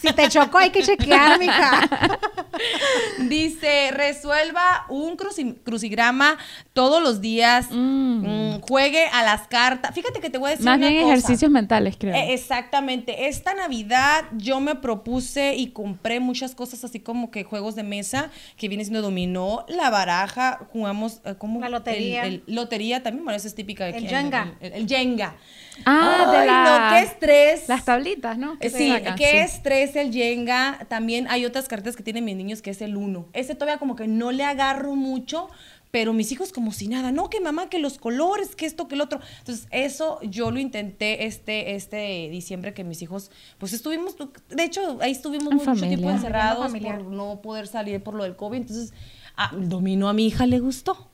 si 0.00 0.12
te 0.12 0.28
chocó, 0.28 0.58
hay 0.58 0.70
que 0.70 0.82
chequear, 0.82 1.38
mija. 1.38 1.88
Dice, 3.28 3.90
resuelva 3.92 4.84
un 4.88 5.16
cruci- 5.16 5.56
crucigrama 5.64 6.38
todos 6.72 7.02
los 7.02 7.20
días. 7.20 7.68
Mm, 7.70 8.60
juegue 8.60 9.06
a 9.06 9.22
las 9.22 9.46
cartas. 9.48 9.94
Fíjate 9.94 10.20
que 10.20 10.30
te 10.30 10.38
voy 10.38 10.48
a 10.48 10.50
decir 10.52 10.64
Más 10.64 10.78
una 10.78 10.88
bien 10.88 11.02
cosa. 11.02 11.14
ejercicios 11.14 11.50
mentales, 11.50 11.96
creo. 11.98 12.14
Eh, 12.14 12.32
exactamente. 12.34 13.28
Esta 13.28 13.54
Navidad 13.54 14.24
yo 14.36 14.60
me 14.60 14.74
propuse 14.74 15.54
y 15.56 15.68
compré 15.70 16.20
muchas 16.20 16.54
cosas 16.54 16.84
así 16.84 17.00
como 17.00 17.30
que 17.30 17.44
juegos 17.44 17.74
de 17.74 17.82
mesa 17.82 18.30
que 18.56 18.68
viene 18.68 18.84
siendo 18.84 19.02
dominó, 19.02 19.64
la 19.68 19.90
baraja, 19.90 20.60
jugamos 20.72 21.20
eh, 21.24 21.34
como 21.38 21.60
La 21.60 21.68
lotería. 21.68 22.24
El, 22.24 22.42
el- 22.46 22.54
lotería 22.54 23.02
también, 23.02 23.24
bueno, 23.24 23.36
esa 23.36 23.48
es 23.48 23.54
típica 23.54 23.84
de 23.84 23.90
El 23.90 23.96
aquí, 24.04 24.08
Jenga. 24.08 24.54
El, 24.60 24.72
el 24.72 24.86
Jenga. 24.88 25.36
Ah, 25.84 26.30
de 26.32 26.46
la- 26.46 26.90
no, 26.90 26.96
qué 26.96 27.02
estrés. 27.04 27.68
Las 27.68 27.84
tablitas, 27.84 28.38
¿no? 28.38 28.58
Que 28.58 28.70
Sí, 28.70 28.92
qué 29.16 29.30
sí. 29.30 29.36
estrés 29.38 29.96
el 29.96 30.12
Jenga. 30.12 30.86
También 30.88 31.26
hay 31.28 31.44
otras 31.46 31.68
cartas 31.68 31.96
que 31.96 32.02
tienen 32.02 32.24
mis 32.24 32.36
niños 32.36 32.62
que 32.62 32.70
es 32.70 32.82
el 32.82 32.96
1. 32.96 33.28
Ese 33.32 33.54
todavía 33.54 33.78
como 33.78 33.96
que 33.96 34.06
no 34.08 34.32
le 34.32 34.44
agarro 34.44 34.94
mucho, 34.94 35.48
pero 35.90 36.12
mis 36.12 36.30
hijos 36.30 36.52
como 36.52 36.70
si 36.72 36.86
nada. 36.86 37.10
No, 37.12 37.28
que 37.30 37.40
mamá, 37.40 37.68
que 37.68 37.78
los 37.80 37.98
colores, 37.98 38.54
que 38.54 38.64
esto, 38.66 38.86
que 38.86 38.94
el 38.94 39.00
otro. 39.00 39.20
Entonces, 39.40 39.66
eso 39.72 40.20
yo 40.22 40.50
lo 40.52 40.60
intenté 40.60 41.26
este, 41.26 41.74
este 41.74 42.28
diciembre 42.30 42.72
que 42.74 42.84
mis 42.84 43.02
hijos, 43.02 43.30
pues 43.58 43.72
estuvimos, 43.72 44.16
de 44.50 44.62
hecho, 44.64 44.98
ahí 45.00 45.10
estuvimos 45.10 45.48
En 45.50 45.54
mucho 45.56 45.64
familia. 45.66 45.88
tiempo 45.88 46.10
encerrados 46.10 46.72
por 46.72 47.04
no 47.06 47.40
poder 47.42 47.66
salir 47.66 48.00
por 48.02 48.14
lo 48.14 48.22
del 48.22 48.36
COVID. 48.36 48.58
Entonces, 48.58 48.92
ah, 49.36 49.50
dominó 49.56 50.08
a 50.08 50.12
mi 50.12 50.26
hija 50.26 50.46
le 50.46 50.60
gustó. 50.60 51.09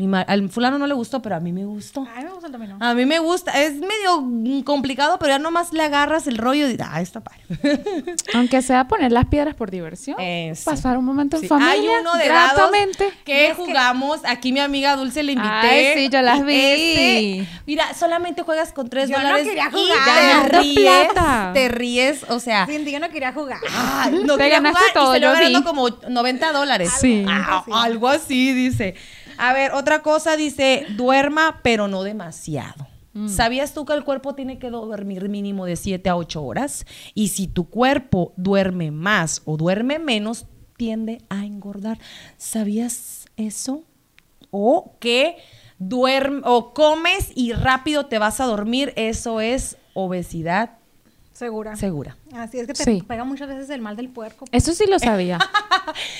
Mi 0.00 0.06
ma- 0.06 0.22
al 0.22 0.48
fulano 0.48 0.78
no 0.78 0.86
le 0.86 0.94
gustó, 0.94 1.20
pero 1.20 1.36
a 1.36 1.40
mí 1.40 1.52
me 1.52 1.66
gustó. 1.66 2.06
Ay, 2.16 2.24
me 2.24 2.30
gusta 2.30 2.46
el 2.46 2.52
dominó. 2.54 2.78
A 2.80 2.94
mí 2.94 3.04
me 3.04 3.18
gusta. 3.18 3.50
Es 3.62 3.74
medio 3.74 4.64
complicado, 4.64 5.18
pero 5.18 5.32
ya 5.34 5.38
nomás 5.38 5.74
le 5.74 5.82
agarras 5.82 6.26
el 6.26 6.38
rollo 6.38 6.70
y 6.70 6.78
ah, 6.82 7.02
está 7.02 7.20
padre. 7.20 7.42
Aunque 8.32 8.62
sea 8.62 8.88
poner 8.88 9.12
las 9.12 9.26
piedras 9.26 9.54
por 9.54 9.70
diversión. 9.70 10.16
Eso. 10.18 10.70
Pasar 10.70 10.96
un 10.96 11.04
momento 11.04 11.36
en 11.36 11.42
Sí, 11.42 11.48
familia. 11.48 11.72
Hay 11.74 11.86
uno 12.00 12.14
de 12.16 12.28
dados 12.28 12.70
que 13.26 13.52
jugamos. 13.54 14.20
Aquí 14.24 14.52
mi 14.54 14.60
amiga 14.60 14.96
Dulce 14.96 15.22
le 15.22 15.32
invité. 15.32 15.50
Ay, 15.52 15.86
sí, 15.94 16.08
yo 16.08 16.22
las 16.22 16.46
vi. 16.46 16.54
Este, 16.54 17.48
mira, 17.66 17.92
solamente 17.92 18.40
juegas 18.40 18.72
con 18.72 18.88
tres 18.88 19.10
Yo 19.10 19.18
no 19.18 19.22
dólares 19.24 19.46
quería 19.48 19.68
y 19.68 19.70
jugar. 19.70 19.98
te 20.04 20.10
Ganando 20.10 20.58
ríes. 20.62 21.08
plata. 21.12 21.50
Te 21.52 21.68
ríes, 21.68 22.24
o 22.30 22.40
sea. 22.40 22.64
Cindy, 22.64 22.90
yo 22.90 23.00
no 23.00 23.10
quería 23.10 23.34
jugar. 23.34 23.58
ah, 23.70 24.08
no 24.10 24.36
Te 24.38 24.44
quería 24.44 24.60
ganaste 24.62 24.78
jugar 24.78 24.94
todo, 24.94 25.12
y 25.14 25.14
se 25.16 25.20
lo 25.20 25.26
yo 25.26 25.32
ganando 25.34 25.58
vi. 25.58 25.64
como 25.66 25.88
90 26.08 26.52
dólares. 26.52 26.90
Sí. 26.98 27.26
Ah, 27.28 27.62
Sí. 27.66 27.70
Algo 27.74 28.08
así, 28.08 28.54
dice. 28.54 28.94
A 29.42 29.54
ver, 29.54 29.72
otra 29.72 30.02
cosa 30.02 30.36
dice, 30.36 30.84
duerma, 30.98 31.60
pero 31.62 31.88
no 31.88 32.02
demasiado. 32.02 32.86
Mm. 33.14 33.28
¿Sabías 33.28 33.72
tú 33.72 33.86
que 33.86 33.94
el 33.94 34.04
cuerpo 34.04 34.34
tiene 34.34 34.58
que 34.58 34.68
dormir 34.68 35.30
mínimo 35.30 35.64
de 35.64 35.76
7 35.76 36.10
a 36.10 36.16
8 36.16 36.42
horas? 36.42 36.84
Y 37.14 37.28
si 37.28 37.48
tu 37.48 37.70
cuerpo 37.70 38.34
duerme 38.36 38.90
más 38.90 39.40
o 39.46 39.56
duerme 39.56 39.98
menos, 39.98 40.44
tiende 40.76 41.22
a 41.30 41.46
engordar. 41.46 41.98
¿Sabías 42.36 43.28
eso? 43.38 43.82
O 44.50 44.96
que 45.00 45.38
duerme 45.78 46.42
o 46.44 46.74
comes 46.74 47.32
y 47.34 47.54
rápido 47.54 48.06
te 48.06 48.18
vas 48.18 48.40
a 48.40 48.44
dormir, 48.44 48.92
eso 48.96 49.40
es 49.40 49.78
obesidad 49.94 50.79
Segura. 51.40 51.74
segura. 51.74 52.16
Así 52.36 52.58
es 52.60 52.66
que 52.66 52.74
te 52.74 52.84
Sí. 52.84 53.02
pega 53.08 53.24
muchas 53.24 53.48
veces 53.48 53.70
el 53.70 53.80
mal 53.80 53.96
del 53.96 54.10
puerco. 54.10 54.44
Eso 54.52 54.74
sí 54.74 54.84
lo 54.86 54.98
sabía. 54.98 55.38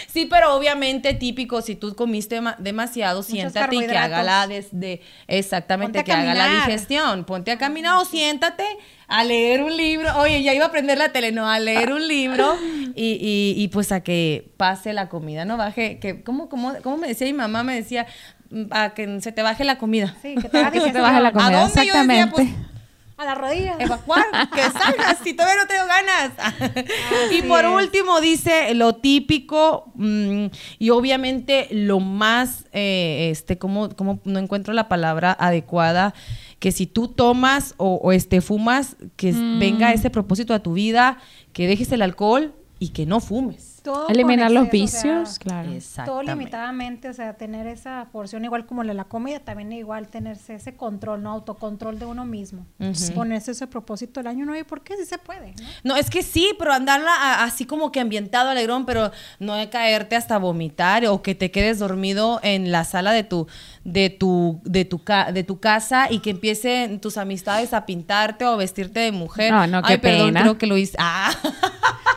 Sí, 0.09 0.25
pero 0.27 0.55
obviamente 0.57 1.13
típico, 1.15 1.61
si 1.61 1.77
tú 1.77 1.95
comiste 1.95 2.41
ma- 2.41 2.57
demasiado, 2.59 3.23
siéntate 3.23 3.77
y 3.77 3.87
que 3.87 3.99
haga 3.99 4.23
la 4.23 4.47
des- 4.47 4.69
de, 4.73 5.03
exactamente, 5.29 5.99
a 5.99 6.05
que 6.05 6.13
haga 6.13 6.35
la 6.35 6.49
digestión. 6.49 7.25
Ponte 7.25 7.51
a 7.51 7.59
caminar 7.59 7.99
o 7.99 8.05
siéntate 8.07 8.65
a 9.09 9.23
leer 9.25 9.63
un 9.63 9.77
libro. 9.77 10.09
Oye, 10.19 10.43
ya 10.43 10.55
iba 10.55 10.65
a 10.67 10.71
prender 10.71 10.97
la 10.97 11.13
tele, 11.13 11.33
no, 11.33 11.49
a 11.49 11.59
leer 11.59 11.93
un 11.93 12.09
libro 12.09 12.57
y, 12.95 13.13
y- 13.21 13.55
y, 13.63 13.69
pues 13.69 13.93
a 13.93 14.01
que 14.03 14.51
pase 14.57 14.93
la 14.95 15.09
comida, 15.11 15.45
¿no? 15.45 15.57
Baje, 15.59 15.99
que, 15.99 16.23
¿cómo, 16.23 16.49
cómo, 16.49 16.73
cómo 16.83 16.97
me 16.97 17.09
decía 17.09 17.27
mi 17.27 17.35
mamá? 17.35 17.63
Me 17.63 17.75
decía, 17.75 18.07
mm, 18.51 18.63
a 18.71 18.95
que 18.95 19.21
se 19.21 19.33
te 19.33 19.43
baje 19.43 19.65
la 19.65 19.77
comida. 19.77 20.17
Sí, 20.23 20.35
que 20.41 20.49
te 20.49 20.59
haga 20.59 20.71
Que 20.73 20.81
se 20.81 20.91
te 20.93 21.01
baje 21.01 21.21
la 21.21 21.29
¿A 21.29 21.33
comida. 21.33 21.61
dónde? 21.61 21.75
Yo 21.75 21.93
decía, 21.93 21.93
Exactamente. 21.93 22.33
pues, 22.35 22.49
A 23.21 23.25
la 23.27 23.35
rodilla. 23.35 23.77
evacuar, 23.79 24.25
que 24.55 24.63
salgas 24.63 25.19
si 25.23 25.35
todavía 25.35 25.61
no 25.61 25.67
tengo 25.69 25.85
ganas. 25.87 26.33
y 27.31 27.43
por 27.43 27.65
es. 27.67 27.71
último 27.71 28.19
dice 28.23 28.73
lo 28.75 28.95
típico 28.97 29.93
mm, 29.95 30.47
y 30.79 30.89
obviamente 30.89 31.69
lo 31.71 32.01
más, 32.01 32.65
eh, 32.73 33.29
este, 33.31 33.59
como, 33.59 33.91
como 33.91 34.21
no 34.25 34.39
encuentro 34.39 34.73
la 34.73 34.89
palabra 34.89 35.37
adecuada, 35.39 36.15
que 36.61 36.73
si 36.73 36.87
tú 36.87 37.09
tomas 37.09 37.75
o, 37.77 37.97
o, 38.03 38.13
este 38.13 38.41
fumas, 38.41 38.97
que 39.17 39.33
Mm. 39.35 39.59
venga 39.59 39.93
ese 39.93 40.09
propósito 40.09 40.55
a 40.55 40.61
tu 40.61 40.73
vida, 40.73 41.19
que 41.53 41.67
dejes 41.67 41.93
el 41.93 42.01
alcohol 42.01 42.55
y 42.79 42.89
que 42.89 43.05
no 43.05 43.21
fumes. 43.21 43.70
Todo 43.83 44.09
Eliminar 44.09 44.51
los 44.51 44.67
exceso, 44.67 44.85
o 44.85 44.89
sea, 45.01 45.13
vicios, 45.21 45.39
claro. 45.39 45.71
Todo 46.05 46.23
limitadamente, 46.23 47.09
o 47.09 47.13
sea, 47.15 47.35
tener 47.35 47.67
esa 47.67 48.09
porción 48.13 48.45
igual 48.45 48.67
como 48.67 48.83
la, 48.83 48.93
la 48.95 49.05
comida, 49.05 49.41
también 49.41 49.73
igual 49.73 50.09
tenerse 50.09 50.55
ese 50.57 50.75
control, 50.77 51.23
¿no? 51.23 51.31
Autocontrol 51.31 51.99
de 51.99 52.05
uno 52.05 52.25
mismo. 52.25 52.67
Ujú. 52.79 53.15
Ponerse 53.15 53.53
ese 53.53 53.67
propósito 53.67 54.21
el 54.21 54.27
año 54.27 54.45
nuevo, 54.45 54.61
¿y 54.61 54.65
por 54.65 54.83
qué? 54.83 54.97
Sí 54.97 55.05
se 55.07 55.19
puede, 55.19 55.53
¿no? 55.53 55.67
No, 55.85 55.97
es 55.97 56.11
que 56.11 56.23
sí, 56.23 56.51
pero 56.59 56.73
andarla 56.73 57.11
a- 57.15 57.45
así 57.45 57.65
como 57.65 57.91
que 57.93 58.01
ambientado 58.01 58.51
alegrón, 58.51 58.85
pero 58.87 59.11
no 59.39 59.55
de 59.55 59.71
caerte 59.71 60.17
hasta 60.17 60.39
vomitar 60.39 61.07
o 61.07 61.23
que 61.23 61.35
te 61.35 61.51
quedes 61.51 61.79
dormido 61.79 62.41
en 62.43 62.73
la 62.73 62.85
sala 62.85 63.13
de 63.13 63.25
tu 63.25 63.47
de 63.85 64.11
tu 64.11 64.61
de 64.65 64.85
tu 64.85 65.03
ca- 65.03 65.33
de 65.33 65.43
tu 65.43 65.59
casa 65.59 66.09
y 66.11 66.19
que 66.21 66.31
empiecen 66.31 67.01
tus 67.01 67.17
amistades 67.17 67.73
a 67.73 67.87
pintarte 67.87 68.45
o 68.45 68.57
vestirte 68.57 69.01
de 69.01 69.13
mujer. 69.13 69.51
No, 69.53 69.67
no, 69.67 69.83
qué 69.83 69.95
Ay, 69.95 69.99
perdón, 69.99 70.27
pena. 70.29 70.41
creo 70.43 70.59
que 70.59 70.67
lo 70.67 70.77
hice. 70.77 70.97
Ah. 70.99 71.31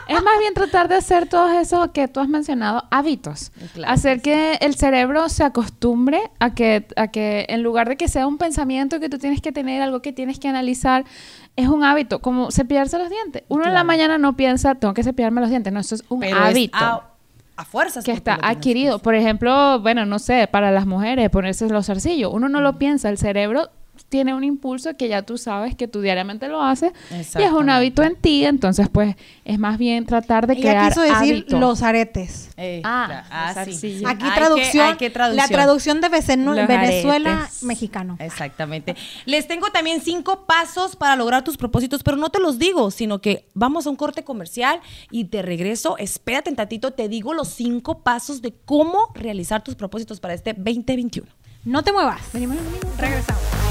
Es 0.06 0.22
más 0.22 0.38
bien 0.38 0.52
tratar 0.52 0.86
de 0.88 0.96
hacer 0.96 1.26
todos 1.30 1.50
esos 1.54 1.88
que 1.92 2.08
tú 2.08 2.20
has 2.20 2.28
mencionado 2.28 2.84
hábitos. 2.90 3.50
Claro 3.72 3.90
hacer 3.90 4.20
que 4.20 4.56
el 4.60 4.74
cerebro 4.74 5.30
se 5.30 5.44
acostumbre 5.44 6.20
a 6.40 6.54
que, 6.54 6.86
a 6.96 7.08
que 7.08 7.46
en 7.48 7.62
lugar 7.62 7.88
de 7.88 7.96
que 7.96 8.06
sea 8.06 8.26
un 8.26 8.36
pensamiento 8.36 9.00
que 9.00 9.08
tú 9.08 9.18
tienes 9.18 9.40
que 9.40 9.50
tener, 9.50 9.80
algo 9.80 10.02
que 10.02 10.12
tienes 10.12 10.38
que 10.38 10.46
analizar, 10.46 11.06
es 11.56 11.68
un 11.68 11.84
hábito, 11.84 12.20
como 12.20 12.50
cepillarse 12.50 12.98
los 12.98 13.08
dientes. 13.08 13.44
Uno 13.48 13.64
en 13.66 13.72
la 13.72 13.82
mañana 13.82 14.18
no 14.18 14.36
piensa, 14.36 14.74
tengo 14.74 14.92
que 14.92 15.02
cepillarme 15.02 15.40
los 15.40 15.48
dientes. 15.48 15.72
No, 15.72 15.80
eso 15.80 15.94
es 15.94 16.04
un 16.10 16.20
Pero 16.20 16.36
hábito. 16.36 17.02
A 17.56 17.64
fuerzas 17.64 18.04
que 18.04 18.12
está 18.12 18.36
que 18.36 18.46
adquirido. 18.46 18.98
Por 18.98 19.14
ejemplo, 19.14 19.80
bueno, 19.80 20.06
no 20.06 20.18
sé, 20.18 20.48
para 20.50 20.70
las 20.70 20.86
mujeres 20.86 21.30
ponerse 21.30 21.68
los 21.68 21.86
zarcillos. 21.86 22.32
Uno 22.32 22.48
no 22.48 22.60
lo 22.60 22.78
piensa, 22.78 23.08
el 23.08 23.18
cerebro 23.18 23.70
tiene 24.14 24.32
un 24.32 24.44
impulso 24.44 24.96
que 24.96 25.08
ya 25.08 25.22
tú 25.22 25.38
sabes 25.38 25.74
que 25.74 25.88
tú 25.88 26.00
diariamente 26.00 26.46
lo 26.46 26.62
haces 26.62 26.92
y 27.10 27.42
es 27.42 27.50
un 27.50 27.68
hábito 27.68 28.04
en 28.04 28.14
ti, 28.14 28.44
entonces 28.44 28.88
pues 28.88 29.16
es 29.44 29.58
más 29.58 29.76
bien 29.76 30.06
tratar 30.06 30.46
de 30.46 30.52
Ella 30.52 30.62
crear 30.62 30.88
quiso 30.90 31.00
decir 31.00 31.16
hábito. 31.38 31.58
los 31.58 31.82
aretes. 31.82 32.50
Eh, 32.56 32.80
Ah, 32.84 33.24
ah, 33.28 33.64
los 33.66 33.74
sí. 33.76 34.02
Aquí 34.06 34.24
Hay 34.24 34.30
que- 34.30 34.36
traducción, 34.36 34.86
hay 34.86 34.96
que 34.96 35.10
traducción. 35.10 35.36
la 35.48 35.48
traducción 35.52 36.00
de 36.00 36.08
Venezuela 36.08 37.38
aretes. 37.40 37.64
mexicano. 37.64 38.16
Exactamente. 38.20 38.94
Les 39.26 39.48
tengo 39.48 39.70
también 39.72 40.00
cinco 40.00 40.44
pasos 40.46 40.94
para 40.94 41.16
lograr 41.16 41.42
tus 41.42 41.56
propósitos, 41.56 42.04
pero 42.04 42.16
no 42.16 42.30
te 42.30 42.38
los 42.38 42.60
digo, 42.60 42.92
sino 42.92 43.20
que 43.20 43.48
vamos 43.54 43.88
a 43.88 43.90
un 43.90 43.96
corte 43.96 44.22
comercial 44.22 44.78
y 45.10 45.24
te 45.24 45.42
regreso. 45.42 45.98
Espérate 45.98 46.50
un 46.50 46.54
tatito, 46.56 46.92
te 46.92 47.08
digo 47.08 47.34
los 47.34 47.48
cinco 47.48 47.98
pasos 47.98 48.42
de 48.42 48.54
cómo 48.64 49.08
realizar 49.16 49.64
tus 49.64 49.74
propósitos 49.74 50.20
para 50.20 50.34
este 50.34 50.52
2021. 50.54 51.26
No 51.64 51.82
te 51.82 51.92
muevas. 51.92 52.20
Regresamos. 52.98 53.63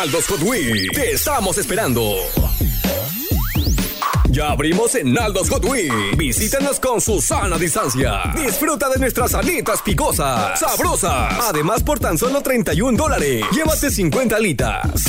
Aldos 0.00 0.26
Hot 0.28 0.42
Wheels, 0.42 0.92
te 0.94 1.12
estamos 1.12 1.58
esperando. 1.58 2.16
Ya 4.30 4.50
abrimos 4.50 4.94
en 4.94 5.16
Aldos 5.18 5.50
Hot 5.50 5.64
Wheels. 5.64 6.16
Visítanos 6.16 6.80
con 6.80 7.00
su 7.00 7.20
sana 7.20 7.58
distancia. 7.58 8.32
Disfruta 8.34 8.88
de 8.88 8.98
nuestras 8.98 9.34
alitas 9.34 9.82
picosas, 9.82 10.58
sabrosas. 10.58 11.34
Además, 11.42 11.82
por 11.82 12.00
tan 12.00 12.16
solo 12.16 12.40
31 12.40 12.96
dólares, 12.96 13.44
llévate 13.52 13.90
50 13.90 14.34
alitas. 14.34 15.04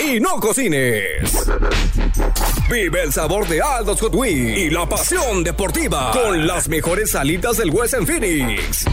Y 0.00 0.18
no 0.20 0.40
cocines. 0.40 1.46
Vive 2.70 3.02
el 3.02 3.12
sabor 3.12 3.46
de 3.46 3.60
Aldos 3.60 4.00
Hot 4.00 4.14
Wheels 4.14 4.58
y 4.58 4.70
la 4.70 4.88
pasión 4.88 5.44
deportiva 5.44 6.10
con 6.12 6.46
las 6.46 6.68
mejores 6.68 7.14
alitas 7.14 7.58
del 7.58 7.70
West 7.70 7.94
en 7.94 8.06
Phoenix. 8.06 8.86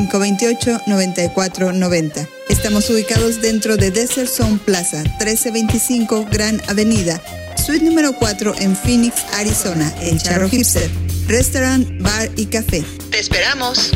480-528-9490. 0.05 2.36
Estamos 2.49 2.89
ubicados 2.91 3.43
dentro 3.43 3.77
de 3.77 3.91
Desert 3.91 4.29
Zone 4.29 4.61
Plaza, 4.65 5.03
1325 5.03 6.27
Gran 6.31 6.61
Avenida, 6.69 7.21
suite 7.57 7.85
número 7.85 8.13
4 8.13 8.55
en 8.61 8.77
Phoenix, 8.77 9.25
Arizona. 9.35 9.93
El 10.01 10.21
Charro 10.21 10.49
Hipster. 10.49 10.89
Restaurant, 11.27 12.01
bar 12.01 12.31
y 12.37 12.47
café. 12.47 12.85
¡Te 13.11 13.19
esperamos! 13.19 13.91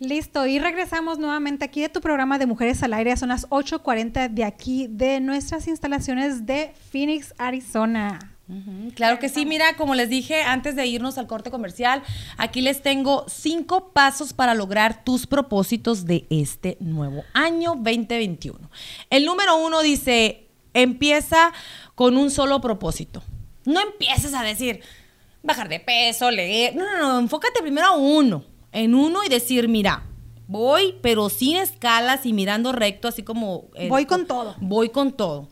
Listo, 0.00 0.46
y 0.46 0.58
regresamos 0.58 1.18
nuevamente 1.18 1.64
aquí 1.64 1.82
de 1.82 1.88
tu 1.88 2.00
programa 2.00 2.38
de 2.38 2.46
Mujeres 2.46 2.82
al 2.82 2.94
Aire. 2.94 3.16
Son 3.16 3.28
las 3.28 3.48
8.40 3.48 4.28
de 4.28 4.44
aquí, 4.44 4.88
de 4.90 5.20
nuestras 5.20 5.68
instalaciones 5.68 6.46
de 6.46 6.74
Phoenix, 6.90 7.32
Arizona. 7.38 8.35
Claro 8.94 9.18
que 9.18 9.28
sí, 9.28 9.44
mira, 9.44 9.76
como 9.76 9.96
les 9.96 10.08
dije 10.08 10.42
antes 10.42 10.76
de 10.76 10.86
irnos 10.86 11.18
al 11.18 11.26
corte 11.26 11.50
comercial, 11.50 12.02
aquí 12.36 12.60
les 12.60 12.80
tengo 12.80 13.24
cinco 13.28 13.90
pasos 13.92 14.32
para 14.32 14.54
lograr 14.54 15.02
tus 15.04 15.26
propósitos 15.26 16.04
de 16.04 16.26
este 16.30 16.76
nuevo 16.78 17.24
año 17.32 17.70
2021. 17.74 18.70
El 19.10 19.24
número 19.24 19.56
uno 19.56 19.82
dice, 19.82 20.46
empieza 20.74 21.52
con 21.96 22.16
un 22.16 22.30
solo 22.30 22.60
propósito. 22.60 23.22
No 23.64 23.80
empieces 23.80 24.32
a 24.32 24.44
decir, 24.44 24.80
bajar 25.42 25.68
de 25.68 25.80
peso, 25.80 26.30
leer. 26.30 26.76
No, 26.76 26.84
no, 26.84 26.98
no, 26.98 27.18
enfócate 27.18 27.60
primero 27.62 27.86
a 27.88 27.96
uno, 27.96 28.44
en 28.70 28.94
uno 28.94 29.24
y 29.24 29.28
decir, 29.28 29.66
mira, 29.66 30.04
voy, 30.46 30.94
pero 31.02 31.30
sin 31.30 31.56
escalas 31.56 32.24
y 32.26 32.32
mirando 32.32 32.70
recto, 32.70 33.08
así 33.08 33.24
como... 33.24 33.64
eh, 33.74 33.88
Voy 33.88 34.06
con 34.06 34.26
todo. 34.26 34.54
Voy 34.60 34.90
con 34.90 35.10
todo 35.12 35.48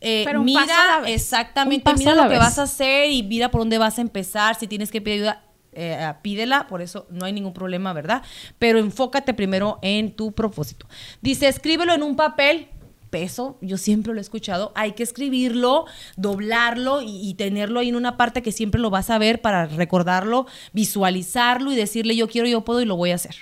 eh, 0.00 0.22
Pero 0.24 0.42
mira 0.42 1.02
exactamente, 1.06 1.92
mira 1.94 2.14
lo 2.14 2.22
que 2.24 2.28
vez. 2.30 2.38
vas 2.38 2.58
a 2.58 2.62
hacer 2.62 3.10
y 3.10 3.22
mira 3.22 3.50
por 3.50 3.60
dónde 3.62 3.78
vas 3.78 3.98
a 3.98 4.00
empezar. 4.00 4.54
Si 4.54 4.66
tienes 4.66 4.90
que 4.90 5.00
pedir 5.00 5.22
ayuda, 5.22 5.42
eh, 5.72 6.12
pídela, 6.22 6.66
por 6.66 6.82
eso 6.82 7.06
no 7.10 7.24
hay 7.24 7.32
ningún 7.32 7.52
problema, 7.52 7.92
¿verdad? 7.92 8.22
Pero 8.58 8.78
enfócate 8.78 9.34
primero 9.34 9.78
en 9.82 10.12
tu 10.12 10.32
propósito. 10.32 10.86
Dice, 11.20 11.48
escríbelo 11.48 11.94
en 11.94 12.02
un 12.02 12.16
papel. 12.16 12.68
Peso, 13.10 13.56
yo 13.62 13.78
siempre 13.78 14.12
lo 14.12 14.18
he 14.18 14.20
escuchado, 14.20 14.70
hay 14.74 14.92
que 14.92 15.02
escribirlo, 15.02 15.86
doblarlo 16.18 17.00
y, 17.00 17.26
y 17.26 17.32
tenerlo 17.34 17.80
ahí 17.80 17.88
en 17.88 17.96
una 17.96 18.18
parte 18.18 18.42
que 18.42 18.52
siempre 18.52 18.82
lo 18.82 18.90
vas 18.90 19.08
a 19.08 19.16
ver 19.16 19.40
para 19.40 19.64
recordarlo, 19.64 20.46
visualizarlo 20.74 21.72
y 21.72 21.76
decirle 21.76 22.14
yo 22.16 22.28
quiero, 22.28 22.48
yo 22.48 22.66
puedo 22.66 22.82
y 22.82 22.84
lo 22.84 22.96
voy 22.96 23.12
a 23.12 23.14
hacer. 23.14 23.36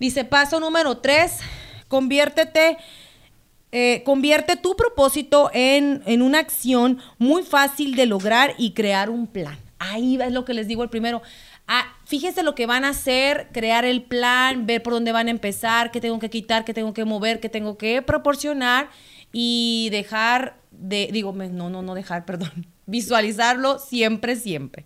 Dice, 0.00 0.24
paso 0.24 0.58
número 0.58 0.98
tres, 0.98 1.38
conviértete, 1.86 2.76
eh, 3.72 4.02
convierte 4.04 4.56
tu 4.56 4.76
propósito 4.76 5.50
en, 5.54 6.02
en 6.06 6.22
una 6.22 6.38
acción 6.38 6.98
muy 7.18 7.42
fácil 7.42 7.96
de 7.96 8.06
lograr 8.06 8.54
y 8.58 8.72
crear 8.72 9.10
un 9.10 9.26
plan. 9.26 9.58
Ahí 9.78 10.18
es 10.20 10.30
lo 10.30 10.44
que 10.44 10.54
les 10.54 10.68
digo 10.68 10.82
el 10.82 10.90
primero. 10.90 11.22
Ah, 11.66 11.86
fíjense 12.04 12.42
lo 12.42 12.54
que 12.54 12.66
van 12.66 12.84
a 12.84 12.90
hacer, 12.90 13.48
crear 13.52 13.84
el 13.84 14.02
plan, 14.02 14.66
ver 14.66 14.82
por 14.82 14.92
dónde 14.92 15.12
van 15.12 15.28
a 15.28 15.30
empezar, 15.30 15.90
qué 15.90 16.00
tengo 16.00 16.18
que 16.18 16.28
quitar, 16.28 16.64
qué 16.64 16.74
tengo 16.74 16.92
que 16.92 17.04
mover, 17.04 17.40
qué 17.40 17.48
tengo 17.48 17.78
que 17.78 18.02
proporcionar 18.02 18.90
y 19.32 19.88
dejar 19.90 20.58
de, 20.70 21.08
digo, 21.12 21.32
no, 21.32 21.70
no, 21.70 21.82
no 21.82 21.94
dejar, 21.94 22.24
perdón, 22.26 22.66
visualizarlo 22.86 23.78
siempre, 23.78 24.36
siempre. 24.36 24.84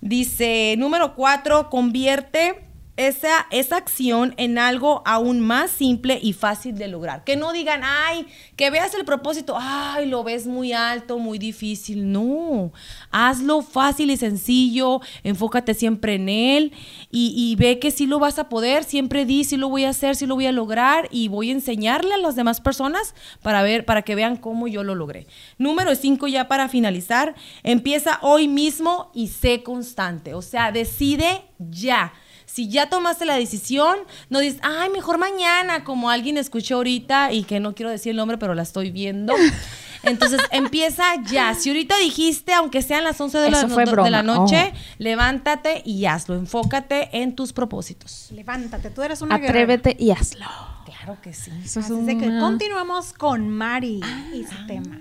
Dice, 0.00 0.74
número 0.78 1.14
cuatro, 1.14 1.68
convierte 1.70 2.65
esa, 2.96 3.46
esa 3.50 3.76
acción 3.76 4.34
en 4.36 4.58
algo 4.58 5.02
aún 5.04 5.40
más 5.40 5.70
simple 5.70 6.18
y 6.22 6.32
fácil 6.32 6.76
de 6.76 6.88
lograr. 6.88 7.24
Que 7.24 7.36
no 7.36 7.52
digan, 7.52 7.82
ay, 7.84 8.26
que 8.56 8.70
veas 8.70 8.94
el 8.94 9.04
propósito, 9.04 9.56
ay, 9.58 10.06
lo 10.06 10.24
ves 10.24 10.46
muy 10.46 10.72
alto, 10.72 11.18
muy 11.18 11.38
difícil. 11.38 12.10
No, 12.10 12.72
hazlo 13.10 13.62
fácil 13.62 14.10
y 14.10 14.16
sencillo, 14.16 15.00
enfócate 15.24 15.74
siempre 15.74 16.14
en 16.14 16.28
él 16.28 16.72
y, 17.10 17.34
y 17.36 17.56
ve 17.56 17.78
que 17.78 17.90
sí 17.90 18.06
lo 18.06 18.18
vas 18.18 18.38
a 18.38 18.48
poder. 18.48 18.84
Siempre 18.84 19.26
di, 19.26 19.44
sí 19.44 19.56
lo 19.56 19.68
voy 19.68 19.84
a 19.84 19.90
hacer, 19.90 20.16
sí 20.16 20.26
lo 20.26 20.34
voy 20.34 20.46
a 20.46 20.52
lograr 20.52 21.08
y 21.10 21.28
voy 21.28 21.50
a 21.50 21.52
enseñarle 21.52 22.14
a 22.14 22.18
las 22.18 22.36
demás 22.36 22.60
personas 22.60 23.14
para 23.42 23.62
ver, 23.62 23.84
para 23.84 24.02
que 24.02 24.14
vean 24.14 24.36
cómo 24.36 24.68
yo 24.68 24.82
lo 24.82 24.94
logré. 24.94 25.26
Número 25.58 25.94
cinco, 25.94 26.26
ya 26.28 26.48
para 26.48 26.68
finalizar, 26.68 27.34
empieza 27.62 28.18
hoy 28.22 28.48
mismo 28.48 29.10
y 29.14 29.28
sé 29.28 29.62
constante. 29.62 30.34
O 30.34 30.42
sea, 30.42 30.72
decide 30.72 31.44
ya. 31.58 32.12
Si 32.46 32.68
ya 32.68 32.88
tomaste 32.88 33.24
la 33.24 33.34
decisión, 33.36 33.98
no 34.30 34.38
dices, 34.40 34.60
ay, 34.62 34.88
mejor 34.90 35.18
mañana, 35.18 35.84
como 35.84 36.10
alguien 36.10 36.38
escuchó 36.38 36.76
ahorita 36.76 37.32
y 37.32 37.42
que 37.42 37.60
no 37.60 37.74
quiero 37.74 37.90
decir 37.90 38.10
el 38.10 38.16
nombre, 38.16 38.38
pero 38.38 38.54
la 38.54 38.62
estoy 38.62 38.90
viendo. 38.90 39.34
Entonces 40.02 40.40
empieza 40.52 41.02
ya. 41.28 41.54
Si 41.54 41.68
ahorita 41.70 41.98
dijiste, 41.98 42.52
aunque 42.52 42.80
sean 42.82 43.02
las 43.02 43.20
11 43.20 43.38
de 43.38 43.50
la, 43.50 43.64
de 43.64 44.10
la 44.10 44.22
noche, 44.22 44.72
levántate 44.98 45.82
y 45.84 46.06
hazlo. 46.06 46.36
Enfócate 46.36 47.08
en 47.20 47.34
tus 47.34 47.52
propósitos. 47.52 48.28
Levántate, 48.30 48.90
tú 48.90 49.02
eres 49.02 49.20
una 49.22 49.36
guerrera. 49.38 49.74
Atrévete 49.74 49.96
y 50.02 50.12
hazlo. 50.12 50.46
Claro 50.84 51.18
que 51.20 51.32
sí. 51.32 51.50
Eso 51.64 51.80
es 51.80 51.86
Así 51.86 51.94
es 51.98 52.06
de 52.06 52.18
que 52.18 52.28
una- 52.28 52.40
continuamos 52.40 53.12
con 53.12 53.48
Mari 53.48 54.00
y 54.32 54.44
su 54.44 54.66
tema. 54.66 54.96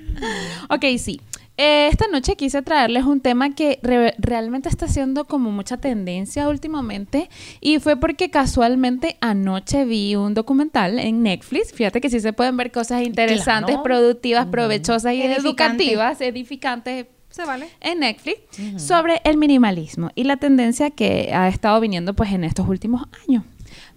Ok, 0.69 0.83
sí. 0.97 1.21
Eh, 1.57 1.87
esta 1.89 2.07
noche 2.07 2.35
quise 2.35 2.61
traerles 2.61 3.05
un 3.05 3.21
tema 3.21 3.55
que 3.55 3.79
re- 3.81 4.13
realmente 4.17 4.67
está 4.67 4.89
siendo 4.89 5.23
como 5.23 5.51
mucha 5.51 5.77
tendencia 5.77 6.49
últimamente 6.49 7.29
y 7.61 7.79
fue 7.79 7.95
porque 7.95 8.29
casualmente 8.29 9.15
anoche 9.21 9.85
vi 9.85 10.17
un 10.17 10.33
documental 10.33 10.99
en 10.99 11.23
Netflix. 11.23 11.71
Fíjate 11.71 12.01
que 12.01 12.09
sí 12.09 12.19
se 12.19 12.33
pueden 12.33 12.57
ver 12.57 12.71
cosas 12.73 13.03
interesantes, 13.03 13.75
Claro. 13.75 13.83
productivas, 13.83 14.47
provechosas 14.47 15.13
y 15.13 15.21
Edificante. 15.21 15.47
educativas, 15.83 16.19
edificantes 16.21 17.05
¿Se 17.29 17.45
vale? 17.45 17.67
en 17.79 17.99
Netflix 18.01 18.39
sobre 18.77 19.21
el 19.23 19.37
minimalismo 19.37 20.09
y 20.13 20.25
la 20.25 20.35
tendencia 20.35 20.89
que 20.91 21.31
ha 21.33 21.47
estado 21.47 21.79
viniendo 21.79 22.13
pues 22.13 22.33
en 22.33 22.43
estos 22.43 22.67
últimos 22.67 23.03
años. 23.27 23.43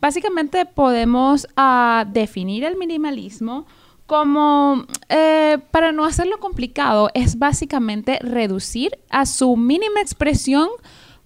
Básicamente 0.00 0.64
podemos 0.64 1.48
ah, 1.56 2.04
definir 2.12 2.62
el 2.64 2.76
minimalismo 2.76 3.66
como, 4.08 4.86
eh, 5.10 5.58
para 5.70 5.92
no 5.92 6.06
hacerlo 6.06 6.40
complicado, 6.40 7.10
es 7.12 7.38
básicamente 7.38 8.18
reducir 8.22 8.98
a 9.10 9.26
su 9.26 9.54
mínima 9.58 10.00
expresión 10.00 10.70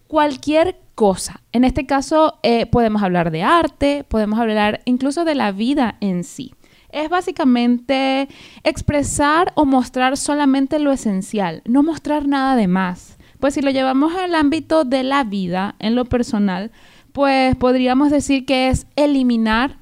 cualquier 0.08 0.80
cosa. 0.96 1.42
En 1.52 1.62
este 1.62 1.86
caso 1.86 2.40
eh, 2.42 2.66
podemos 2.66 3.04
hablar 3.04 3.30
de 3.30 3.44
arte, 3.44 4.04
podemos 4.08 4.40
hablar 4.40 4.82
incluso 4.84 5.24
de 5.24 5.36
la 5.36 5.52
vida 5.52 5.96
en 6.00 6.24
sí. 6.24 6.54
Es 6.90 7.08
básicamente 7.08 8.28
expresar 8.64 9.52
o 9.54 9.64
mostrar 9.64 10.16
solamente 10.16 10.80
lo 10.80 10.90
esencial, 10.90 11.62
no 11.64 11.84
mostrar 11.84 12.26
nada 12.26 12.56
de 12.56 12.66
más. 12.66 13.16
Pues 13.38 13.54
si 13.54 13.62
lo 13.62 13.70
llevamos 13.70 14.12
al 14.16 14.34
ámbito 14.34 14.84
de 14.84 15.04
la 15.04 15.22
vida, 15.22 15.76
en 15.78 15.94
lo 15.94 16.04
personal, 16.04 16.72
pues 17.12 17.54
podríamos 17.54 18.10
decir 18.10 18.44
que 18.44 18.70
es 18.70 18.88
eliminar 18.96 19.78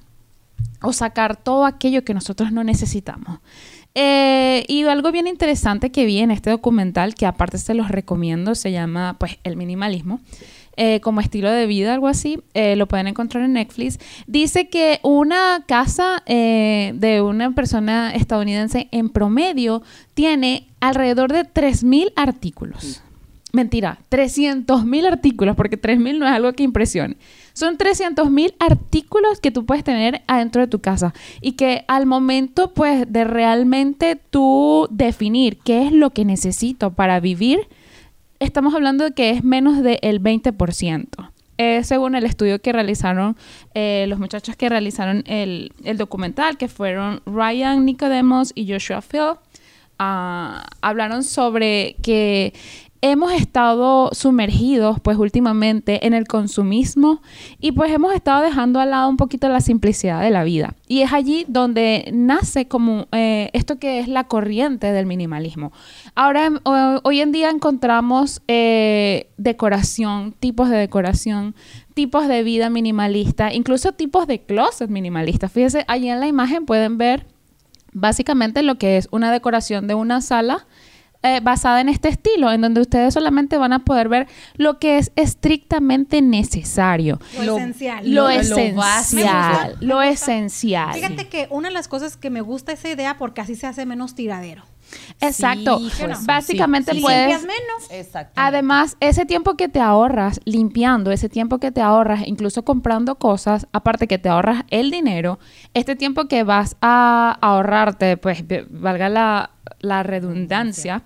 o 0.82 0.92
sacar 0.92 1.36
todo 1.36 1.66
aquello 1.66 2.04
que 2.04 2.14
nosotros 2.14 2.52
no 2.52 2.64
necesitamos. 2.64 3.40
Eh, 3.94 4.64
y 4.68 4.84
algo 4.84 5.10
bien 5.10 5.26
interesante 5.26 5.90
que 5.90 6.04
vi 6.04 6.18
en 6.18 6.30
este 6.30 6.50
documental, 6.50 7.14
que 7.14 7.26
aparte 7.26 7.58
se 7.58 7.74
los 7.74 7.88
recomiendo, 7.88 8.54
se 8.54 8.70
llama 8.70 9.16
pues 9.18 9.38
El 9.42 9.56
minimalismo, 9.56 10.20
eh, 10.76 11.00
como 11.00 11.20
estilo 11.20 11.50
de 11.50 11.66
vida, 11.66 11.92
algo 11.92 12.06
así, 12.06 12.40
eh, 12.54 12.76
lo 12.76 12.86
pueden 12.86 13.08
encontrar 13.08 13.44
en 13.44 13.54
Netflix, 13.54 13.98
dice 14.28 14.68
que 14.68 15.00
una 15.02 15.64
casa 15.66 16.22
de 16.26 17.22
una 17.24 17.50
persona 17.52 18.14
estadounidense 18.14 18.88
en 18.92 19.08
promedio 19.08 19.82
tiene 20.14 20.68
alrededor 20.80 21.32
de 21.32 21.44
3.000 21.44 22.12
artículos. 22.14 23.02
Mentira, 23.52 23.98
300 24.08 24.84
mil 24.84 25.06
artículos, 25.06 25.56
porque 25.56 25.76
3 25.76 25.98
mil 25.98 26.20
no 26.20 26.26
es 26.26 26.32
algo 26.32 26.52
que 26.52 26.62
impresione. 26.62 27.16
Son 27.52 27.76
300 27.76 28.30
mil 28.30 28.54
artículos 28.58 29.40
que 29.40 29.50
tú 29.50 29.66
puedes 29.66 29.84
tener 29.84 30.22
adentro 30.26 30.60
de 30.60 30.68
tu 30.68 30.80
casa 30.80 31.14
y 31.40 31.52
que 31.52 31.84
al 31.88 32.06
momento, 32.06 32.72
pues, 32.72 33.10
de 33.10 33.24
realmente 33.24 34.16
tú 34.16 34.88
definir 34.90 35.58
qué 35.58 35.86
es 35.86 35.92
lo 35.92 36.10
que 36.10 36.24
necesito 36.24 36.92
para 36.92 37.20
vivir, 37.20 37.68
estamos 38.38 38.74
hablando 38.74 39.04
de 39.04 39.12
que 39.12 39.30
es 39.30 39.44
menos 39.44 39.82
del 39.82 40.22
20%. 40.22 41.30
Eh, 41.62 41.84
según 41.84 42.14
el 42.14 42.24
estudio 42.24 42.58
que 42.62 42.72
realizaron 42.72 43.36
eh, 43.74 44.06
los 44.08 44.18
muchachos 44.18 44.56
que 44.56 44.70
realizaron 44.70 45.24
el, 45.26 45.74
el 45.84 45.98
documental, 45.98 46.56
que 46.56 46.68
fueron 46.68 47.20
Ryan 47.26 47.84
Nicodemos 47.84 48.52
y 48.54 48.72
Joshua 48.72 49.02
Phil, 49.02 49.34
ah, 49.98 50.64
hablaron 50.80 51.22
sobre 51.22 51.96
que 52.02 52.54
hemos 53.02 53.32
estado 53.32 54.10
sumergidos 54.12 55.00
pues 55.00 55.16
últimamente 55.16 56.06
en 56.06 56.12
el 56.12 56.26
consumismo 56.26 57.22
y 57.58 57.72
pues 57.72 57.90
hemos 57.92 58.12
estado 58.14 58.42
dejando 58.42 58.78
al 58.78 58.90
lado 58.90 59.08
un 59.08 59.16
poquito 59.16 59.48
la 59.48 59.60
simplicidad 59.60 60.20
de 60.20 60.30
la 60.30 60.44
vida. 60.44 60.74
Y 60.86 61.00
es 61.00 61.12
allí 61.12 61.44
donde 61.48 62.10
nace 62.12 62.68
como 62.68 63.06
eh, 63.12 63.48
esto 63.54 63.78
que 63.78 64.00
es 64.00 64.08
la 64.08 64.24
corriente 64.24 64.92
del 64.92 65.06
minimalismo. 65.06 65.72
Ahora 66.14 66.46
em, 66.46 66.58
ho- 66.64 67.00
hoy 67.04 67.20
en 67.20 67.32
día 67.32 67.48
encontramos 67.50 68.42
eh, 68.48 69.30
decoración 69.38 70.32
tipos 70.38 70.68
de 70.68 70.76
decoración 70.76 71.54
tipos 71.94 72.28
de 72.28 72.42
vida 72.42 72.70
minimalista 72.70 73.52
incluso 73.52 73.92
tipos 73.92 74.26
de 74.26 74.40
closet 74.42 74.88
minimalistas 74.90 75.50
fíjense 75.52 75.84
allí 75.88 76.08
en 76.08 76.20
la 76.20 76.28
imagen 76.28 76.64
pueden 76.64 76.96
ver 76.98 77.26
básicamente 77.92 78.62
lo 78.62 78.76
que 78.76 78.96
es 78.96 79.08
una 79.10 79.32
decoración 79.32 79.86
de 79.86 79.94
una 79.94 80.20
sala 80.20 80.66
eh, 81.22 81.40
basada 81.42 81.80
en 81.80 81.88
este 81.88 82.08
estilo, 82.08 82.50
en 82.50 82.60
donde 82.62 82.80
ustedes 82.80 83.12
solamente 83.14 83.58
van 83.58 83.72
a 83.72 83.80
poder 83.80 84.08
ver 84.08 84.26
lo 84.56 84.78
que 84.78 84.98
es 84.98 85.12
estrictamente 85.16 86.22
necesario. 86.22 87.20
Lo, 87.36 87.44
Lo- 87.44 87.56
esencial. 87.58 88.10
Lo, 88.14 88.28
esencial, 88.30 88.74
básico. 88.74 89.76
lo 89.80 90.02
esencial. 90.02 90.94
Fíjate 90.94 91.28
que 91.28 91.46
una 91.50 91.68
de 91.68 91.74
las 91.74 91.88
cosas 91.88 92.16
que 92.16 92.30
me 92.30 92.40
gusta 92.40 92.72
esa 92.72 92.88
idea 92.88 93.18
porque 93.18 93.40
así 93.40 93.54
se 93.54 93.66
hace 93.66 93.84
menos 93.86 94.14
tiradero. 94.14 94.64
Exacto. 95.20 95.78
Sí, 95.78 95.90
pues, 96.00 96.26
Básicamente 96.26 96.92
sí, 96.92 96.98
sí. 96.98 97.02
puedes... 97.02 97.28
Limpias 97.28 97.42
menos. 97.42 97.90
Exacto. 97.90 98.32
Además, 98.36 98.96
ese 99.00 99.26
tiempo 99.26 99.56
que 99.56 99.68
te 99.68 99.80
ahorras 99.80 100.40
limpiando, 100.44 101.12
ese 101.12 101.28
tiempo 101.28 101.58
que 101.58 101.70
te 101.70 101.80
ahorras 101.80 102.26
incluso 102.26 102.64
comprando 102.64 103.16
cosas, 103.16 103.66
aparte 103.72 104.06
que 104.06 104.18
te 104.18 104.28
ahorras 104.28 104.64
el 104.70 104.90
dinero, 104.90 105.38
este 105.74 105.96
tiempo 105.96 106.26
que 106.26 106.44
vas 106.44 106.76
a 106.80 107.38
ahorrarte, 107.40 108.16
pues 108.16 108.44
valga 108.70 109.08
la, 109.08 109.50
la 109.80 110.02
redundancia, 110.02 111.02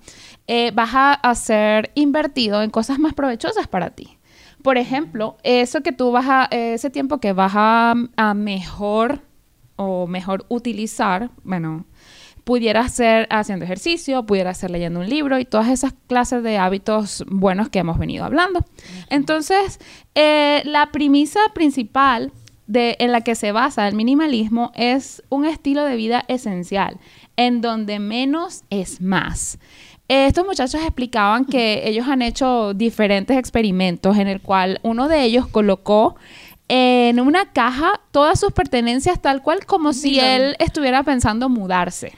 eh, 0.46 0.70
vas 0.72 0.94
a, 0.94 1.12
a 1.14 1.34
ser 1.34 1.90
invertido 1.94 2.62
en 2.62 2.70
cosas 2.70 2.98
más 2.98 3.14
provechosas 3.14 3.66
para 3.68 3.90
ti. 3.90 4.18
Por 4.62 4.78
ejemplo, 4.78 5.36
eso 5.42 5.82
que 5.82 5.92
tú 5.92 6.10
vas 6.10 6.26
a, 6.26 6.44
ese 6.50 6.88
tiempo 6.88 7.18
que 7.18 7.34
vas 7.34 7.52
a, 7.54 7.94
a 8.16 8.34
mejor 8.34 9.20
o 9.76 10.06
mejor 10.06 10.46
utilizar, 10.48 11.30
bueno, 11.42 11.84
pudiera 12.44 12.88
ser 12.88 13.26
haciendo 13.30 13.64
ejercicio, 13.64 14.24
pudiera 14.24 14.54
ser 14.54 14.70
leyendo 14.70 15.00
un 15.00 15.08
libro 15.08 15.38
y 15.38 15.44
todas 15.44 15.68
esas 15.68 15.94
clases 16.06 16.42
de 16.42 16.58
hábitos 16.58 17.24
buenos 17.26 17.70
que 17.70 17.78
hemos 17.80 17.98
venido 17.98 18.24
hablando. 18.24 18.64
Entonces, 19.10 19.80
eh, 20.14 20.62
la 20.64 20.92
premisa 20.92 21.40
principal 21.54 22.32
de, 22.66 22.96
en 23.00 23.12
la 23.12 23.22
que 23.22 23.34
se 23.34 23.52
basa 23.52 23.88
el 23.88 23.94
minimalismo 23.94 24.72
es 24.74 25.22
un 25.28 25.46
estilo 25.46 25.84
de 25.84 25.96
vida 25.96 26.24
esencial. 26.28 26.98
en 27.36 27.60
donde 27.60 27.98
menos 27.98 28.62
es 28.70 29.00
más. 29.00 29.58
Estos 30.06 30.46
muchachos 30.46 30.80
explicaban 30.82 31.46
que 31.46 31.88
ellos 31.88 32.06
han 32.06 32.22
hecho 32.22 32.74
diferentes 32.74 33.36
experimentos 33.36 34.18
en 34.18 34.28
el 34.28 34.40
cual 34.40 34.78
uno 34.84 35.08
de 35.08 35.24
ellos 35.24 35.48
colocó 35.48 36.14
en 36.68 37.18
una 37.18 37.52
caja 37.52 38.00
todas 38.12 38.38
sus 38.38 38.52
pertenencias 38.52 39.20
tal 39.20 39.42
cual 39.42 39.66
como 39.66 39.92
si 39.92 40.20
él 40.20 40.54
estuviera 40.60 41.02
pensando 41.02 41.48
mudarse. 41.48 42.12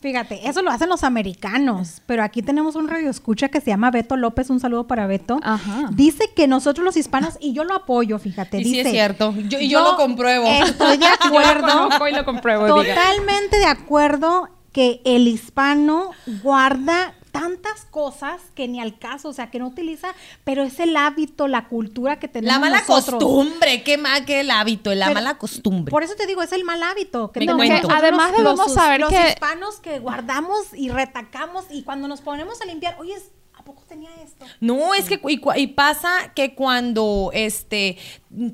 Fíjate, 0.00 0.48
eso 0.48 0.62
lo 0.62 0.70
hacen 0.70 0.88
los 0.88 1.04
americanos, 1.04 2.00
pero 2.06 2.22
aquí 2.22 2.40
tenemos 2.40 2.74
un 2.74 2.88
radio 2.88 3.10
escucha 3.10 3.48
que 3.50 3.60
se 3.60 3.66
llama 3.70 3.90
Beto 3.90 4.16
López, 4.16 4.48
un 4.48 4.58
saludo 4.58 4.86
para 4.86 5.06
Beto. 5.06 5.38
Ajá. 5.42 5.90
Dice 5.92 6.30
que 6.34 6.48
nosotros 6.48 6.84
los 6.84 6.96
hispanos, 6.96 7.36
y 7.38 7.52
yo 7.52 7.64
lo 7.64 7.74
apoyo, 7.74 8.18
fíjate, 8.18 8.58
Y 8.60 8.64
sí 8.64 8.70
dice. 8.70 8.80
es 8.88 8.90
cierto. 8.92 9.34
Yo- 9.48 9.60
y 9.60 9.68
yo 9.68 9.82
lo 9.82 9.96
compruebo. 9.96 10.46
Estoy 10.46 10.96
de 10.96 11.04
Yo 11.24 11.28
lo 11.30 11.36
acuerdo. 11.38 12.08
y 12.08 12.12
lo 12.14 12.24
compruebo, 12.24 12.80
diga. 12.80 12.94
Totalmente 12.94 13.58
de 13.58 13.66
acuerdo 13.66 14.48
que 14.72 15.02
el 15.04 15.28
hispano 15.28 16.12
guarda 16.42 17.14
tantas 17.30 17.84
cosas 17.90 18.40
que 18.54 18.68
ni 18.68 18.80
al 18.80 18.98
caso, 18.98 19.28
o 19.28 19.32
sea, 19.32 19.50
que 19.50 19.58
no 19.58 19.66
utiliza, 19.68 20.14
pero 20.44 20.62
es 20.62 20.80
el 20.80 20.96
hábito, 20.96 21.48
la 21.48 21.68
cultura 21.68 22.18
que 22.18 22.28
tenemos 22.28 22.54
La 22.54 22.60
mala 22.60 22.78
nosotros. 22.80 23.22
costumbre, 23.22 23.82
qué 23.82 23.98
mal 23.98 24.24
que 24.24 24.40
el 24.40 24.50
hábito, 24.50 24.94
la 24.94 25.06
Pero- 25.06 25.14
mala 25.14 25.38
costumbre. 25.38 25.90
Por 25.90 26.02
eso 26.02 26.14
te 26.16 26.26
digo, 26.26 26.42
es 26.42 26.52
el 26.52 26.64
mal 26.64 26.82
hábito. 26.82 27.32
Que 27.32 27.46
cuento. 27.46 27.64
nosotros 27.64 27.92
Además 27.96 28.28
los- 28.32 28.36
debemos 28.38 28.58
los- 28.66 28.74
saber 28.74 29.00
los 29.00 29.10
que- 29.10 29.28
hispanos 29.30 29.80
que 29.80 29.98
guardamos 29.98 30.74
y 30.74 30.88
retacamos 30.90 31.64
y 31.70 31.82
cuando 31.82 32.08
nos 32.08 32.20
ponemos 32.20 32.60
a 32.60 32.64
limpiar, 32.66 32.96
oye, 32.98 33.16
¿a 33.54 33.62
poco 33.62 33.79
tenía 33.90 34.10
esto? 34.24 34.46
No, 34.60 34.94
es 34.94 35.04
que 35.06 35.20
y, 35.28 35.38
cua- 35.40 35.58
y 35.58 35.66
pasa 35.66 36.10
que 36.34 36.54
cuando 36.54 37.30
este 37.34 37.98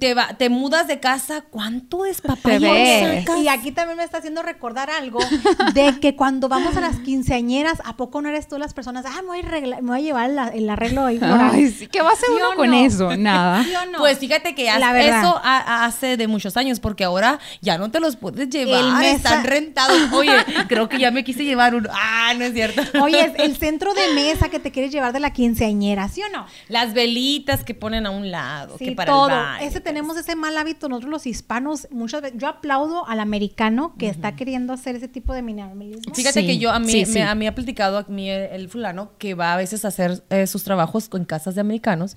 te 0.00 0.14
va, 0.14 0.28
te 0.38 0.48
mudas 0.48 0.88
de 0.88 1.00
casa, 1.00 1.42
¿cuánto 1.42 1.98
ves. 2.00 2.16
sacas? 2.16 3.38
Y 3.42 3.48
aquí 3.48 3.72
también 3.72 3.98
me 3.98 4.04
está 4.04 4.18
haciendo 4.18 4.42
recordar 4.42 4.88
algo 4.90 5.18
de 5.74 6.00
que 6.00 6.16
cuando 6.16 6.48
vamos 6.48 6.76
a 6.78 6.80
las 6.80 6.98
quinceañeras, 7.00 7.82
¿a 7.84 7.94
poco 7.96 8.22
no 8.22 8.30
eres 8.30 8.48
tú 8.48 8.56
las 8.58 8.72
personas? 8.72 9.04
Ah, 9.06 9.20
me 9.20 9.28
voy 9.28 9.38
a, 9.40 9.42
arreglar- 9.42 9.82
me 9.82 9.88
voy 9.90 9.98
a 10.00 10.02
llevar 10.02 10.30
la- 10.30 10.48
el 10.48 10.68
arreglo 10.70 11.04
ahí 11.04 11.18
floral"? 11.18 11.50
Ay, 11.52 11.70
sí, 11.70 11.86
¿qué 11.88 12.00
va 12.00 12.08
a 12.10 12.12
hacer 12.14 12.28
¿Sí 12.28 12.34
uno 12.36 12.56
con 12.56 12.70
no? 12.70 12.76
eso? 12.86 13.16
Nada. 13.16 13.62
¿Sí 13.64 13.74
o 13.74 13.90
no? 13.90 13.98
Pues 13.98 14.18
fíjate 14.18 14.54
que 14.54 14.64
ya 14.64 14.78
La 14.78 14.94
verdad. 14.94 15.20
eso 15.20 15.40
ha- 15.44 15.58
ha- 15.58 15.84
hace 15.84 16.16
de 16.16 16.26
muchos 16.26 16.56
años, 16.56 16.80
porque 16.80 17.04
ahora 17.04 17.38
ya 17.60 17.76
no 17.76 17.90
te 17.90 18.00
los 18.00 18.16
puedes 18.16 18.48
llevar, 18.48 18.82
El 18.82 18.92
mesa- 18.94 19.16
están 19.16 19.44
rentados. 19.44 19.98
Oye, 20.12 20.32
creo 20.68 20.88
que 20.88 20.98
ya 20.98 21.10
me 21.10 21.22
quise 21.22 21.44
llevar 21.44 21.74
uno. 21.74 21.90
Ah, 21.92 22.32
no 22.36 22.44
es 22.46 22.54
cierto. 22.54 22.80
Oye, 23.02 23.20
es 23.20 23.32
el 23.44 23.56
centro 23.58 23.92
de 23.92 24.08
mesa 24.14 24.48
que 24.48 24.58
te 24.58 24.72
quieres 24.72 24.90
llevar 24.90 25.12
de 25.12 25.20
la 25.20 25.25
quinceañera, 25.32 26.08
¿sí 26.08 26.22
o 26.22 26.28
no? 26.36 26.46
Las 26.68 26.94
velitas 26.94 27.64
que 27.64 27.74
ponen 27.74 28.06
a 28.06 28.10
un 28.10 28.30
lado, 28.30 28.76
Sí, 28.78 28.86
que 28.86 28.92
para 28.92 29.12
todo. 29.12 29.28
el 29.28 29.34
baño. 29.34 29.66
Ese 29.66 29.80
tenemos 29.80 30.16
ese 30.16 30.36
mal 30.36 30.56
hábito 30.56 30.88
nosotros 30.88 31.10
los 31.10 31.26
hispanos 31.26 31.88
muchas 31.90 32.22
veces. 32.22 32.38
Yo 32.38 32.48
aplaudo 32.48 33.06
al 33.06 33.20
americano 33.20 33.94
que 33.98 34.08
está 34.08 34.36
queriendo 34.36 34.72
hacer 34.72 34.96
ese 34.96 35.08
tipo 35.08 35.32
de 35.32 35.42
minimalismo. 35.42 36.14
Fíjate 36.14 36.40
Sí, 36.40 36.46
que 36.46 36.58
yo, 36.58 36.70
a 36.70 36.78
mí, 36.78 36.90
sí, 36.90 37.00
me, 37.00 37.06
sí. 37.06 37.20
a 37.20 37.34
mí 37.34 37.46
ha 37.46 37.54
platicado 37.54 37.98
a 37.98 38.04
mí 38.08 38.28
el, 38.30 38.42
el 38.52 38.68
fulano 38.68 39.12
que 39.18 39.34
va 39.34 39.54
a 39.54 39.56
veces 39.56 39.84
a 39.84 39.88
hacer 39.88 40.22
eh, 40.30 40.46
sus 40.46 40.64
trabajos 40.64 41.08
en 41.14 41.24
casas 41.24 41.54
de 41.54 41.60
americanos. 41.60 42.16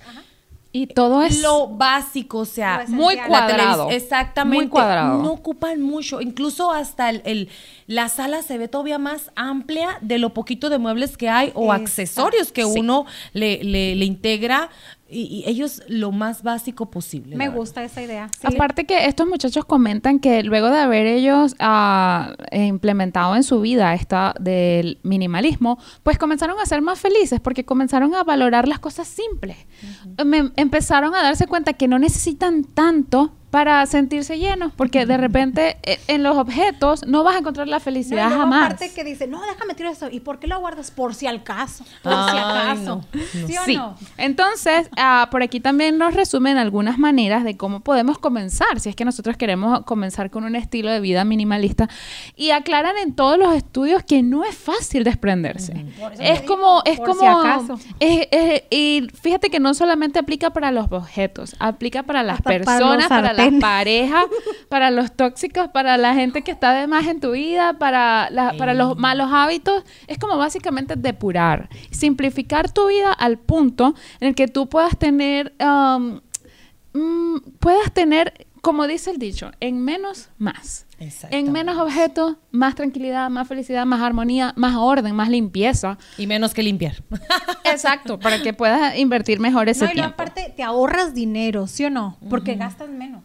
Y 0.72 0.86
todo 0.86 1.22
es 1.22 1.42
Lo 1.42 1.66
básico, 1.66 2.38
o 2.38 2.44
sea, 2.44 2.84
muy 2.86 3.16
cuadrado. 3.16 3.90
Exactamente. 3.90 4.56
Muy 4.56 4.68
cuadrado. 4.68 5.20
No 5.20 5.32
ocupan 5.32 5.82
mucho. 5.82 6.20
Incluso 6.20 6.70
hasta 6.70 7.10
el, 7.10 7.22
el- 7.24 7.48
la 7.88 8.08
sala 8.08 8.42
se 8.42 8.56
ve 8.56 8.68
todavía 8.68 8.98
más 8.98 9.32
amplia 9.34 9.98
de 10.00 10.18
lo 10.18 10.32
poquito 10.32 10.70
de 10.70 10.78
muebles 10.78 11.16
que 11.16 11.28
hay 11.28 11.50
o 11.54 11.64
Exacto. 11.64 11.82
accesorios 11.82 12.52
que 12.52 12.62
Sí. 12.62 12.70
uno 12.78 13.04
le, 13.32 13.64
le- 13.64 13.96
le 13.96 14.04
integra. 14.04 14.70
Y, 15.12 15.22
y 15.44 15.44
ellos 15.50 15.82
lo 15.88 16.12
más 16.12 16.42
básico 16.44 16.90
posible. 16.90 17.34
Me 17.36 17.46
verdad. 17.46 17.58
gusta 17.58 17.82
esa 17.84 18.00
idea. 18.02 18.28
sí. 18.40 18.46
Aparte 18.54 18.86
que 18.86 19.06
estos 19.06 19.26
muchachos 19.26 19.64
comentan 19.64 20.20
que 20.20 20.42
luego 20.44 20.70
de 20.70 20.78
haber 20.78 21.06
ellos 21.06 21.56
ah, 21.58 22.34
implementado 22.52 23.34
en 23.34 23.42
su 23.42 23.60
vida 23.60 23.92
esta 23.94 24.34
del 24.38 24.98
minimalismo, 25.02 25.78
pues 26.02 26.16
comenzaron 26.18 26.58
a 26.60 26.66
ser 26.66 26.80
más 26.82 27.00
felices 27.00 27.40
porque 27.40 27.64
comenzaron 27.64 28.14
a 28.14 28.22
valorar 28.24 28.68
las 28.68 28.78
cosas 28.78 29.08
simples. 29.08 29.56
Me- 30.24 30.52
empezaron 30.56 31.14
a 31.14 31.22
darse 31.22 31.46
cuenta 31.46 31.72
que 31.72 31.88
no 31.88 31.98
necesitan 31.98 32.64
tanto 32.64 33.32
para 33.50 33.84
sentirse 33.86 34.38
llenos, 34.38 34.72
porque 34.76 35.06
de 35.06 35.16
repente 35.16 35.76
eh, 35.82 35.98
en 36.06 36.22
los 36.22 36.36
objetos 36.36 37.04
no 37.06 37.24
vas 37.24 37.34
a 37.34 37.38
encontrar 37.38 37.66
la 37.66 37.76
No, 37.76 37.80
y 37.80 37.84
felicidad 37.84 38.30
jamás. 38.30 38.66
aparte 38.66 38.92
que 38.94 39.02
dice, 39.04 39.26
no, 39.26 39.40
déjame 39.42 39.74
tirar 39.74 39.92
esto. 39.92 40.08
¿Y 40.10 40.20
por 40.20 40.38
qué 40.38 40.46
lo 40.46 40.60
guardas? 40.60 40.90
Por 40.92 41.14
si 41.14 41.26
al 41.26 41.42
caso. 41.42 41.84
Por 42.02 42.12
si 42.30 42.36
acaso. 42.38 43.04
no, 43.12 43.20
¿Sí 43.48 43.56
o 43.58 43.64
Sí. 43.64 43.76
no? 43.76 43.96
Entonces, 44.18 44.88
ah, 44.96 45.28
por 45.30 45.42
aquí 45.42 45.58
también 45.60 45.98
nos 45.98 46.14
resumen 46.14 46.58
algunas 46.58 46.98
maneras 46.98 47.42
de 47.42 47.56
cómo 47.56 47.80
podemos 47.80 48.18
comenzar, 48.18 48.78
si 48.78 48.88
es 48.88 48.94
que 48.96 49.04
nosotros 49.04 49.36
queremos 49.36 49.80
comenzar 49.84 50.30
con 50.30 50.44
un 50.44 50.54
estilo 50.54 50.90
de 50.90 51.00
vida 51.00 51.24
minimalista. 51.24 51.88
Y 52.36 52.50
aclaran 52.50 52.96
en 52.98 53.14
todos 53.14 53.36
los 53.38 53.54
estudios 53.54 54.02
que 54.04 54.22
no 54.22 54.44
es 54.44 54.56
fácil 54.56 55.02
desprenderse. 55.04 55.72
Eso 56.12 56.22
Es 56.22 56.42
como, 56.42 56.82
digo, 56.82 56.82
es 56.84 56.98
por 56.98 57.08
como, 57.08 57.20
si 57.20 57.26
acaso. 57.26 57.78
es- 57.98 58.28
es- 58.30 58.62
y 58.70 59.08
fíjate 59.20 59.50
que 59.50 59.58
no 59.58 59.74
solamente 59.74 60.18
aplica 60.20 60.50
para 60.50 60.70
los 60.70 60.86
objetos, 60.92 61.56
aplica 61.58 62.04
para 62.04 62.22
las 62.22 62.34
Hasta 62.38 62.44
para 62.44 62.58
personas, 62.64 63.08
para, 63.08 63.32
las 63.50 63.60
parejas, 63.60 64.24
para 64.68 64.90
los 64.90 65.12
tóxicos, 65.12 65.68
para 65.68 65.96
la 65.96 66.14
gente 66.14 66.42
que 66.42 66.50
está 66.50 66.72
de 66.72 66.86
más 66.86 67.06
en 67.06 67.20
tu 67.20 67.32
vida, 67.32 67.78
para, 67.78 68.28
la- 68.30 68.52
para 68.58 68.74
los 68.74 68.96
malos 68.98 69.28
hábitos. 69.32 69.84
Es 70.06 70.18
como 70.18 70.36
básicamente 70.36 70.94
depurar, 70.96 71.68
simplificar 71.90 72.70
tu 72.72 72.88
vida 72.88 73.12
al 73.12 73.38
punto 73.38 73.94
en 74.20 74.28
el 74.28 74.34
que 74.34 74.48
tú 74.48 74.68
puedas 74.68 74.96
tener, 74.98 75.52
um, 75.60 76.20
mm, 76.92 77.36
puedas 77.58 77.92
tener, 77.92 78.46
como 78.60 78.86
dice 78.86 79.10
el 79.10 79.18
dicho, 79.18 79.50
en 79.60 79.82
menos 79.84 80.28
más. 80.38 80.86
En 81.30 81.50
menos 81.50 81.78
objetos, 81.78 82.36
más 82.50 82.74
tranquilidad, 82.74 83.30
más 83.30 83.48
felicidad, 83.48 83.86
más 83.86 84.02
armonía, 84.02 84.52
más 84.56 84.76
orden, 84.76 85.14
más 85.14 85.30
limpieza. 85.30 85.96
Y 86.18 86.26
menos 86.26 86.52
que 86.52 86.62
limpiar. 86.62 87.02
Exacto, 87.64 88.18
para 88.20 88.42
que 88.42 88.52
puedas 88.52 88.98
invertir 88.98 89.40
mejor 89.40 89.70
ese 89.70 89.86
No, 89.86 89.90
y 89.90 89.94
tiempo. 89.94 90.10
aparte 90.12 90.52
te 90.54 90.62
ahorras 90.62 91.14
dinero, 91.14 91.66
¿sí 91.66 91.86
o 91.86 91.90
no? 91.90 92.18
Porque 92.28 92.54
gastas 92.54 92.90
menos. 92.90 93.22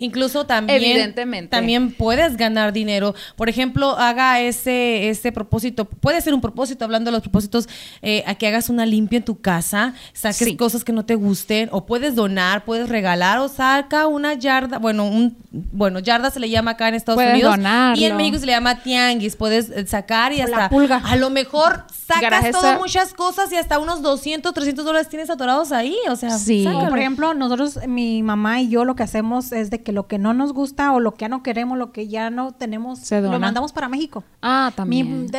Incluso 0.00 0.46
también, 0.46 0.82
Evidentemente. 0.82 1.48
también 1.50 1.92
puedes 1.92 2.36
ganar 2.36 2.72
dinero. 2.72 3.14
Por 3.36 3.48
ejemplo, 3.48 3.98
haga 3.98 4.40
ese, 4.40 5.08
ese 5.08 5.32
propósito. 5.32 5.86
Puede 5.86 6.20
ser 6.20 6.34
un 6.34 6.40
propósito, 6.40 6.84
hablando 6.84 7.10
de 7.10 7.16
los 7.16 7.22
propósitos, 7.22 7.68
eh, 8.02 8.22
a 8.26 8.36
que 8.36 8.46
hagas 8.46 8.68
una 8.68 8.86
limpia 8.86 9.16
en 9.18 9.24
tu 9.24 9.40
casa, 9.40 9.94
saques 10.12 10.36
Sí. 10.48 10.56
cosas 10.56 10.84
que 10.84 10.92
no 10.92 11.04
te 11.04 11.16
gusten, 11.16 11.68
o 11.72 11.84
puedes 11.84 12.14
donar, 12.14 12.64
puedes 12.64 12.88
regalar, 12.88 13.38
o 13.38 13.48
saca 13.48 14.06
una 14.06 14.34
yarda, 14.34 14.78
bueno, 14.78 15.04
un, 15.04 15.36
bueno, 15.50 15.98
yarda 15.98 16.30
se 16.30 16.38
le 16.40 16.48
llama 16.48 16.72
acá 16.72 16.88
en 16.88 16.94
Estados 16.94 17.16
Puedes 17.16 17.32
Unidos. 17.34 17.56
donarlo. 17.56 18.00
Y 18.00 18.04
en 18.04 18.16
México 18.16 18.38
se 18.38 18.46
le 18.46 18.52
llama 18.52 18.82
tianguis. 18.82 19.34
Puedes 19.34 19.70
eh, 19.70 19.86
sacar 19.86 20.32
y 20.32 20.36
O 20.42 20.46
la 20.46 20.56
hasta 20.56 20.68
pulga. 20.70 21.02
a 21.04 21.16
lo 21.16 21.30
mejor 21.30 21.84
sacas 22.06 22.50
todas 22.52 22.78
muchas 22.78 23.12
cosas 23.14 23.50
y 23.52 23.56
hasta 23.56 23.78
unos 23.78 24.00
200, 24.02 24.54
300 24.54 24.84
dólares 24.84 25.08
tienes 25.08 25.28
atorados 25.28 25.72
ahí. 25.72 25.96
O 26.08 26.16
sea, 26.16 26.38
Sí. 26.38 26.64
O, 26.66 26.70
sácalo. 26.72 26.90
por 26.90 26.98
ejemplo, 26.98 27.34
nosotros, 27.34 27.80
mi 27.88 28.22
mamá 28.22 28.60
y 28.60 28.68
yo 28.68 28.84
lo 28.84 28.94
que 28.94 29.02
hacemos 29.02 29.50
es 29.52 29.70
de 29.70 29.82
que 29.82 29.87
lo 29.92 30.06
que 30.06 30.18
no 30.18 30.34
nos 30.34 30.52
gusta 30.52 30.92
o 30.92 31.00
lo 31.00 31.14
que 31.14 31.22
ya 31.22 31.28
no 31.28 31.42
queremos, 31.42 31.78
lo 31.78 31.92
que 31.92 32.08
ya 32.08 32.30
no 32.30 32.52
tenemos, 32.52 32.98
Se 33.00 33.20
lo 33.20 33.38
mandamos 33.38 33.72
para 33.72 33.88
México. 33.88 34.24
Ah, 34.42 34.68
Mi- 34.70 34.76
también. 34.76 35.30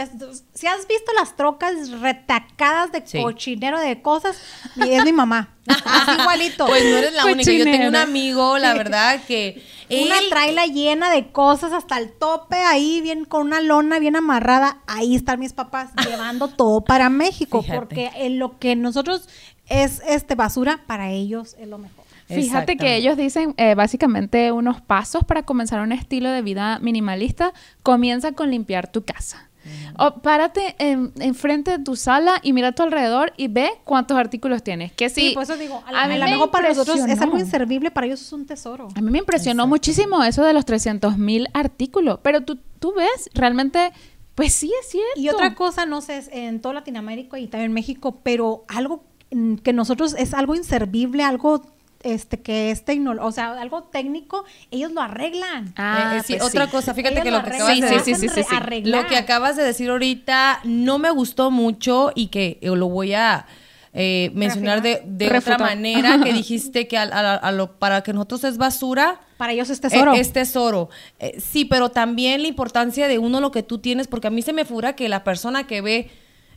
si 0.53 0.67
has 0.67 0.87
visto 0.87 1.11
las 1.17 1.35
trocas 1.35 1.89
retacadas 2.01 2.91
de 2.91 3.03
Sí. 3.05 3.21
cochinero 3.21 3.79
de 3.79 4.01
cosas, 4.01 4.37
es 4.85 5.03
mi 5.05 5.11
mamá. 5.13 5.55
Así 5.67 6.19
igualito. 6.19 6.65
Pues 6.65 6.83
no 6.83 6.97
eres 6.97 7.13
la 7.13 7.25
única. 7.25 7.51
Yo 7.51 7.63
tengo 7.63 7.87
un 7.89 7.95
amigo, 7.95 8.57
la 8.57 8.73
verdad, 8.73 9.19
que 9.27 9.63
Una 9.91 10.15
traila 10.29 10.65
llena 10.67 11.09
de 11.11 11.31
cosas 11.31 11.73
hasta 11.73 11.97
el 11.97 12.11
tope, 12.11 12.55
ahí 12.57 13.01
bien 13.01 13.25
con 13.25 13.41
una 13.47 13.59
lona 13.61 13.97
bien 13.99 14.15
amarrada. 14.15 14.77
Ahí 14.87 15.15
están 15.15 15.39
mis 15.39 15.53
papás 15.53 15.89
llevando 16.07 16.47
todo 16.47 16.81
para 16.81 17.09
México, 17.09 17.61
Fíjate. 17.61 17.79
porque 17.79 18.11
en 18.15 18.37
lo 18.39 18.59
que 18.59 18.75
nosotros 18.75 19.27
es 19.67 20.01
este 20.07 20.35
basura, 20.35 20.81
para 20.87 21.09
ellos 21.11 21.55
es 21.59 21.67
lo 21.67 21.77
mejor. 21.79 21.98
Fíjate 22.29 22.77
que 22.77 22.95
ellos 22.95 23.17
dicen 23.17 23.55
eh, 23.57 23.75
básicamente 23.75 24.51
unos 24.51 24.81
pasos 24.81 25.23
para 25.23 25.43
comenzar 25.43 25.81
un 25.81 25.91
estilo 25.91 26.29
de 26.29 26.41
vida 26.41 26.79
minimalista. 26.79 27.53
Comienza 27.83 28.33
con 28.33 28.51
limpiar 28.51 28.91
tu 28.91 29.03
casa. 29.03 29.49
O 29.97 30.21
párate 30.21 30.75
en, 30.79 31.11
enfrente 31.19 31.77
de 31.77 31.83
tu 31.83 31.95
sala 31.95 32.39
y 32.41 32.53
mira 32.53 32.69
a 32.69 32.71
tu 32.71 32.83
alrededor 32.83 33.33
y 33.35 33.49
ve 33.49 33.69
cuántos 33.83 34.17
artículos 34.17 34.63
tienes. 34.63 34.91
Que 34.93 35.09
sí, 35.09 35.29
Sí, 35.29 35.33
por 35.33 35.43
eso 35.43 35.57
digo, 35.57 35.83
a, 35.85 36.03
a 36.03 36.07
mí 36.07 36.17
me 36.17 36.25
mejor 36.25 36.49
para 36.49 36.69
nosotros 36.69 36.99
es 36.99 37.21
algo 37.21 37.37
inservible, 37.37 37.91
para 37.91 38.07
ellos 38.07 38.21
es 38.21 38.31
un 38.31 38.45
tesoro. 38.45 38.87
A 38.95 39.01
mí 39.01 39.11
me 39.11 39.19
impresionó 39.19 39.67
muchísimo 39.67 40.23
eso 40.23 40.43
de 40.43 40.53
los 40.53 40.65
300 40.65 41.17
mil 41.17 41.47
artículos. 41.53 42.19
Pero 42.23 42.41
tú, 42.41 42.59
tú 42.79 42.93
ves, 42.93 43.29
realmente, 43.33 43.91
pues 44.35 44.53
sí 44.53 44.71
es 44.81 44.89
cierto. 44.89 45.19
Y 45.19 45.29
otra 45.29 45.55
cosa, 45.55 45.85
no 45.85 46.01
sé, 46.01 46.23
en 46.31 46.61
toda 46.61 46.75
Latinoamérica 46.75 47.37
y 47.37 47.47
también 47.47 47.71
en 47.71 47.73
México, 47.73 48.21
pero 48.23 48.63
algo 48.69 49.03
mm, 49.31 49.55
que 49.55 49.73
nosotros 49.73 50.15
es 50.17 50.33
algo 50.33 50.55
inservible, 50.55 51.23
algo 51.23 51.61
este 52.03 52.41
que 52.41 52.71
es 52.71 52.85
tecnológico, 52.85 53.27
o 53.27 53.31
sea, 53.31 53.51
algo 53.59 53.83
técnico, 53.83 54.45
ellos 54.71 54.91
lo 54.91 55.01
arreglan. 55.01 55.73
Ah, 55.75 56.13
Eh, 56.13 56.17
eh, 56.19 56.23
sí, 56.25 56.33
pues 56.37 56.49
otra 56.49 56.65
sí. 56.65 56.71
cosa, 56.71 56.93
fíjate 56.93 57.15
Ellos 57.15 57.23
que 57.25 57.31
lo 57.31 57.37
lo 57.39 57.43
que 57.43 57.49
acabas 57.55 57.73
Sí, 57.75 57.81
de 57.81 57.87
sí, 57.89 57.95
decir, 57.95 58.15
sí, 58.17 58.29
sí, 58.29 58.43
sí. 58.43 58.55
arreglar. 58.55 59.03
lo 59.03 59.09
que 59.09 59.15
acabas 59.17 59.55
de 59.57 59.63
decir 59.63 59.89
ahorita 59.89 60.61
no 60.63 60.97
me 60.99 61.09
gustó 61.11 61.51
mucho 61.51 62.11
y 62.15 62.27
que 62.27 62.57
yo 62.61 62.75
lo 62.75 62.87
voy 62.89 63.13
a 63.13 63.45
eh, 63.93 64.31
mencionar 64.35 64.81
de, 64.83 65.01
de 65.05 65.35
otra 65.35 65.57
manera 65.57 66.19
que 66.23 66.31
dijiste 66.33 66.87
que 66.87 66.97
al- 66.97 67.11
a, 67.11 67.33
a 67.35 67.51
lo, 67.51 67.79
para 67.79 68.01
que 68.03 68.13
nosotros 68.13 68.43
es 68.43 68.57
basura. 68.57 69.19
Para 69.37 69.53
ellos 69.53 69.69
es 69.71 69.81
tesoro. 69.81 70.13
eh, 70.13 70.19
es 70.19 70.31
tesoro. 70.31 70.89
Eh, 71.17 71.39
sí, 71.41 71.65
pero 71.65 71.89
también 71.89 72.41
la 72.43 72.47
importancia 72.47 73.07
de 73.07 73.17
uno 73.17 73.41
lo 73.41 73.51
que 73.51 73.63
tú 73.63 73.79
tienes, 73.79 74.07
porque 74.07 74.27
a 74.27 74.29
mí 74.29 74.41
se 74.43 74.53
me 74.53 74.63
figura 74.63 74.93
que 74.95 75.09
la 75.09 75.23
persona 75.23 75.65
que 75.65 75.81
ve 75.81 76.11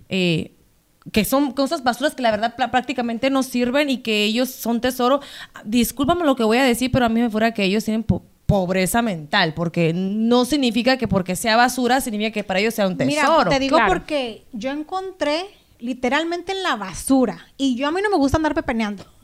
eh, 0.09 0.53
que 1.11 1.25
son 1.25 1.51
cosas 1.53 1.83
basuras 1.83 2.15
que 2.15 2.23
la 2.23 2.31
verdad 2.31 2.55
prácticamente 2.71 3.29
no 3.31 3.43
sirven 3.43 3.91
y 3.91 3.99
que 3.99 4.25
ellos 4.25 4.51
son 4.51 4.81
tesoro. 4.81 5.21
Discúlpame 5.65 6.25
lo 6.25 6.37
que 6.37 6.45
voy 6.45 6.59
a 6.59 6.65
decir, 6.65 6.91
pero 6.93 7.07
a 7.07 7.09
mí 7.09 7.21
me 7.21 7.31
fuera 7.31 7.53
que 7.53 7.65
ellos 7.65 7.85
tienen 7.85 8.03
po- 8.05 8.23
pobreza 8.47 9.01
mental, 9.03 9.55
porque 9.55 9.93
no 9.95 10.45
significa 10.45 10.99
que 10.99 11.09
porque 11.09 11.37
sea 11.37 11.57
basura 11.57 12.01
significa 12.01 12.31
que 12.33 12.45
para 12.45 12.61
ellos 12.61 12.75
sea 12.75 12.87
un 12.87 12.97
tesoro. 12.97 13.39
Mira, 13.39 13.49
te 13.51 13.59
digo 13.59 13.77
claro. 13.79 13.93
porque 13.93 14.45
yo 14.53 14.71
encontré 14.71 15.47
literalmente 15.83 16.53
en 16.53 16.63
la 16.63 16.77
basura 16.77 17.47
y 17.57 17.77
yo 17.77 17.89
a 17.89 17.91
mí 17.91 18.01
no 18.03 18.09
me 18.11 18.17
gusta 18.17 18.37
andar 18.39 18.55
pepeneando. 18.55 19.05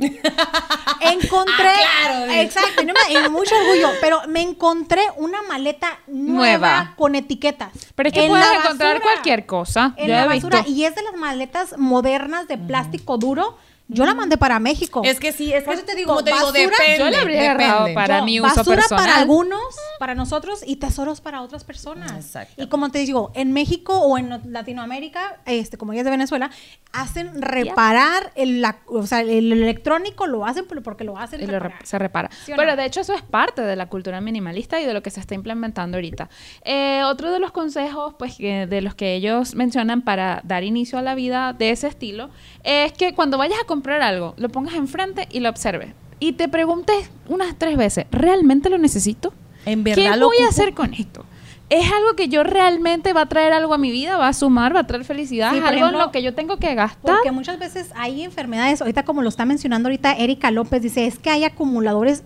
encontré, 1.00 1.68
Ah, 1.68 2.02
claro, 2.04 2.32
exacto, 2.32 2.82
y, 2.82 2.86
no 2.86 2.92
me- 2.94 3.26
y 3.26 3.28
mucho 3.30 3.54
orgullo, 3.56 3.90
pero 4.00 4.20
me 4.28 4.42
encontré 4.42 5.02
una 5.16 5.42
maleta 5.42 5.88
nueva, 6.06 6.59
Nueva. 6.59 6.94
con 6.96 7.14
etiquetas. 7.14 7.70
Pero 7.94 8.09
es 8.09 8.12
que 8.14 8.22
En 8.24 8.28
puedes 8.28 8.46
encontrar 8.46 8.94
basura. 8.94 9.00
cualquier 9.00 9.46
cosa. 9.46 9.94
En 9.96 10.11
la 10.11 10.26
basura 10.26 10.59
visto. 10.59 10.72
y 10.72 10.84
es 10.84 10.94
de 10.94 11.02
las 11.02 11.14
maletas 11.14 11.78
modernas 11.78 12.48
de 12.48 12.59
plástico 12.59 13.18
duro. 13.18 13.56
Yo 13.91 14.05
la 14.05 14.14
mandé 14.14 14.36
para 14.36 14.59
México. 14.61 15.01
Es 15.05 15.18
que 15.18 15.32
sí, 15.32 15.53
es 15.53 15.64
Por 15.64 15.72
que 15.74 15.78
eso 15.80 15.86
te 15.86 15.95
digo, 15.97 16.09
como 16.09 16.22
te 16.22 16.30
digo, 16.30 16.47
basura- 16.47 16.61
depende. 16.61 16.99
Yo 16.99 17.11
la 17.11 17.20
habría 17.22 17.55
depende. 17.55 17.95
para 17.95 18.18
Yo, 18.18 18.24
mi 18.26 18.39
uso 18.41 18.55
basura 18.55 18.76
personal. 18.76 19.05
para 19.07 19.18
algunos, 19.18 19.61
para 19.99 20.14
nosotros 20.14 20.62
y 20.66 20.76
tesoros 20.76 21.20
para 21.22 21.41
otras 21.41 21.64
personas. 21.64 22.12
Exacto. 22.12 22.62
Y 22.62 22.66
como 22.68 22.91
te 22.91 22.99
digo, 22.99 23.32
en 23.34 23.53
México 23.53 23.99
o 23.99 24.18
en 24.18 24.28
Latinoamérica, 24.53 25.41
este, 25.47 25.78
como 25.78 25.95
ya 25.95 26.01
es 26.01 26.05
de 26.05 26.11
Venezuela, 26.11 26.51
hacen 26.93 27.41
reparar 27.41 28.32
el, 28.34 28.61
la- 28.61 28.78
o 28.86 29.07
sea, 29.07 29.20
el 29.22 29.53
electrónico 29.53 30.26
lo 30.26 30.45
hacen 30.45 30.66
por- 30.66 30.82
porque 30.82 31.05
lo 31.05 31.16
hacen 31.16 31.41
y 31.43 31.47
lo 31.47 31.53
reparar. 31.59 31.78
rep- 31.82 31.84
se 31.86 31.99
repara. 31.99 32.30
¿Sí 32.45 32.53
Pero 32.55 32.70
no? 32.72 32.76
de 32.76 32.84
hecho 32.84 33.01
eso 33.01 33.14
es 33.14 33.22
parte 33.22 33.62
de 33.62 33.74
la 33.76 33.86
cultura 33.89 34.20
minimalista 34.20 34.80
y 34.80 34.84
de 34.84 34.93
lo 34.93 35.03
que 35.03 35.11
se 35.11 35.20
está 35.20 35.34
implementando 35.34 35.97
ahorita. 35.97 36.28
Eh, 36.62 37.03
otro 37.05 37.30
de 37.32 37.39
los 37.39 37.53
consejos 37.53 38.14
pues 38.18 38.36
que- 38.36 38.66
de 38.66 38.80
los 38.82 38.95
que 38.95 39.14
ellos 39.14 39.55
mencionan 39.55 40.03
para 40.03 40.41
dar 40.45 40.62
inicio 40.64 40.99
a 40.99 41.03
la 41.03 41.14
vida 41.14 41.53
de 41.53 41.70
ese 41.70 41.86
estilo 41.89 42.30
es 42.64 42.93
que 42.93 43.14
cuando 43.14 43.39
vayas 43.39 43.59
a 43.62 43.66
comprar 43.78 44.02
algo, 44.02 44.34
lo 44.38 44.48
pongas 44.48 44.74
enfrente 44.74 45.28
y 45.30 45.38
lo 45.38 45.48
observes. 45.48 45.90
Y 46.18 46.32
te 46.32 46.48
preguntes 46.48 47.10
unas 47.28 47.56
tres 47.56 47.76
veces, 47.76 48.06
¿realmente 48.10 48.70
lo 48.70 48.76
necesito? 48.76 49.32
En 49.66 49.84
verdad 49.84 50.14
¿Qué 50.14 50.16
lo 50.18 50.26
voy 50.26 50.38
a 50.44 50.48
hacer 50.48 50.74
con 50.74 50.94
esto? 50.94 51.24
¿Es 51.70 51.92
algo 51.92 52.16
que 52.16 52.26
yo 52.26 52.42
realmente 52.42 53.12
va 53.12 53.20
a 53.20 53.26
traer 53.26 53.52
algo 53.52 53.74
a 53.74 53.78
mi 53.78 53.92
vida? 53.92 54.16
¿Va 54.16 54.26
a 54.26 54.32
sumar? 54.32 54.74
¿Va 54.74 54.80
a 54.80 54.86
traer 54.88 55.04
felicidad? 55.04 55.52
Sí, 55.52 55.58
¿Es 55.58 55.64
algo 55.64 55.86
en 55.86 55.98
lo 55.98 56.10
que 56.10 56.24
yo 56.24 56.34
tengo 56.34 56.56
que 56.56 56.74
gastar? 56.74 57.14
Porque 57.14 57.30
muchas 57.30 57.60
veces 57.60 57.92
hay 57.94 58.24
enfermedades, 58.24 58.80
ahorita 58.80 59.04
como 59.04 59.22
lo 59.22 59.28
está 59.28 59.44
mencionando 59.44 59.88
ahorita 59.88 60.14
Erika 60.14 60.50
López, 60.50 60.82
dice, 60.82 61.06
es 61.06 61.20
que 61.20 61.30
hay 61.30 61.44
acumuladores 61.44 62.24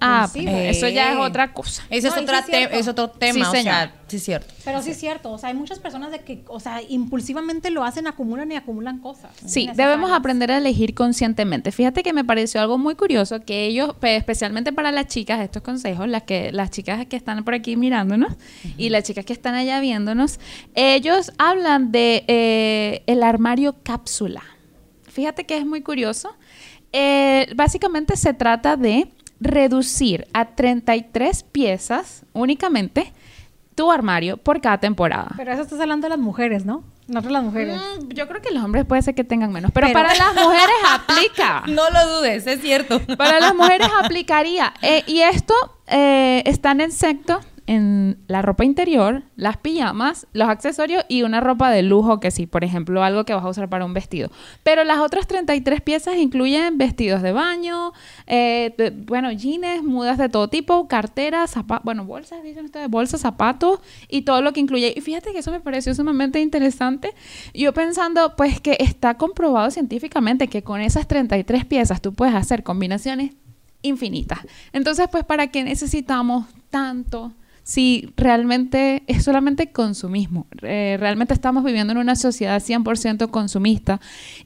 Ah, 0.00 0.28
compulsivos. 0.28 0.54
pues, 0.54 0.76
eso 0.76 0.88
ya 0.88 1.12
es 1.12 1.18
otra 1.18 1.52
cosa. 1.52 1.82
Ese 1.90 2.06
No, 2.08 2.14
es, 2.14 2.22
otra 2.22 2.36
sí 2.38 2.44
es 2.44 2.50
te- 2.50 2.56
cierto. 2.58 2.76
es 2.76 2.88
otro 2.88 3.10
tema, 3.10 3.34
Sí, 3.34 3.40
o 3.40 3.44
señor. 3.50 3.64
sea, 3.64 3.94
sí 4.06 4.16
es 4.18 4.22
cierto. 4.24 4.54
Pero 4.64 4.82
sí 4.82 4.90
es 4.92 5.00
cierto, 5.00 5.32
o 5.32 5.38
sea, 5.38 5.48
hay 5.48 5.54
muchas 5.56 5.80
personas 5.80 6.12
de 6.12 6.20
que, 6.20 6.44
o 6.46 6.60
sea, 6.60 6.80
impulsivamente 6.88 7.70
lo 7.70 7.82
hacen, 7.82 8.06
acumulan 8.06 8.52
y 8.52 8.54
acumulan 8.56 9.00
cosas. 9.00 9.32
Sí, 9.44 9.68
debemos 9.74 10.12
aprender 10.12 10.52
a 10.52 10.58
elegir 10.58 10.94
conscientemente. 10.94 11.72
Fíjate 11.72 12.04
que 12.04 12.12
me 12.12 12.24
pareció 12.24 12.60
algo 12.60 12.78
muy 12.78 12.94
curioso 12.94 13.40
que 13.44 13.64
ellos, 13.66 13.94
pe- 13.98 14.14
especialmente 14.16 14.72
para 14.72 14.92
las 14.92 15.08
chicas, 15.08 15.40
estos 15.40 15.62
consejos, 15.62 16.06
las 16.06 16.22
que 16.22 16.52
las 16.52 16.70
chicas 16.70 17.04
que 17.06 17.16
están 17.16 17.42
por 17.44 17.54
aquí 17.54 17.74
mirándonos 17.76 18.32
y 18.78 18.90
las 18.90 19.02
chicas 19.02 19.24
que 19.24 19.32
están 19.32 19.54
allá 19.56 19.80
viéndonos, 19.80 20.38
ellos 20.76 21.32
hablan 21.38 21.90
de 21.90 22.24
eh, 22.28 23.02
el 23.06 23.24
armario 23.24 23.74
cápsula. 23.82 24.42
Fíjate 25.08 25.44
que 25.46 25.56
es 25.56 25.66
muy 25.66 25.80
curioso. 25.82 26.30
Eh, 26.92 27.48
básicamente 27.56 28.16
se 28.16 28.34
trata 28.34 28.76
de 28.76 29.08
reducir 29.40 30.26
a 30.32 30.46
33 30.54 31.42
piezas 31.44 32.24
únicamente 32.32 33.12
tu 33.74 33.90
armario 33.90 34.36
por 34.36 34.60
cada 34.60 34.78
temporada. 34.78 35.32
Pero 35.36 35.52
eso 35.52 35.62
estás 35.62 35.80
hablando 35.80 36.06
de 36.06 36.10
las 36.10 36.18
mujeres, 36.18 36.64
¿no? 36.64 36.84
Nosotros 37.08 37.32
las 37.32 37.42
mujeres. 37.42 37.76
Mm, 37.76 38.08
yo 38.10 38.26
creo 38.28 38.40
que 38.40 38.50
los 38.52 38.64
hombres 38.64 38.84
puede 38.86 39.02
ser 39.02 39.14
que 39.14 39.24
tengan 39.24 39.52
menos, 39.52 39.70
pero, 39.74 39.88
Pero- 39.88 39.98
para 39.98 40.14
las 40.14 40.34
mujeres 40.34 40.76
aplica. 40.90 41.62
No 41.68 41.90
lo 41.90 42.18
dudes, 42.18 42.46
es 42.46 42.60
cierto. 42.60 43.00
Para 43.16 43.40
las 43.40 43.54
mujeres 43.54 43.88
aplicaría. 44.02 44.72
Eh, 44.80 45.02
y 45.06 45.20
esto 45.20 45.54
eh, 45.88 46.42
están 46.46 46.80
excepto 46.80 47.40
en 47.66 48.18
la 48.28 48.42
ropa 48.42 48.64
interior, 48.64 49.22
las 49.36 49.56
pijamas, 49.56 50.26
los 50.32 50.48
accesorios 50.48 51.04
y 51.08 51.22
una 51.22 51.40
ropa 51.40 51.70
de 51.70 51.82
lujo 51.82 52.20
que 52.20 52.30
sí, 52.30 52.46
por 52.46 52.64
ejemplo, 52.64 53.02
algo 53.02 53.24
que 53.24 53.32
vas 53.32 53.44
a 53.44 53.48
usar 53.48 53.68
para 53.68 53.84
un 53.84 53.94
vestido. 53.94 54.30
Pero 54.62 54.84
las 54.84 54.98
otras 54.98 55.26
33 55.26 55.80
piezas 55.80 56.16
incluyen 56.16 56.76
vestidos 56.76 57.22
de 57.22 57.32
baño, 57.32 57.92
eh, 58.26 58.92
bueno, 59.06 59.32
jeans, 59.32 59.82
mudas 59.82 60.18
de 60.18 60.28
todo 60.28 60.48
tipo, 60.48 60.88
carteras, 60.88 61.52
zapatos, 61.52 61.84
bueno, 61.84 62.04
bolsas, 62.04 62.42
dicen 62.42 62.66
ustedes, 62.66 62.88
bolsas, 62.90 63.20
zapatos 63.20 63.80
y 64.08 64.22
todo 64.22 64.42
lo 64.42 64.52
que 64.52 64.60
incluye. 64.60 64.92
Y 64.96 65.00
fíjate 65.00 65.32
que 65.32 65.38
eso 65.38 65.50
me 65.50 65.60
pareció 65.60 65.94
sumamente 65.94 66.40
interesante. 66.40 67.14
Yo 67.54 67.72
pensando, 67.72 68.36
pues 68.36 68.60
que 68.60 68.76
está 68.80 69.14
comprobado 69.16 69.70
científicamente 69.70 70.48
que 70.48 70.62
con 70.62 70.80
esas 70.80 71.08
33 71.08 71.64
piezas 71.64 72.02
tú 72.02 72.12
puedes 72.12 72.34
hacer 72.34 72.62
combinaciones 72.62 73.32
infinitas. 73.82 74.40
Entonces, 74.72 75.06
pues, 75.10 75.24
¿para 75.24 75.48
qué 75.48 75.62
necesitamos 75.62 76.46
tanto? 76.70 77.32
Si 77.64 78.12
realmente 78.16 79.02
es 79.06 79.24
solamente 79.24 79.72
consumismo, 79.72 80.46
Eh, 80.62 80.96
realmente 81.00 81.34
estamos 81.34 81.64
viviendo 81.64 81.92
en 81.92 81.98
una 81.98 82.14
sociedad 82.14 82.60
100% 82.62 83.30
consumista 83.30 84.00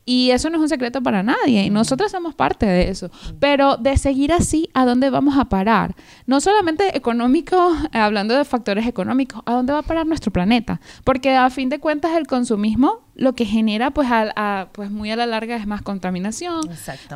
y 0.05 0.31
eso 0.31 0.49
no 0.51 0.57
es 0.57 0.62
un 0.62 0.69
secreto 0.69 1.03
para 1.03 1.23
nadie 1.23 1.64
y 1.64 1.71
nosotros 1.71 2.11
somos 2.12 2.35
parte 2.35 2.64
de 2.66 2.89
eso. 2.89 3.11
Pero 3.41 3.77
de 3.77 3.97
seguir 3.97 4.33
así, 4.33 4.69
¿a 4.75 4.85
dónde 4.85 5.11
vamos 5.11 5.37
a 5.37 5.45
parar? 5.47 5.95
No 6.27 6.41
solamente 6.41 6.97
económico, 6.97 7.73
eh, 7.93 7.99
hablando 7.99 8.35
de 8.37 8.45
factores 8.45 8.87
económicos, 8.87 9.43
¿a 9.47 9.53
dónde 9.53 9.73
va 9.73 9.81
a 9.81 9.83
parar 9.83 10.07
nuestro 10.07 10.33
planeta? 10.33 10.81
Porque 11.05 11.35
a 11.37 11.51
fin 11.51 11.69
de 11.69 11.79
cuentas 11.81 12.16
el 12.16 12.27
consumismo 12.27 13.01
lo 13.16 13.35
que 13.35 13.45
genera 13.45 13.91
pues, 13.91 14.09
a- 14.11 14.33
a- 14.37 14.69
pues 14.73 14.91
muy 14.93 15.11
a 15.11 15.16
la 15.16 15.27
larga 15.27 15.57
es 15.57 15.66
más 15.66 15.83
contaminación, 15.83 16.61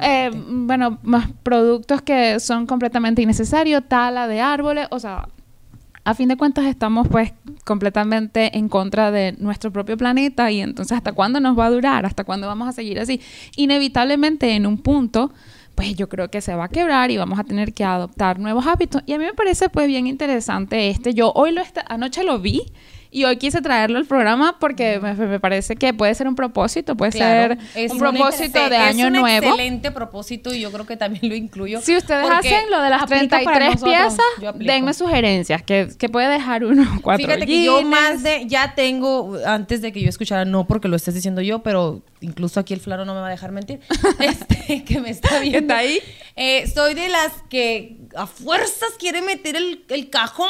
eh, 0.03 0.31
bueno, 0.35 0.99
más 1.05 1.29
productos 1.45 2.03
que 2.03 2.41
son 2.41 2.67
completamente 2.67 3.23
innecesarios, 3.23 3.85
tala 3.89 4.27
de 4.27 4.41
árboles, 4.41 4.89
o 4.91 4.99
sea, 4.99 5.29
a 6.05 6.15
fin 6.15 6.29
de 6.29 6.37
cuentas 6.37 6.65
estamos 6.65 7.09
pues 7.09 7.33
completamente 7.65 8.57
en 8.59 8.69
contra 8.69 9.11
de 9.11 9.33
nuestro 9.39 9.73
propio 9.73 9.97
planeta 9.97 10.51
y 10.51 10.61
entonces 10.61 10.97
hasta 10.97 11.13
cuándo 11.13 11.41
nos 11.41 11.59
va 11.59 11.67
a 11.67 11.71
durar, 11.71 12.07
hasta 12.07 12.25
cuándo 12.25 12.47
vamos 12.47 12.69
a 12.69 12.73
seguir 12.73 12.99
así. 12.99 13.21
Inevitablemente 13.57 14.55
en 14.55 14.67
un 14.67 14.79
punto 14.79 15.33
pues 15.75 15.95
yo 15.95 16.09
creo 16.09 16.31
que 16.31 16.41
se 16.41 16.55
va 16.55 16.65
a 16.65 16.69
quebrar 16.69 17.11
y 17.11 17.17
vamos 17.17 17.39
a 17.39 17.45
tener 17.45 17.73
que 17.73 17.85
adoptar 17.85 18.39
nuevos 18.39 18.67
hábitos. 18.67 19.03
Y 19.07 19.15
a 19.15 19.19
mí 19.19 19.25
me 19.25 19.35
parece 19.35 19.69
pues 19.69 19.87
bien 19.87 20.07
interesante 20.07 20.91
este. 20.91 21.15
Yo 21.15 21.33
hoy 21.35 21.53
lo 21.53 21.63
anoche 21.89 22.25
lo 22.25 22.39
vi 22.39 22.63
y 23.15 23.25
hoy 23.25 23.37
quise 23.37 23.61
traerlo 23.61 23.99
al 23.99 24.07
programa 24.07 24.57
porque 24.59 24.99
me, 24.99 25.13
me 25.15 25.39
parece 25.39 25.77
que 25.77 25.93
puede 25.93 26.15
ser 26.15 26.27
un 26.27 26.35
propósito, 26.35 26.97
puede 26.97 27.13
Claro, 27.13 27.55
ser 27.75 27.91
un 27.93 27.99
propósito 27.99 28.71
de 28.71 28.77
año 28.77 29.07
es 29.09 29.13
un 29.13 29.21
nuevo. 29.21 29.47
excelente 29.49 29.91
propósito 29.91 30.55
y 30.55 30.61
yo 30.61 30.73
creo 30.73 30.87
que 30.87 30.97
también 30.97 31.29
lo 31.29 31.35
incluyo. 31.35 31.81
Si 31.83 31.95
ustedes 31.95 32.29
hacen 32.31 32.71
lo 32.71 32.81
de 32.81 32.89
las 32.91 33.03
aplica 33.03 33.41
para 33.45 33.59
33 33.59 33.81
nosotros. 33.83 34.19
piezas, 34.41 34.59
denme 34.67 34.95
sugerencias, 34.95 35.63
que, 35.63 35.89
que 35.99 36.09
puede 36.09 36.29
dejar 36.29 36.65
uno 36.65 36.85
cuatro 37.03 37.27
Fíjate 37.27 37.47
que 37.47 37.65
yo 37.65 37.83
más 37.83 38.23
de, 38.23 38.47
ya 38.47 38.75
tengo, 38.75 39.37
antes 39.47 39.83
de 39.83 39.93
que 39.93 40.01
yo 40.01 40.09
escuchara, 40.09 40.45
no 40.47 40.67
porque 40.67 40.89
lo 40.89 40.97
estés 40.97 41.15
diciendo 41.15 41.43
yo, 41.43 41.63
pero 41.63 42.03
incluso 42.23 42.61
aquí 42.61 42.73
el 42.73 42.81
flaro 42.81 43.05
no 43.05 43.15
me 43.15 43.21
va 43.21 43.27
a 43.27 43.31
dejar 43.31 43.53
mentir, 43.53 43.81
este, 44.21 44.85
que 44.85 45.01
me 45.01 45.11
está 45.11 45.39
viendo. 45.41 45.59
¿Está 45.59 45.79
ahí? 45.79 45.99
Eh, 46.35 46.67
soy 46.75 46.95
de 46.95 47.09
las 47.09 47.31
que 47.51 47.99
a 48.17 48.27
fuerzas 48.27 48.91
quiere 48.99 49.23
meter 49.23 49.57
el, 49.57 49.85
el 49.89 50.11
cajón 50.11 50.49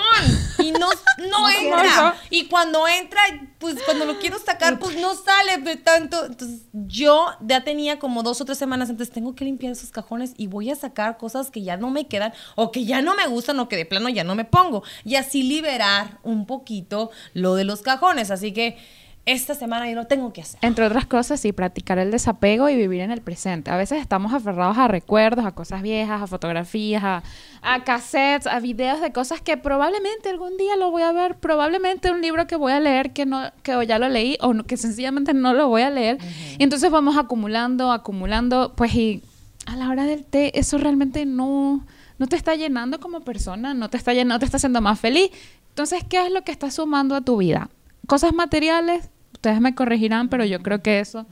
y 0.59 0.73
no, 0.73 0.89
no 1.31 1.51
entra. 1.51 2.17
Y 2.31 2.47
cuando 2.47 2.87
entra, 2.89 3.21
pues 3.59 3.77
cuando 3.85 4.05
lo 4.05 4.19
quiero 4.19 4.39
sacar, 4.39 4.79
pues 4.79 4.97
no 4.97 5.15
sale 5.15 5.59
de 5.59 5.77
tanto. 5.77 6.27
Entonces 6.27 6.63
yo 6.73 7.27
ya 7.41 7.65
tenía 7.65 7.99
como 7.99 8.23
dos 8.23 8.41
o 8.41 8.45
tres 8.45 8.59
semanas 8.59 8.91
antes, 8.91 9.11
tengo 9.11 9.35
que 9.35 9.45
limpiar 9.45 9.73
esos 9.73 9.91
cajones 9.91 10.35
y 10.37 10.47
voy 10.47 10.71
a 10.71 10.77
sacar 10.77 11.19
cosas 11.19 11.51
que 11.51 11.63
ya 11.63 11.77
no 11.77 11.91
me 11.91 12.07
quedan 12.07 12.33
o 12.57 12.71
que 12.71 12.85
ya 12.85 13.03
no 13.03 13.15
me 13.15 13.27
gustan 13.27 13.59
o 13.61 13.69
que 13.69 13.77
de 13.77 13.87
plano 13.87 14.09
ya 14.09 14.25
no 14.25 14.35
me 14.35 14.45
pongo. 14.45 14.83
Y 15.05 15.17
así 15.17 15.43
liberar 15.43 16.19
un 16.23 16.47
poquito 16.47 17.11
lo 17.35 17.55
de 17.55 17.65
los 17.65 17.83
cajones. 17.83 18.31
Así 18.31 18.53
que 18.53 18.79
esta 19.25 19.55
semana 19.55 19.89
yo 19.89 19.95
lo 19.95 20.07
tengo 20.09 20.33
que 20.33 20.41
hacer. 20.41 20.59
Entre 20.63 20.85
otras 20.85 21.07
cosas, 21.07 21.39
sí, 21.39 21.53
practicar 21.53 21.99
el 21.99 22.11
desapego 22.11 22.69
y 22.69 22.75
vivir 22.77 23.01
en 23.03 23.11
el 23.13 23.21
presente. 23.21 23.71
A 23.71 23.77
veces 23.77 24.01
estamos 24.01 24.33
aferrados 24.35 24.77
a 24.79 24.89
recuerdos, 24.89 25.45
a 25.45 25.53
cosas 25.53 25.81
viejas, 25.83 26.21
a 26.23 26.27
fotografías, 26.27 27.05
a, 27.05 27.23
a 27.63 27.85
cassettes, 27.85 28.47
a 28.49 28.59
videos 28.59 29.01
de 29.01 29.13
cosas 29.13 29.41
que 29.41 29.57
probablemente 29.57 30.29
algún 30.29 30.57
día 30.57 30.77
lo 30.77 30.91
voy 30.91 31.03
a 31.03 31.13
ver, 31.13 31.37
probablemente 31.37 32.11
un 32.11 32.21
libro 32.21 32.47
que 32.49 32.57
voy 32.57 32.73
a 32.73 32.81
leer 32.81 33.13
que 33.13 33.25
no 33.27 33.43
que 33.63 33.87
ya 33.87 33.99
lo 34.01 34.09
leí 34.09 34.37
o 34.41 34.55
no- 34.55 34.65
que 34.65 34.77
sencillamente 34.77 35.35
no 35.35 35.55
lo 35.55 35.69
voy 35.69 35.83
a 35.83 35.91
leer. 35.91 36.19
Y 36.59 36.63
entonces 36.65 36.91
vamos 36.91 37.17
acumulando, 37.17 37.93
acumulando, 37.93 38.73
pues 38.77 38.95
y 38.97 39.23
a 39.67 39.77
la 39.77 39.89
hora 39.89 40.05
del 40.05 40.25
té 40.25 40.59
eso 40.59 40.79
realmente 40.79 41.27
no 41.27 41.87
no 42.19 42.27
te 42.27 42.35
está 42.37 42.55
llenando 42.57 42.99
como 43.01 43.21
persona, 43.21 43.73
no 43.75 43.89
te 43.89 43.97
está 43.97 44.13
llenando, 44.13 44.35
no 44.35 44.39
te 44.41 44.45
está 44.47 44.57
haciendo 44.57 44.81
más 44.81 44.99
feliz. 45.01 45.31
Entonces, 45.71 46.05
¿qué 46.09 46.25
es 46.27 46.33
lo 46.33 46.43
que 46.43 46.53
está 46.53 46.71
sumando 46.71 47.15
a 47.17 47.21
tu 47.21 47.37
vida? 47.39 47.69
Cosas 48.07 48.33
materiales, 48.35 49.09
ustedes 49.43 49.61
me 49.61 49.75
corregirán, 49.75 50.29
pero 50.29 50.45
yo 50.45 50.61
creo 50.63 50.83
que 50.83 51.01
eso 51.01 51.27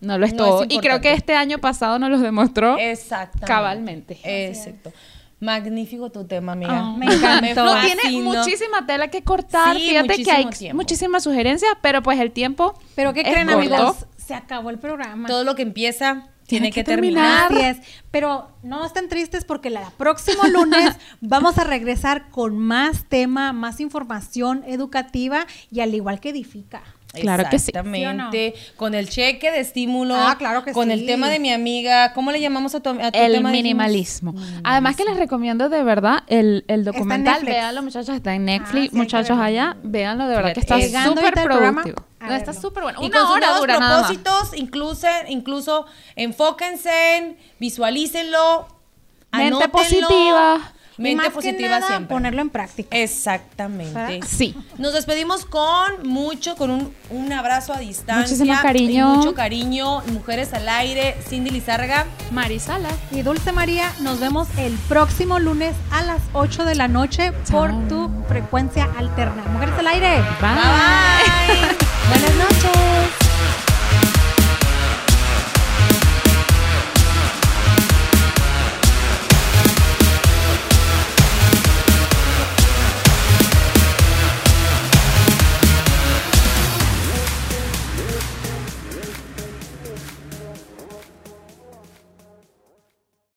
No 0.00 0.16
lo 0.16 0.26
es 0.26 0.32
No 0.32 0.44
todo. 0.44 0.62
es 0.62 0.68
y 0.70 0.78
creo 0.78 1.00
que 1.00 1.12
este 1.12 1.34
año 1.34 1.58
pasado 1.58 1.98
nos 1.98 2.08
los 2.08 2.20
demostró. 2.20 2.76
Cabalmente. 3.44 4.16
Exacto. 4.22 4.92
Magnífico 5.40 6.10
tu 6.10 6.24
tema, 6.24 6.52
amiga. 6.52 6.78
Ah. 6.78 6.94
Me 6.96 7.06
encantó. 7.06 7.64
No, 7.64 7.80
tiene 7.80 8.20
muchísima 8.22 8.86
tela 8.86 9.08
que 9.08 9.22
cortar. 9.22 9.76
Sí, 9.76 9.88
Fíjate 9.88 10.22
que 10.22 10.30
hay 10.30 10.44
muchísimo 10.44 10.50
tiempo. 10.58 10.76
muchísimas 10.76 11.22
sugerencias, 11.24 11.72
pero 11.82 12.00
pues 12.02 12.20
el 12.20 12.30
tiempo. 12.30 12.74
Pero 12.94 13.12
¿qué 13.12 13.22
es 13.22 13.28
creen, 13.28 13.50
amigos? 13.50 14.06
Se 14.16 14.34
acabó 14.34 14.70
el 14.70 14.78
programa. 14.78 15.26
Todo 15.26 15.42
lo 15.42 15.56
que 15.56 15.62
empieza 15.62 16.28
tiene, 16.46 16.70
Tiene 16.70 16.72
que, 16.72 16.80
que 16.80 16.84
terminar. 16.84 17.52
Así 17.52 17.60
es. 17.60 17.78
Pero 18.12 18.50
no 18.62 18.84
estén 18.84 19.08
tristes 19.08 19.44
porque 19.44 19.68
el 19.68 19.78
próximo 19.96 20.44
lunes 20.52 20.96
vamos 21.20 21.58
a 21.58 21.64
regresar 21.64 22.30
con 22.30 22.56
más 22.58 23.04
tema, 23.08 23.52
más 23.52 23.80
información 23.80 24.62
educativa 24.66 25.46
y 25.72 25.80
al 25.80 25.94
igual 25.94 26.20
que 26.20 26.30
edifica. 26.30 26.82
Claro 27.14 27.44
que 27.50 27.58
sí. 27.58 27.70
Exactamente. 27.70 28.54
Con 28.76 28.94
el 28.94 29.08
cheque 29.08 29.50
de 29.50 29.60
estímulo. 29.60 30.14
Ah, 30.14 30.36
claro 30.38 30.62
que 30.62 30.72
Con 30.72 30.88
sí. 30.88 30.92
el 30.92 31.06
tema 31.06 31.28
de 31.30 31.38
mi 31.40 31.50
amiga. 31.52 32.12
¿Cómo 32.12 32.30
le 32.32 32.40
llamamos 32.40 32.74
a 32.74 32.80
tu, 32.80 32.90
a 32.90 32.92
tu 32.94 32.98
El 33.00 33.10
tema? 33.12 33.26
Dijimos? 33.28 33.52
minimalismo. 33.52 34.34
Además 34.62 34.94
que 34.94 35.04
les 35.04 35.16
recomiendo 35.16 35.68
de 35.68 35.82
verdad 35.82 36.24
el, 36.26 36.64
el 36.68 36.84
documental. 36.84 37.34
Netflix. 37.36 37.54
Véanlo, 37.54 37.82
muchachos, 37.82 38.14
está 38.14 38.34
en 38.34 38.44
Netflix. 38.44 38.68
Ah, 38.78 38.82
sí, 38.84 38.88
que 38.90 38.96
muchachos 38.96 39.38
allá, 39.38 39.76
véanlo, 39.82 40.28
de 40.28 40.36
verdad 40.36 40.52
que 40.52 40.60
está 40.60 40.78
súper 41.04 41.32
productivo. 41.42 41.96
No, 42.20 42.34
está 42.34 42.52
súper 42.52 42.82
bueno. 42.82 42.98
Y 43.02 43.06
Una 43.06 43.18
con 43.18 43.26
sus 43.28 43.36
hora 43.36 43.58
dura 43.58 43.78
nada 43.78 44.02
más. 44.02 44.12
propósitos, 44.12 44.58
incluso, 44.58 45.06
incluso 45.28 45.86
enfóquense, 46.16 47.16
en, 47.16 47.36
visualícenlo, 47.58 48.68
Mente 49.32 49.46
anótenlo. 49.46 49.72
positiva. 49.72 50.72
Mente 50.98 51.16
más 51.16 51.26
que 51.28 51.32
positiva 51.32 51.68
nada, 51.78 51.86
siempre. 51.86 52.14
ponerlo 52.14 52.42
en 52.42 52.50
práctica. 52.50 52.96
Exactamente. 52.96 53.94
¿Verdad? 53.94 54.26
Sí. 54.28 54.54
Nos 54.78 54.92
despedimos 54.92 55.44
con 55.46 56.06
mucho, 56.06 56.56
con 56.56 56.70
un, 56.70 56.94
un 57.10 57.32
abrazo 57.32 57.72
a 57.72 57.78
distancia. 57.78 58.22
Muchísimo 58.36 58.54
cariño. 58.60 59.08
mucho 59.14 59.34
cariño. 59.34 60.02
Mujeres 60.08 60.52
al 60.52 60.68
aire. 60.68 61.16
Cindy 61.28 61.50
Lizárraga. 61.50 62.04
Marisala. 62.32 62.88
Y 63.12 63.22
Dulce 63.22 63.52
María, 63.52 63.90
nos 64.00 64.20
vemos 64.20 64.48
el 64.58 64.72
próximo 64.88 65.38
lunes 65.38 65.74
a 65.90 66.02
las 66.02 66.20
8 66.32 66.64
de 66.64 66.74
la 66.74 66.88
noche 66.88 67.32
por 67.50 67.70
Chao. 67.70 67.88
tu 67.88 68.10
frecuencia 68.28 68.88
alterna. 68.98 69.42
Mujeres 69.52 69.74
al 69.78 69.86
aire. 69.86 70.16
Bye. 70.40 70.54
Bye 72.10 72.34
bye. 72.36 73.07